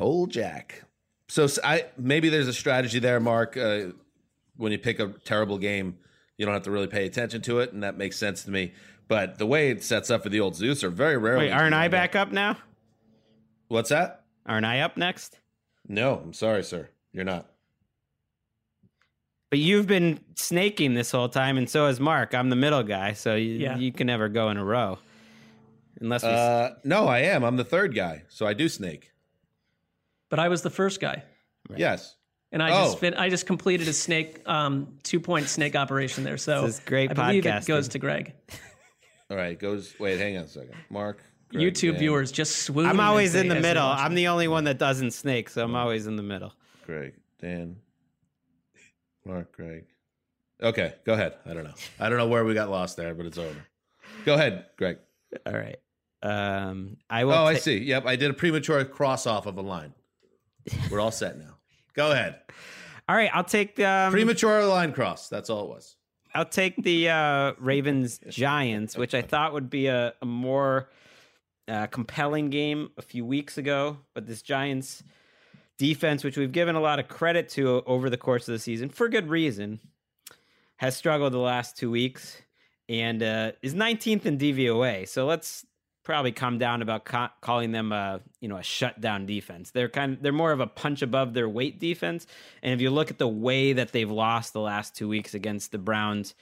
[0.00, 0.82] old Jack.
[1.28, 3.56] So s- I maybe there's a strategy there, Mark.
[3.56, 3.92] Uh,
[4.56, 5.96] when you pick a terrible game,
[6.36, 8.72] you don't have to really pay attention to it, and that makes sense to me.
[9.08, 11.46] But the way it sets up for the old Zeus are very rarely.
[11.46, 12.56] Wait, aren't I back up now?
[13.68, 14.24] What's that?
[14.46, 15.38] Aren't I up next?
[15.88, 16.88] No, I'm sorry, sir.
[17.12, 17.46] You're not.
[19.54, 22.34] But you've been snaking this whole time, and so has Mark.
[22.34, 23.76] I'm the middle guy, so you, Yeah.
[23.78, 24.98] you can never go in a row,
[26.00, 26.28] unless we.
[26.30, 27.44] Uh, no, I am.
[27.44, 29.12] I'm the third guy, so I do snake.
[30.28, 31.22] But I was the first guy.
[31.76, 32.16] Yes.
[32.50, 32.86] And I Oh.
[32.86, 36.36] just fit, I just completed a snake um, two point snake operation there.
[36.36, 38.32] So This is great I believe it goes to Greg.
[39.30, 39.56] All right.
[39.56, 39.94] Goes.
[40.00, 40.18] Wait.
[40.18, 40.74] Hang on a second.
[40.90, 41.22] Mark.
[41.50, 42.86] Greg, YouTube Dan, viewers just swoon.
[42.86, 43.86] I'm always in the middle.
[43.86, 46.52] I'm the only one that doesn't snake, so I'm always in the middle.
[46.86, 47.14] Greg.
[47.40, 47.76] Dan.
[49.24, 49.56] Mark.
[49.56, 49.84] Greg.
[50.62, 50.94] Okay.
[51.04, 51.34] Go ahead.
[51.46, 51.74] I don't know.
[51.98, 53.66] I don't know where we got lost there, but it's over.
[54.24, 54.98] Go ahead, Greg.
[55.46, 55.78] All right.
[56.22, 57.32] Um, I will.
[57.32, 57.78] Oh, I see.
[57.78, 58.06] Yep.
[58.06, 59.92] I did a premature cross off of a line.
[60.90, 61.58] We're all set now.
[61.94, 62.40] Go ahead.
[63.06, 65.28] All right, I'll take um, Premature line cross.
[65.28, 65.96] That's all it was.
[66.34, 70.88] I'll take the uh, Ravens Giants, which I thought would be a, a more
[71.68, 73.98] uh, compelling game a few weeks ago.
[74.14, 75.02] But this Giants
[75.78, 78.88] defense, which we've given a lot of credit to over the course of the season
[78.88, 79.80] for good reason,
[80.76, 82.42] has struggled the last two weeks
[82.88, 85.08] and uh, is 19th in DVOA.
[85.08, 85.64] So let's
[86.04, 89.70] probably come down about ca- calling them a you know a shutdown defense.
[89.70, 92.26] They're kind of they're more of a punch above their weight defense.
[92.62, 95.72] And if you look at the way that they've lost the last two weeks against
[95.72, 96.34] the Browns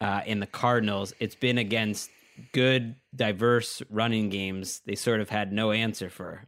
[0.00, 2.10] uh, and the Cardinals, it's been against
[2.52, 4.80] good, diverse running games.
[4.84, 6.46] They sort of had no answer for.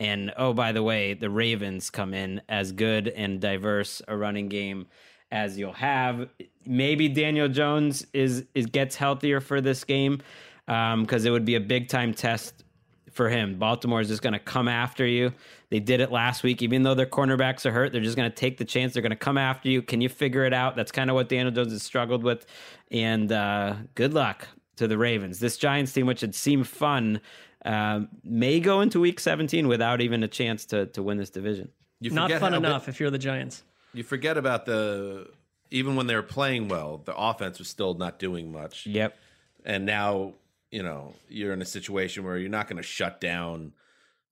[0.00, 4.48] And oh, by the way, the Ravens come in as good and diverse a running
[4.48, 4.86] game
[5.30, 6.28] as you'll have.
[6.66, 10.22] Maybe Daniel Jones is is gets healthier for this game
[10.66, 12.64] because um, it would be a big time test
[13.12, 13.58] for him.
[13.58, 15.32] Baltimore is just going to come after you.
[15.68, 17.92] They did it last week, even though their cornerbacks are hurt.
[17.92, 18.94] They're just going to take the chance.
[18.94, 19.82] They're going to come after you.
[19.82, 20.76] Can you figure it out?
[20.76, 22.46] That's kind of what Daniel Jones has struggled with.
[22.90, 25.40] And uh, good luck to the Ravens.
[25.40, 27.20] This Giants team, which had seemed fun,
[27.64, 31.70] uh, may go into Week 17 without even a chance to to win this division.
[32.00, 33.62] You Not fun enough bit, if you're the Giants.
[33.92, 35.28] You forget about the
[35.70, 38.86] even when they were playing well, the offense was still not doing much.
[38.86, 39.16] Yep.
[39.64, 40.34] And now
[40.70, 43.72] you know you're in a situation where you're not going to shut down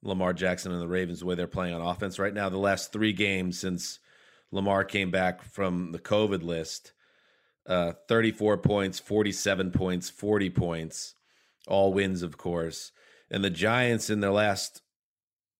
[0.03, 2.49] Lamar Jackson and the Ravens the way they're playing on offense right now.
[2.49, 3.99] The last three games since
[4.51, 6.93] Lamar came back from the COVID list,
[7.67, 11.15] uh, 34 points, 47 points, 40 points,
[11.67, 12.93] all wins, of course.
[13.31, 14.83] And the Giants in their last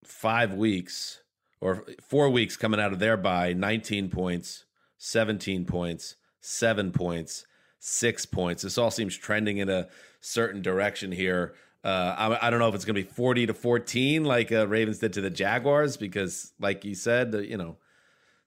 [0.05, 1.21] five weeks
[1.61, 4.65] or four weeks coming out of their bye, 19 points,
[4.99, 7.47] 17 points, seven points,
[7.79, 8.63] six points.
[8.63, 9.89] This all seems trending in a
[10.21, 11.55] certain direction here.
[11.85, 14.67] Uh, I, I, don't know if it's going to be 40 to 14 like uh,
[14.67, 17.77] Ravens did to the Jaguars because, like you said, the, you know,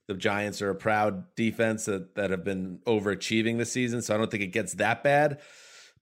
[0.06, 4.02] the Giants are a proud defense that, that have been overachieving this season.
[4.02, 5.40] So I don't think it gets that bad.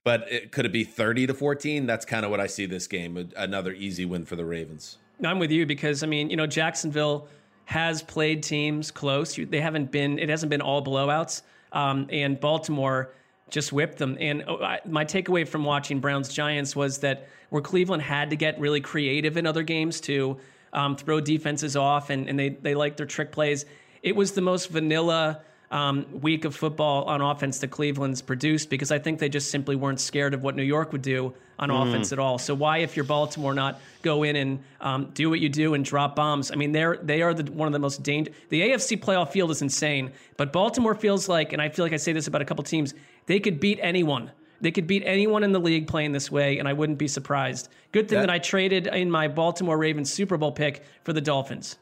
[0.03, 1.85] But it, could it be 30 to 14?
[1.85, 3.31] That's kind of what I see this game.
[3.37, 4.97] Another easy win for the Ravens.
[5.23, 7.27] I'm with you because, I mean, you know, Jacksonville
[7.65, 9.35] has played teams close.
[9.35, 11.43] They haven't been, it hasn't been all blowouts.
[11.71, 13.13] Um, and Baltimore
[13.49, 14.17] just whipped them.
[14.19, 18.59] And oh, my takeaway from watching Browns Giants was that where Cleveland had to get
[18.59, 20.37] really creative in other games to
[20.73, 23.65] um, throw defenses off and, and they, they like their trick plays,
[24.03, 25.41] it was the most vanilla
[25.71, 29.75] um, week of football on offense that Cleveland's produced because I think they just simply
[29.75, 31.87] weren't scared of what New York would do on mm.
[31.87, 32.37] offense at all.
[32.37, 35.85] So why, if you're Baltimore, not go in and um, do what you do and
[35.85, 36.51] drop bombs?
[36.51, 38.35] I mean, they're they are the, one of the most dangerous.
[38.49, 41.97] The AFC playoff field is insane, but Baltimore feels like, and I feel like I
[41.97, 42.93] say this about a couple teams,
[43.25, 44.31] they could beat anyone.
[44.59, 47.69] They could beat anyone in the league playing this way, and I wouldn't be surprised.
[47.91, 51.21] Good thing that, that I traded in my Baltimore Ravens Super Bowl pick for the
[51.21, 51.77] Dolphins.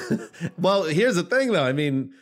[0.58, 1.64] well, here's the thing, though.
[1.64, 2.14] I mean,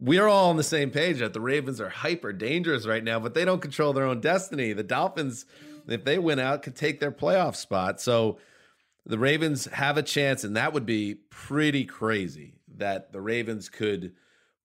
[0.00, 3.34] we're all on the same page that the Ravens are hyper dangerous right now, but
[3.34, 4.72] they don't control their own destiny.
[4.72, 5.44] The Dolphins,
[5.86, 8.00] if they win out, could take their playoff spot.
[8.00, 8.38] So
[9.04, 14.12] the Ravens have a chance, and that would be pretty crazy that the Ravens could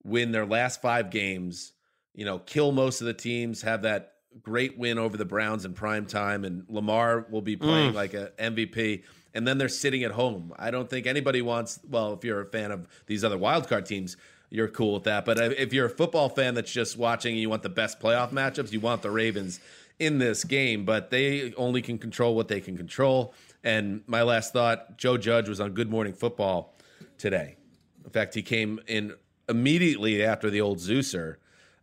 [0.03, 1.73] win their last five games,
[2.13, 5.73] you know, kill most of the teams, have that great win over the Browns in
[5.73, 7.95] prime time, and Lamar will be playing mm.
[7.95, 9.03] like a MVP.
[9.33, 10.53] And then they're sitting at home.
[10.57, 11.79] I don't think anybody wants.
[11.89, 14.15] Well, if you're a fan of these other wildcard teams,
[14.55, 15.25] you're cool with that.
[15.25, 18.31] But if you're a football fan that's just watching and you want the best playoff
[18.31, 19.59] matchups, you want the Ravens
[19.99, 20.85] in this game.
[20.85, 23.33] But they only can control what they can control.
[23.63, 26.73] And my last thought Joe Judge was on Good Morning Football
[27.17, 27.57] today.
[28.03, 29.13] In fact, he came in
[29.49, 31.35] immediately after the old Zeuser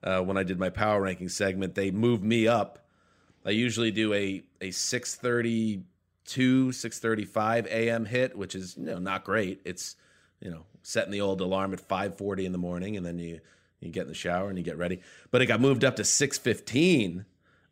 [0.03, 1.75] uh, when I did my power ranking segment.
[1.75, 2.79] They moved me up.
[3.45, 8.05] I usually do a, a 632, 635 a.m.
[8.05, 9.61] hit, which is you know, not great.
[9.65, 9.97] It's,
[10.41, 13.41] you know, setting the old alarm at 5:40 in the morning, and then you
[13.81, 15.01] you get in the shower and you get ready.
[15.31, 17.25] But it got moved up to 6:15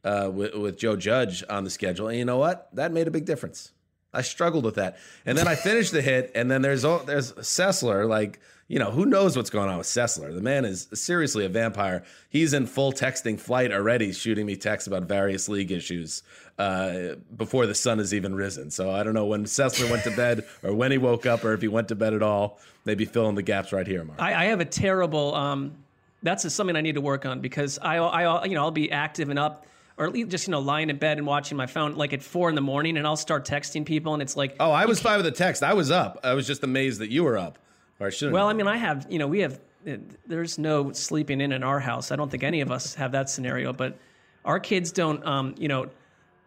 [0.03, 2.69] uh, with, with Joe Judge on the schedule, and you know what?
[2.75, 3.73] That made a big difference.
[4.13, 7.33] I struggled with that, and then I finished the hit, and then there's all, there's
[7.35, 8.41] Sessler like
[8.71, 10.33] you know, who knows what's going on with Sessler?
[10.33, 12.05] The man is seriously a vampire.
[12.29, 16.23] He's in full texting flight already, shooting me texts about various league issues
[16.57, 18.71] uh, before the sun has even risen.
[18.71, 21.53] So I don't know when Sessler went to bed or when he woke up or
[21.53, 22.61] if he went to bed at all.
[22.85, 24.23] Maybe fill in the gaps right here, Mark.
[24.23, 25.35] I, I have a terrible.
[25.35, 25.75] Um,
[26.23, 29.31] that's something I need to work on because I, I, you know, I'll be active
[29.31, 29.67] and up
[29.99, 32.23] or at least just you know lying in bed and watching my phone like at
[32.23, 35.01] four in the morning, and I'll start texting people, and it's like, oh, I was
[35.01, 35.65] fine with the text.
[35.65, 36.21] I was up.
[36.23, 37.59] I was just amazed that you were up.
[38.01, 38.33] Or I should.
[38.33, 39.07] Well, I mean, I have.
[39.09, 39.61] You know, we have.
[39.87, 39.97] Uh,
[40.27, 42.11] there's no sleeping in in our house.
[42.11, 43.73] I don't think any of us have that scenario.
[43.73, 43.99] But
[44.45, 45.25] our kids don't.
[45.25, 45.89] Um, you know,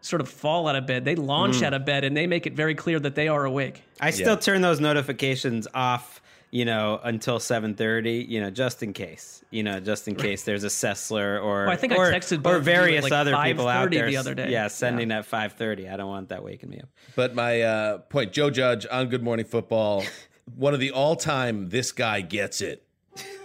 [0.00, 1.04] sort of fall out of bed.
[1.04, 1.62] They launch mm.
[1.62, 3.82] out of bed, and they make it very clear that they are awake.
[4.00, 4.36] I still yeah.
[4.36, 6.20] turn those notifications off
[6.54, 10.44] you know, until seven thirty, you know, just in case, you know, just in case
[10.44, 13.66] there's a Sessler or well, I think or, I texted or various like other people
[13.66, 14.52] out there the other day.
[14.52, 15.18] Yeah, sending yeah.
[15.18, 15.88] at five thirty.
[15.88, 16.88] I don't want that waking me up.
[17.16, 20.04] But my uh, point, Joe Judge on Good Morning Football
[20.54, 22.86] one of the all-time "this guy gets it"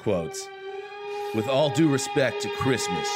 [0.02, 0.48] quotes.
[1.36, 3.08] With all due respect to Christmas,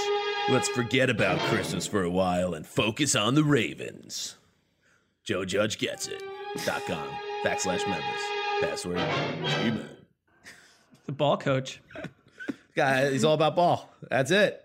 [0.49, 4.35] let's forget about Christmas for a while and focus on the Ravens.
[5.23, 6.21] Joe Judge gets it.
[6.65, 7.07] Dot com
[7.43, 8.21] backslash members.
[8.61, 8.99] Password.
[8.99, 9.89] Amen.
[11.05, 11.81] The ball coach.
[12.75, 13.89] Guy, he's all about ball.
[14.09, 14.63] That's it.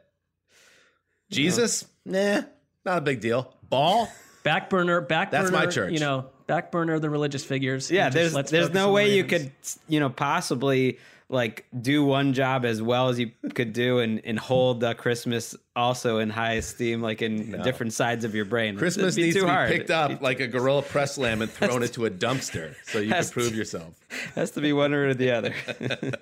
[1.30, 2.42] Jesus, nah,
[2.84, 3.54] not a big deal.
[3.62, 4.10] Ball,
[4.44, 5.92] back burner, back That's burner, my church.
[5.92, 7.88] You know, back burner the religious figures.
[7.88, 9.52] Yeah, and just there's there's no on the way you could
[9.86, 10.98] you know possibly
[11.30, 15.54] like do one job as well as you could do and and hold uh, Christmas
[15.76, 18.76] also in high esteem like in different sides of your brain.
[18.78, 19.70] Christmas needs too to be hard.
[19.70, 23.28] picked up like a gorilla press lamb and thrown into a dumpster so you can
[23.28, 23.94] prove to- yourself.
[24.34, 25.54] Has to be one or the other.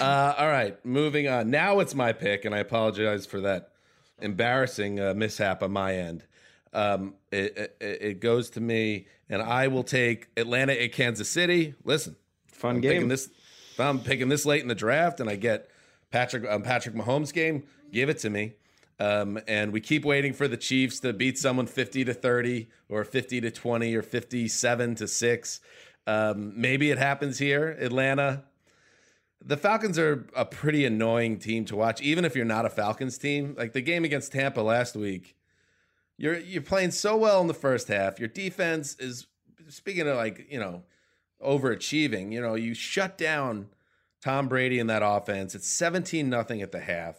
[0.00, 1.50] Uh, all right, moving on.
[1.50, 3.72] Now it's my pick, and I apologize for that
[4.20, 6.24] embarrassing uh, mishap on my end.
[6.72, 11.74] Um, it, it, it goes to me, and I will take Atlanta at Kansas City.
[11.84, 12.16] Listen,
[12.52, 12.92] Fun I'm game.
[12.92, 13.28] Picking this,
[13.72, 15.70] if I'm picking this late in the draft, and I get
[16.10, 18.54] Patrick um, Patrick Mahomes game, give it to me.
[19.00, 23.04] Um, and we keep waiting for the Chiefs to beat someone 50 to 30 or
[23.04, 25.60] 50 to 20 or 57 to 6.
[26.06, 28.44] Um, maybe it happens here, Atlanta.
[29.44, 33.18] The Falcons are a pretty annoying team to watch, even if you're not a Falcons
[33.18, 33.54] team.
[33.56, 35.36] Like the game against Tampa last week,
[36.18, 38.18] you're you're playing so well in the first half.
[38.18, 39.26] Your defense is
[39.68, 40.82] speaking of like you know
[41.42, 42.32] overachieving.
[42.32, 43.68] You know you shut down
[44.22, 45.54] Tom Brady in that offense.
[45.54, 47.16] It's seventeen nothing at the half,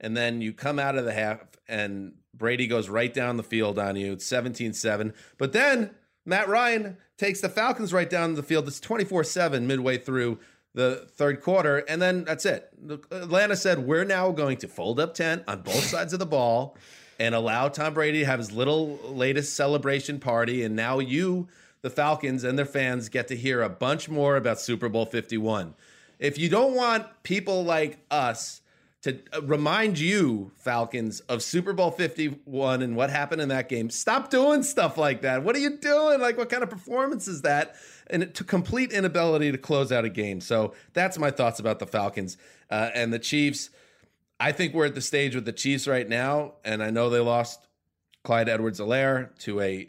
[0.00, 3.78] and then you come out of the half and Brady goes right down the field
[3.78, 4.12] on you.
[4.12, 5.12] It's 17-7.
[5.36, 5.90] But then
[6.24, 8.66] Matt Ryan takes the Falcons right down the field.
[8.68, 10.38] It's 24-7 midway through
[10.74, 12.70] the third quarter, and then that's it.
[13.10, 16.76] Atlanta said, We're now going to fold up tent on both sides of the ball
[17.18, 20.62] and allow Tom Brady to have his little latest celebration party.
[20.62, 21.48] And now you,
[21.82, 25.74] the Falcons, and their fans get to hear a bunch more about Super Bowl 51.
[26.18, 28.60] If you don't want people like us
[29.02, 33.90] to uh, remind you, Falcons, of Super Bowl 51 and what happened in that game,
[33.90, 35.44] stop doing stuff like that.
[35.44, 36.20] What are you doing?
[36.20, 37.76] Like, what kind of performance is that?
[38.08, 40.40] And to complete inability to close out a game.
[40.40, 42.36] So that's my thoughts about the Falcons
[42.70, 43.70] uh, and the Chiefs.
[44.40, 47.18] I think we're at the stage with the Chiefs right now, and I know they
[47.18, 47.60] lost
[48.22, 49.88] Clyde Edwards Helaire to a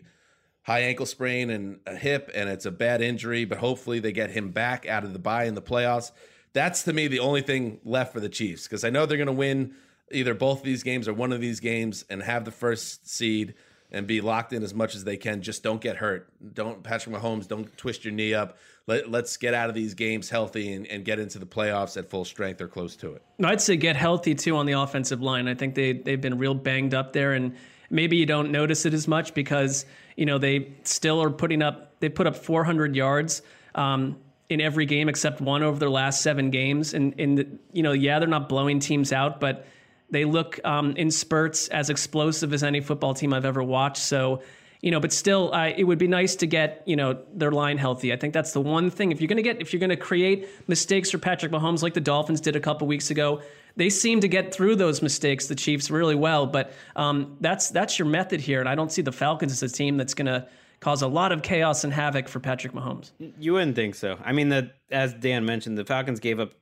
[0.63, 4.31] high ankle sprain and a hip, and it's a bad injury, but hopefully they get
[4.31, 6.11] him back out of the bye in the playoffs.
[6.53, 9.27] That's to me the only thing left for the Chiefs because I know they're going
[9.27, 9.76] to win
[10.11, 13.53] either both of these games or one of these games and have the first seed
[13.91, 15.41] and be locked in as much as they can.
[15.41, 16.30] Just don't get hurt.
[16.53, 17.48] Don't Patrick Mahomes.
[17.48, 18.57] Don't twist your knee up.
[18.88, 22.10] Let, let's get out of these games healthy and, and get into the playoffs at
[22.10, 23.24] full strength or close to it.
[23.44, 25.48] I'd say get healthy too on the offensive line.
[25.48, 27.56] I think they they've been real banged up there, and
[27.90, 29.86] maybe you don't notice it as much because
[30.16, 31.99] you know they still are putting up.
[31.99, 33.41] They put up 400 yards
[33.76, 34.18] um,
[34.49, 38.20] in every game except one over their last seven games, and and you know yeah
[38.20, 39.66] they're not blowing teams out, but
[40.11, 44.02] they look um, in spurts as explosive as any football team I've ever watched.
[44.02, 44.41] So
[44.81, 47.77] you know, but still, uh, it would be nice to get you know their line
[47.77, 48.14] healthy.
[48.14, 49.11] I think that's the one thing.
[49.11, 52.40] If you're gonna get, if you're gonna create mistakes for Patrick Mahomes like the Dolphins
[52.40, 53.41] did a couple weeks ago,
[53.76, 56.45] they seem to get through those mistakes, the Chiefs, really well.
[56.45, 59.73] But um, that's that's your method here, and I don't see the Falcons as a
[59.73, 60.48] team that's gonna
[60.80, 63.11] cause a lot of chaos and havoc for Patrick Mahomes.
[63.38, 64.18] You wouldn't think so.
[64.23, 66.53] I mean, the as Dan mentioned, the Falcons gave up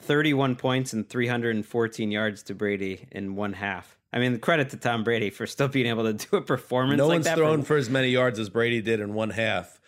[0.00, 3.98] 31 points and 314 yards to Brady in one half.
[4.12, 7.06] I mean, credit to Tom Brady for still being able to do a performance No
[7.06, 7.36] like one's that.
[7.36, 9.80] thrown for as many yards as Brady did in one half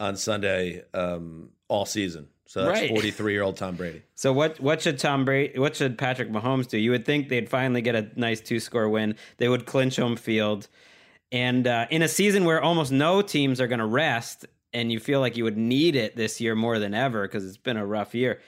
[0.00, 2.28] on Sunday um, all season.
[2.46, 2.90] So that's Right.
[2.90, 4.02] 43 year old Tom Brady.
[4.14, 6.78] So what what should Tom Brady what should Patrick Mahomes do?
[6.78, 9.16] You would think they'd finally get a nice two score win.
[9.38, 10.68] They would clinch home field.
[11.32, 15.00] And uh, in a season where almost no teams are going to rest, and you
[15.00, 17.84] feel like you would need it this year more than ever because it's been a
[17.86, 18.40] rough year.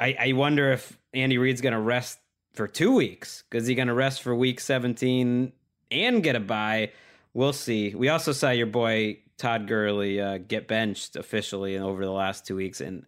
[0.00, 2.18] I, I wonder if Andy Reid's going to rest
[2.54, 5.52] for two weeks because he's going to rest for week 17
[5.90, 6.90] and get a bye.
[7.32, 7.94] We'll see.
[7.94, 12.54] We also saw your boy Todd Gurley uh, get benched officially over the last two
[12.56, 13.04] weeks, and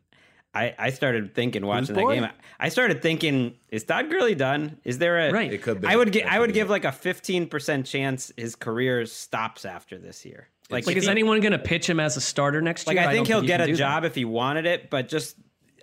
[0.53, 2.27] I, I started thinking watching that game.
[2.59, 4.79] I started thinking, is Todd Gurley done?
[4.85, 5.53] Is there a Right.
[5.53, 5.87] It could be.
[5.87, 6.27] I would get.
[6.27, 6.71] I would give it.
[6.71, 10.49] like a fifteen percent chance his career stops after this year.
[10.71, 13.05] Like, Like, is he- anyone gonna pitch him as a starter next like year?
[13.07, 13.79] I think don't he'll you get a do that.
[13.79, 15.37] job if he wanted it, but just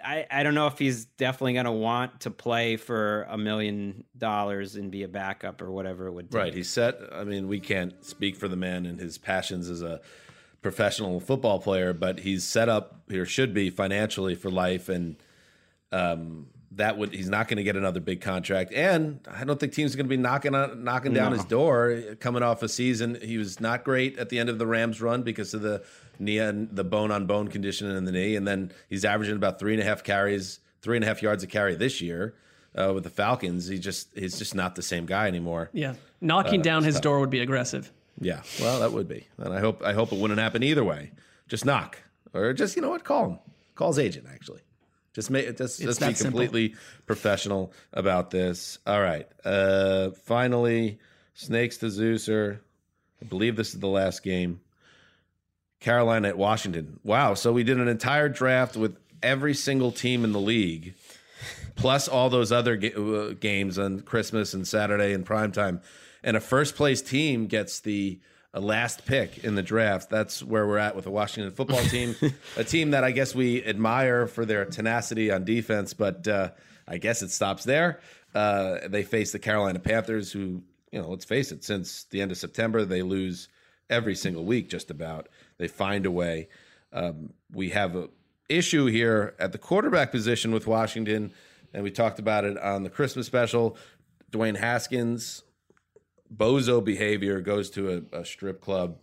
[0.04, 4.04] I, I don't know if he's definitely going to want to play for a million
[4.18, 6.40] dollars and be a backup or whatever it would take.
[6.42, 6.54] Right.
[6.54, 7.00] He's set.
[7.14, 10.02] I mean, we can't speak for the man and his passions as a
[10.62, 14.90] professional football player, but he's set up or should be financially for life.
[14.90, 15.16] And
[15.92, 18.74] um, that would, he's not going to get another big contract.
[18.74, 21.38] And I don't think teams are going to be knocking on, knocking down No.
[21.38, 23.18] his door coming off a season.
[23.22, 25.84] He was not great at the end of the Rams run because of the
[26.24, 28.36] knee and the bone on bone condition in the knee.
[28.36, 31.44] And then he's averaging about three and a half carries, three and a half yards
[31.44, 32.36] a carry this year.
[32.76, 35.70] Uh, with the Falcons, he just he's just not the same guy anymore.
[35.74, 37.92] Yeah, knocking Uh, down his door would be aggressive.
[38.20, 41.12] Yeah, well, that would be, and I hope I hope it wouldn't happen either way.
[41.48, 42.00] Just knock,
[42.34, 43.40] or just you know what, call him,
[43.76, 44.26] call his agent.
[44.28, 44.62] Actually,
[45.14, 46.40] just make just just be that simple.
[46.40, 46.74] completely
[47.06, 48.80] professional about this.
[48.88, 50.98] All right, uh, finally,
[51.36, 52.58] snakes to Zeuser.
[53.22, 54.62] I believe this is the last game.
[55.84, 57.00] Carolina at Washington.
[57.04, 57.34] Wow.
[57.34, 60.96] So we did an entire draft with every single team in the league,
[61.76, 65.82] plus all those other ga- uh, games on Christmas and Saturday and prime time.
[66.24, 68.20] And a first place team gets the
[68.56, 70.10] a last pick in the draft.
[70.10, 72.16] That's where we're at with the Washington football team,
[72.58, 76.52] a team that I guess we admire for their tenacity on defense, but uh,
[76.88, 78.00] I guess it stops there.
[78.34, 80.62] Uh, they face the Carolina Panthers, who,
[80.92, 83.50] you know, let's face it, since the end of September, they lose
[83.90, 85.30] every single week, just about.
[85.58, 86.50] They find a way.
[86.92, 88.10] Um, we have a
[88.50, 91.34] issue here at the quarterback position with Washington,
[91.74, 93.78] and we talked about it on the Christmas special.
[94.32, 95.44] Dwayne Haskins,
[96.36, 98.98] bozo behavior, goes to a, a strip club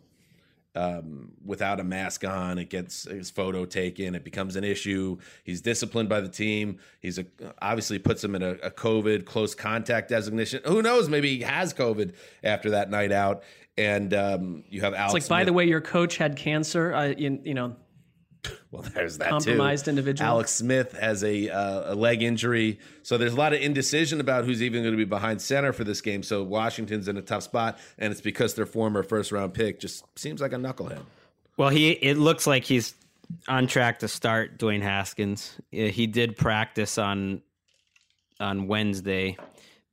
[0.75, 2.59] um, without a mask on.
[2.59, 4.15] It gets his photo taken.
[4.15, 5.19] It becomes an issue.
[5.45, 6.79] He's disciplined by the team.
[7.01, 7.27] He's a,
[7.61, 10.61] obviously puts him in a, a COVID close contact designation.
[10.65, 11.09] Who knows?
[11.09, 12.15] Maybe he has COVID
[12.45, 13.43] after that night out.
[13.79, 15.15] And um, you have Alex.
[15.15, 16.93] It's like, by the way, your coach had cancer.
[16.93, 17.77] Uh, you, you know,
[18.71, 19.91] Well, there's that Compromised too.
[19.91, 20.29] individual.
[20.29, 24.45] Alex Smith has a uh, a leg injury, so there's a lot of indecision about
[24.45, 26.23] who's even going to be behind center for this game.
[26.23, 30.05] So Washington's in a tough spot, and it's because their former first round pick just
[30.19, 31.03] seems like a knucklehead.
[31.57, 32.95] Well, he it looks like he's
[33.49, 35.59] on track to start Dwayne Haskins.
[35.71, 37.43] He did practice on
[38.41, 39.37] on Wednesday.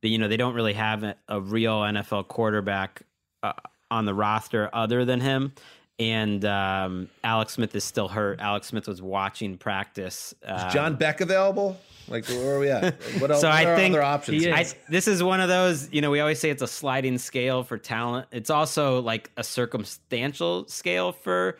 [0.00, 3.02] But, you know, they don't really have a, a real NFL quarterback
[3.42, 3.52] uh,
[3.90, 5.52] on the roster other than him.
[6.00, 8.38] And um, Alex Smith is still hurt.
[8.38, 10.32] Alex Smith was watching practice.
[10.46, 11.76] Uh, Is John Beck available?
[12.06, 12.94] Like where are we at?
[13.18, 13.40] What else?
[13.40, 14.44] So what I are think other options?
[14.44, 17.18] he I, this is one of those, you know, we always say it's a sliding
[17.18, 18.28] scale for talent.
[18.30, 21.58] It's also like a circumstantial scale for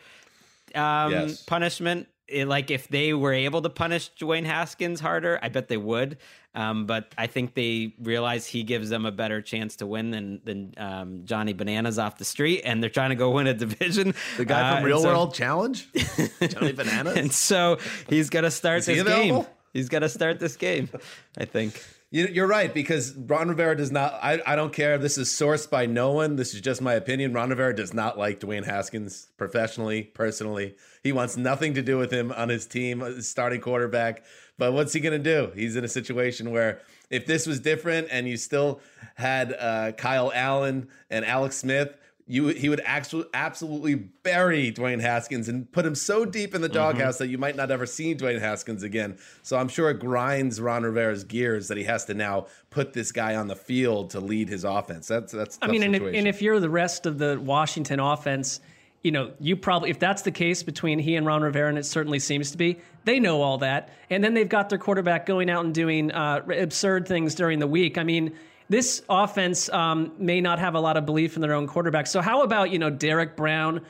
[0.73, 1.43] um, Yes.
[1.43, 2.07] punishment.
[2.27, 6.17] It- like if they were able to punish Dwayne Haskins harder, I bet they would.
[6.55, 10.41] Um, but I think they realize he gives them a better chance to win than
[10.43, 14.15] than um, Johnny Bananas off the street, and they're trying to go win a division.
[14.37, 15.87] The guy Uh, from and Real so- World Challenge,
[16.49, 17.17] Johnny Bananas.
[17.17, 17.77] and so
[18.09, 19.43] he's going to start Is this available?
[19.43, 19.51] game.
[19.73, 20.89] He's got to start this game.
[21.37, 21.83] I think.
[22.11, 24.15] You- You're right because Ron Rivera does not.
[24.19, 24.97] I, I don't care.
[24.97, 26.35] This is sourced by no one.
[26.37, 27.33] This is just my opinion.
[27.33, 30.75] Ron Rivera does not like Dwayne Haskins professionally, personally.
[31.03, 34.23] He wants nothing to do with him on his team, his starting quarterback.
[34.59, 35.51] But what's he going to do?
[35.55, 38.81] He's in a situation where if this was different and you still
[39.15, 45.49] had uh, Kyle Allen and Alex Smith, you he would actually absolutely bury Dwayne Haskins
[45.49, 48.39] and put him so deep in the doghouse that you might not ever see Dwayne
[48.39, 49.17] Haskins again.
[49.41, 53.11] So I'm sure it grinds Ron Rivera's gears that he has to now put this
[53.11, 55.07] guy on the field to lead his offense.
[55.07, 55.57] That's that's.
[55.63, 58.59] I mean, and if, and if you're the rest of the Washington offense,
[59.03, 61.85] you know, you probably, if that's the case between he and Ron Rivera, and it
[61.85, 63.89] certainly seems to be, they know all that.
[64.09, 67.67] And then they've got their quarterback going out and doing uh, absurd things during the
[67.67, 67.97] week.
[67.97, 68.35] I mean,
[68.67, 72.07] this offense um, may not have a lot of belief in their own quarterback.
[72.07, 73.81] So, how about, you know, Derrick Brown?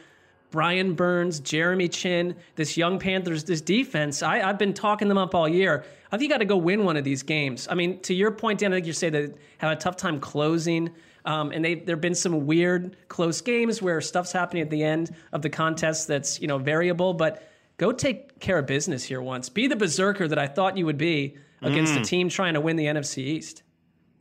[0.51, 4.23] Brian Burns, Jeremy Chinn, this young Panthers, this defense.
[4.23, 5.85] I, I've been talking them up all year.
[6.11, 7.67] I think you got to go win one of these games.
[7.69, 10.19] I mean, to your point, Dan, I think you say that have a tough time
[10.19, 10.89] closing.
[11.25, 14.83] Um, and they there have been some weird close games where stuff's happening at the
[14.83, 17.13] end of the contest that's you know variable.
[17.13, 19.49] But go take care of business here once.
[19.49, 22.77] Be the berserker that I thought you would be against a team trying to win
[22.77, 23.63] the NFC East.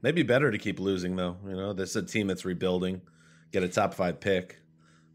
[0.02, 1.36] maybe better to keep losing though.
[1.46, 3.00] You know, this is a team that's rebuilding,
[3.52, 4.58] get a top five pick.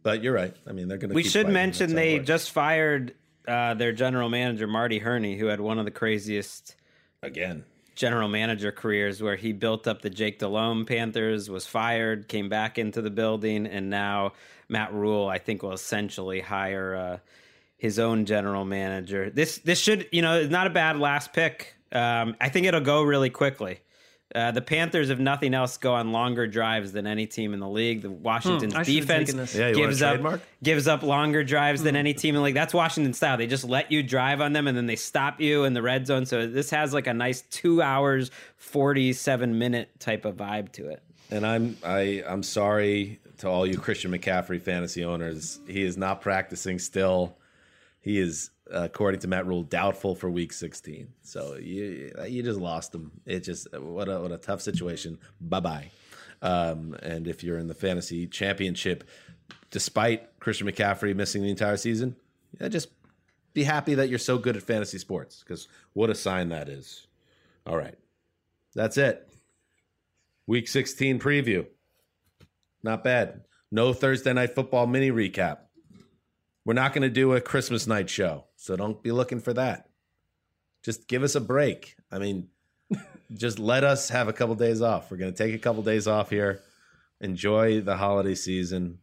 [0.03, 0.55] But you're right.
[0.67, 1.15] I mean, they're going to.
[1.15, 3.13] We should mention they just fired
[3.47, 6.75] uh, their general manager Marty Hurney, who had one of the craziest
[7.21, 7.65] again.
[7.95, 12.77] general manager careers, where he built up the Jake Delhomme Panthers, was fired, came back
[12.77, 14.33] into the building, and now
[14.69, 17.17] Matt Rhule, I think, will essentially hire uh,
[17.77, 19.29] his own general manager.
[19.29, 21.75] This this should you know it's not a bad last pick.
[21.91, 23.79] Um, I think it'll go really quickly.
[24.33, 27.67] Uh, the Panthers, if nothing else, go on longer drives than any team in the
[27.69, 28.01] league.
[28.01, 29.61] The Washington's Hmm, I should have defense taken.
[29.61, 30.41] Yeah, gives up trademark?
[30.63, 32.55] gives up longer drives than any team in the league.
[32.55, 33.37] That's Washington style.
[33.37, 36.07] They just let you drive on them and then they stop you in the red
[36.07, 36.25] zone.
[36.25, 40.89] So this has like a nice two hours, forty seven minute type of vibe to
[40.89, 41.03] it.
[41.29, 45.59] And I'm I I'm sorry to all you Christian McCaffrey fantasy owners.
[45.67, 47.37] He is not practicing still.
[48.01, 51.07] He is, according to Matt Rhule, doubtful for Week 16.
[51.21, 53.11] So you you just lost them.
[53.25, 55.19] It just what a what a tough situation.
[55.39, 55.91] Bye bye.
[56.41, 59.05] Um, and if you're in the fantasy championship,
[59.71, 62.17] despite Christian McCaffrey missing the entire season,
[62.59, 62.89] yeah, just
[63.53, 67.07] be happy that you're so good at fantasy sports because what a sign that is.
[67.65, 67.95] All right,
[68.75, 69.29] that's it.
[70.47, 71.65] Week 16 preview.
[72.83, 73.45] Not bad.
[73.71, 75.59] No Thursday night football mini recap.
[76.65, 79.89] We're not going to do a Christmas night show, so don't be looking for that.
[80.81, 81.95] Just give us a break.
[82.11, 82.49] I mean,
[83.33, 85.11] just let us have a couple days off.
[85.11, 86.61] We're going to take a couple days off here,
[87.19, 88.99] enjoy the holiday season,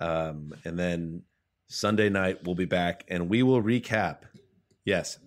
[0.00, 1.22] um, and then
[1.68, 4.18] Sunday night, we'll be back and we will recap.
[4.84, 5.18] Yes,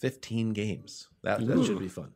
[0.00, 1.08] 15 games.
[1.22, 2.12] That, that should be fun.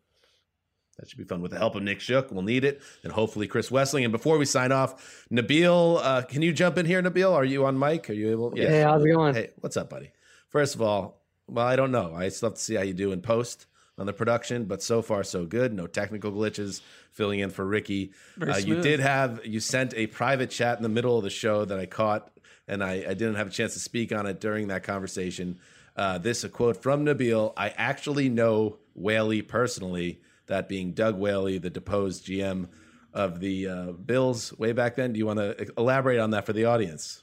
[0.98, 2.30] That should be fun with the help of Nick Shook.
[2.30, 2.80] We'll need it.
[3.04, 4.04] And hopefully Chris Wesseling.
[4.04, 7.32] And before we sign off, Nabil, uh, can you jump in here, Nabil?
[7.32, 8.08] Are you on mic?
[8.08, 8.52] Are you able?
[8.56, 8.68] Yeah.
[8.68, 9.34] Hey, how's it going?
[9.34, 10.12] Hey, what's up, buddy?
[10.48, 12.14] First of all, well, I don't know.
[12.14, 13.66] I still have to see how you do in post
[13.98, 15.72] on the production, but so far so good.
[15.72, 16.80] No technical glitches.
[17.12, 18.12] Filling in for Ricky.
[18.38, 21.64] Uh, you did have you sent a private chat in the middle of the show
[21.64, 22.30] that I caught,
[22.68, 25.58] and I, I didn't have a chance to speak on it during that conversation.
[25.96, 27.54] Uh, this a quote from Nabil.
[27.56, 30.20] I actually know Whaley personally.
[30.46, 32.68] That being Doug Whaley, the deposed GM
[33.12, 35.12] of the uh, Bills way back then.
[35.12, 37.22] Do you want to elaborate on that for the audience?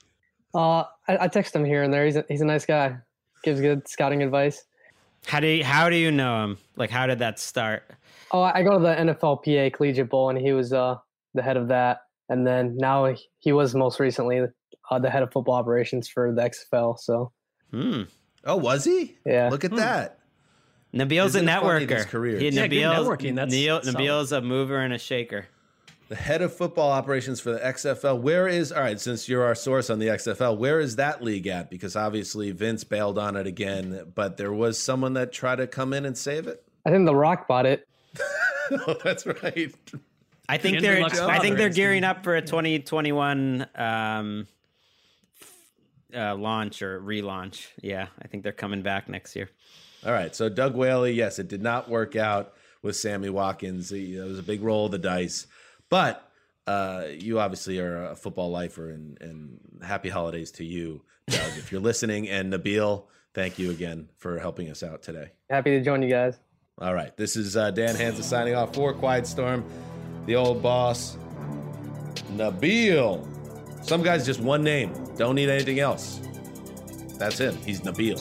[0.53, 2.05] Uh, I, I text him here and there.
[2.05, 2.97] He's a, he's a nice guy.
[3.43, 4.63] Gives good scouting advice.
[5.25, 6.57] How do you, how do you know him?
[6.75, 7.83] Like, how did that start?
[8.31, 10.97] Oh, I go to the NFLPA Collegiate Bowl, and he was uh,
[11.33, 12.01] the head of that.
[12.29, 14.41] And then now he was most recently
[14.89, 16.97] uh, the head of football operations for the XFL.
[16.99, 17.31] So,
[17.71, 18.03] hmm.
[18.45, 19.17] oh, was he?
[19.25, 19.49] Yeah.
[19.49, 19.77] Look at hmm.
[19.77, 20.19] that.
[20.93, 22.05] Nabil's a networker.
[22.07, 22.39] Career.
[22.39, 23.35] He, yeah, Nabil's, networking.
[23.35, 25.47] That's Neil, Nabil's a mover and a shaker.
[26.09, 28.19] The head of football operations for the XFL.
[28.21, 28.99] Where is all right?
[28.99, 31.71] Since you're our source on the XFL, where is that league at?
[31.71, 35.93] Because obviously Vince bailed on it again, but there was someone that tried to come
[35.93, 36.63] in and save it.
[36.85, 37.87] I think The Rock bought it.
[38.71, 39.73] oh, that's right.
[40.47, 41.03] I think they're.
[41.03, 44.47] I think they're gearing up for a 2021 um,
[46.13, 47.67] uh, launch or relaunch.
[47.81, 49.49] Yeah, I think they're coming back next year.
[50.05, 50.35] All right.
[50.35, 53.91] So Doug Whaley, yes, it did not work out with Sammy Watkins.
[53.91, 55.47] It was a big roll of the dice,
[55.89, 56.29] but
[56.67, 61.71] uh, you obviously are a football lifer, and, and happy holidays to you, Doug, if
[61.71, 62.29] you're listening.
[62.29, 63.03] And Nabil,
[63.33, 65.31] thank you again for helping us out today.
[65.49, 66.39] Happy to join you guys.
[66.79, 67.15] All right.
[67.17, 69.63] This is uh, Dan Hanzus signing off for Quiet Storm,
[70.25, 71.17] the old boss,
[72.35, 73.27] Nabil.
[73.85, 76.19] Some guys just one name, don't need anything else.
[77.17, 77.55] That's him.
[77.57, 78.17] He's Nabil.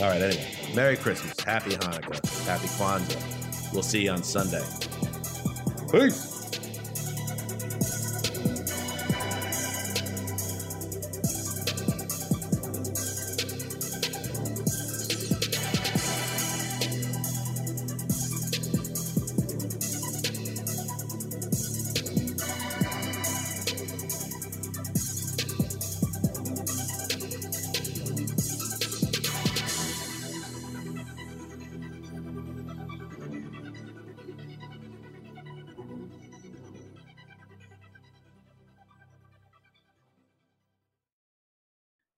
[0.00, 0.22] All right.
[0.22, 0.57] Anyway.
[0.74, 3.72] Merry Christmas, Happy Hanukkah, Happy Kwanzaa.
[3.72, 4.64] We'll see you on Sunday.
[5.90, 6.27] Peace.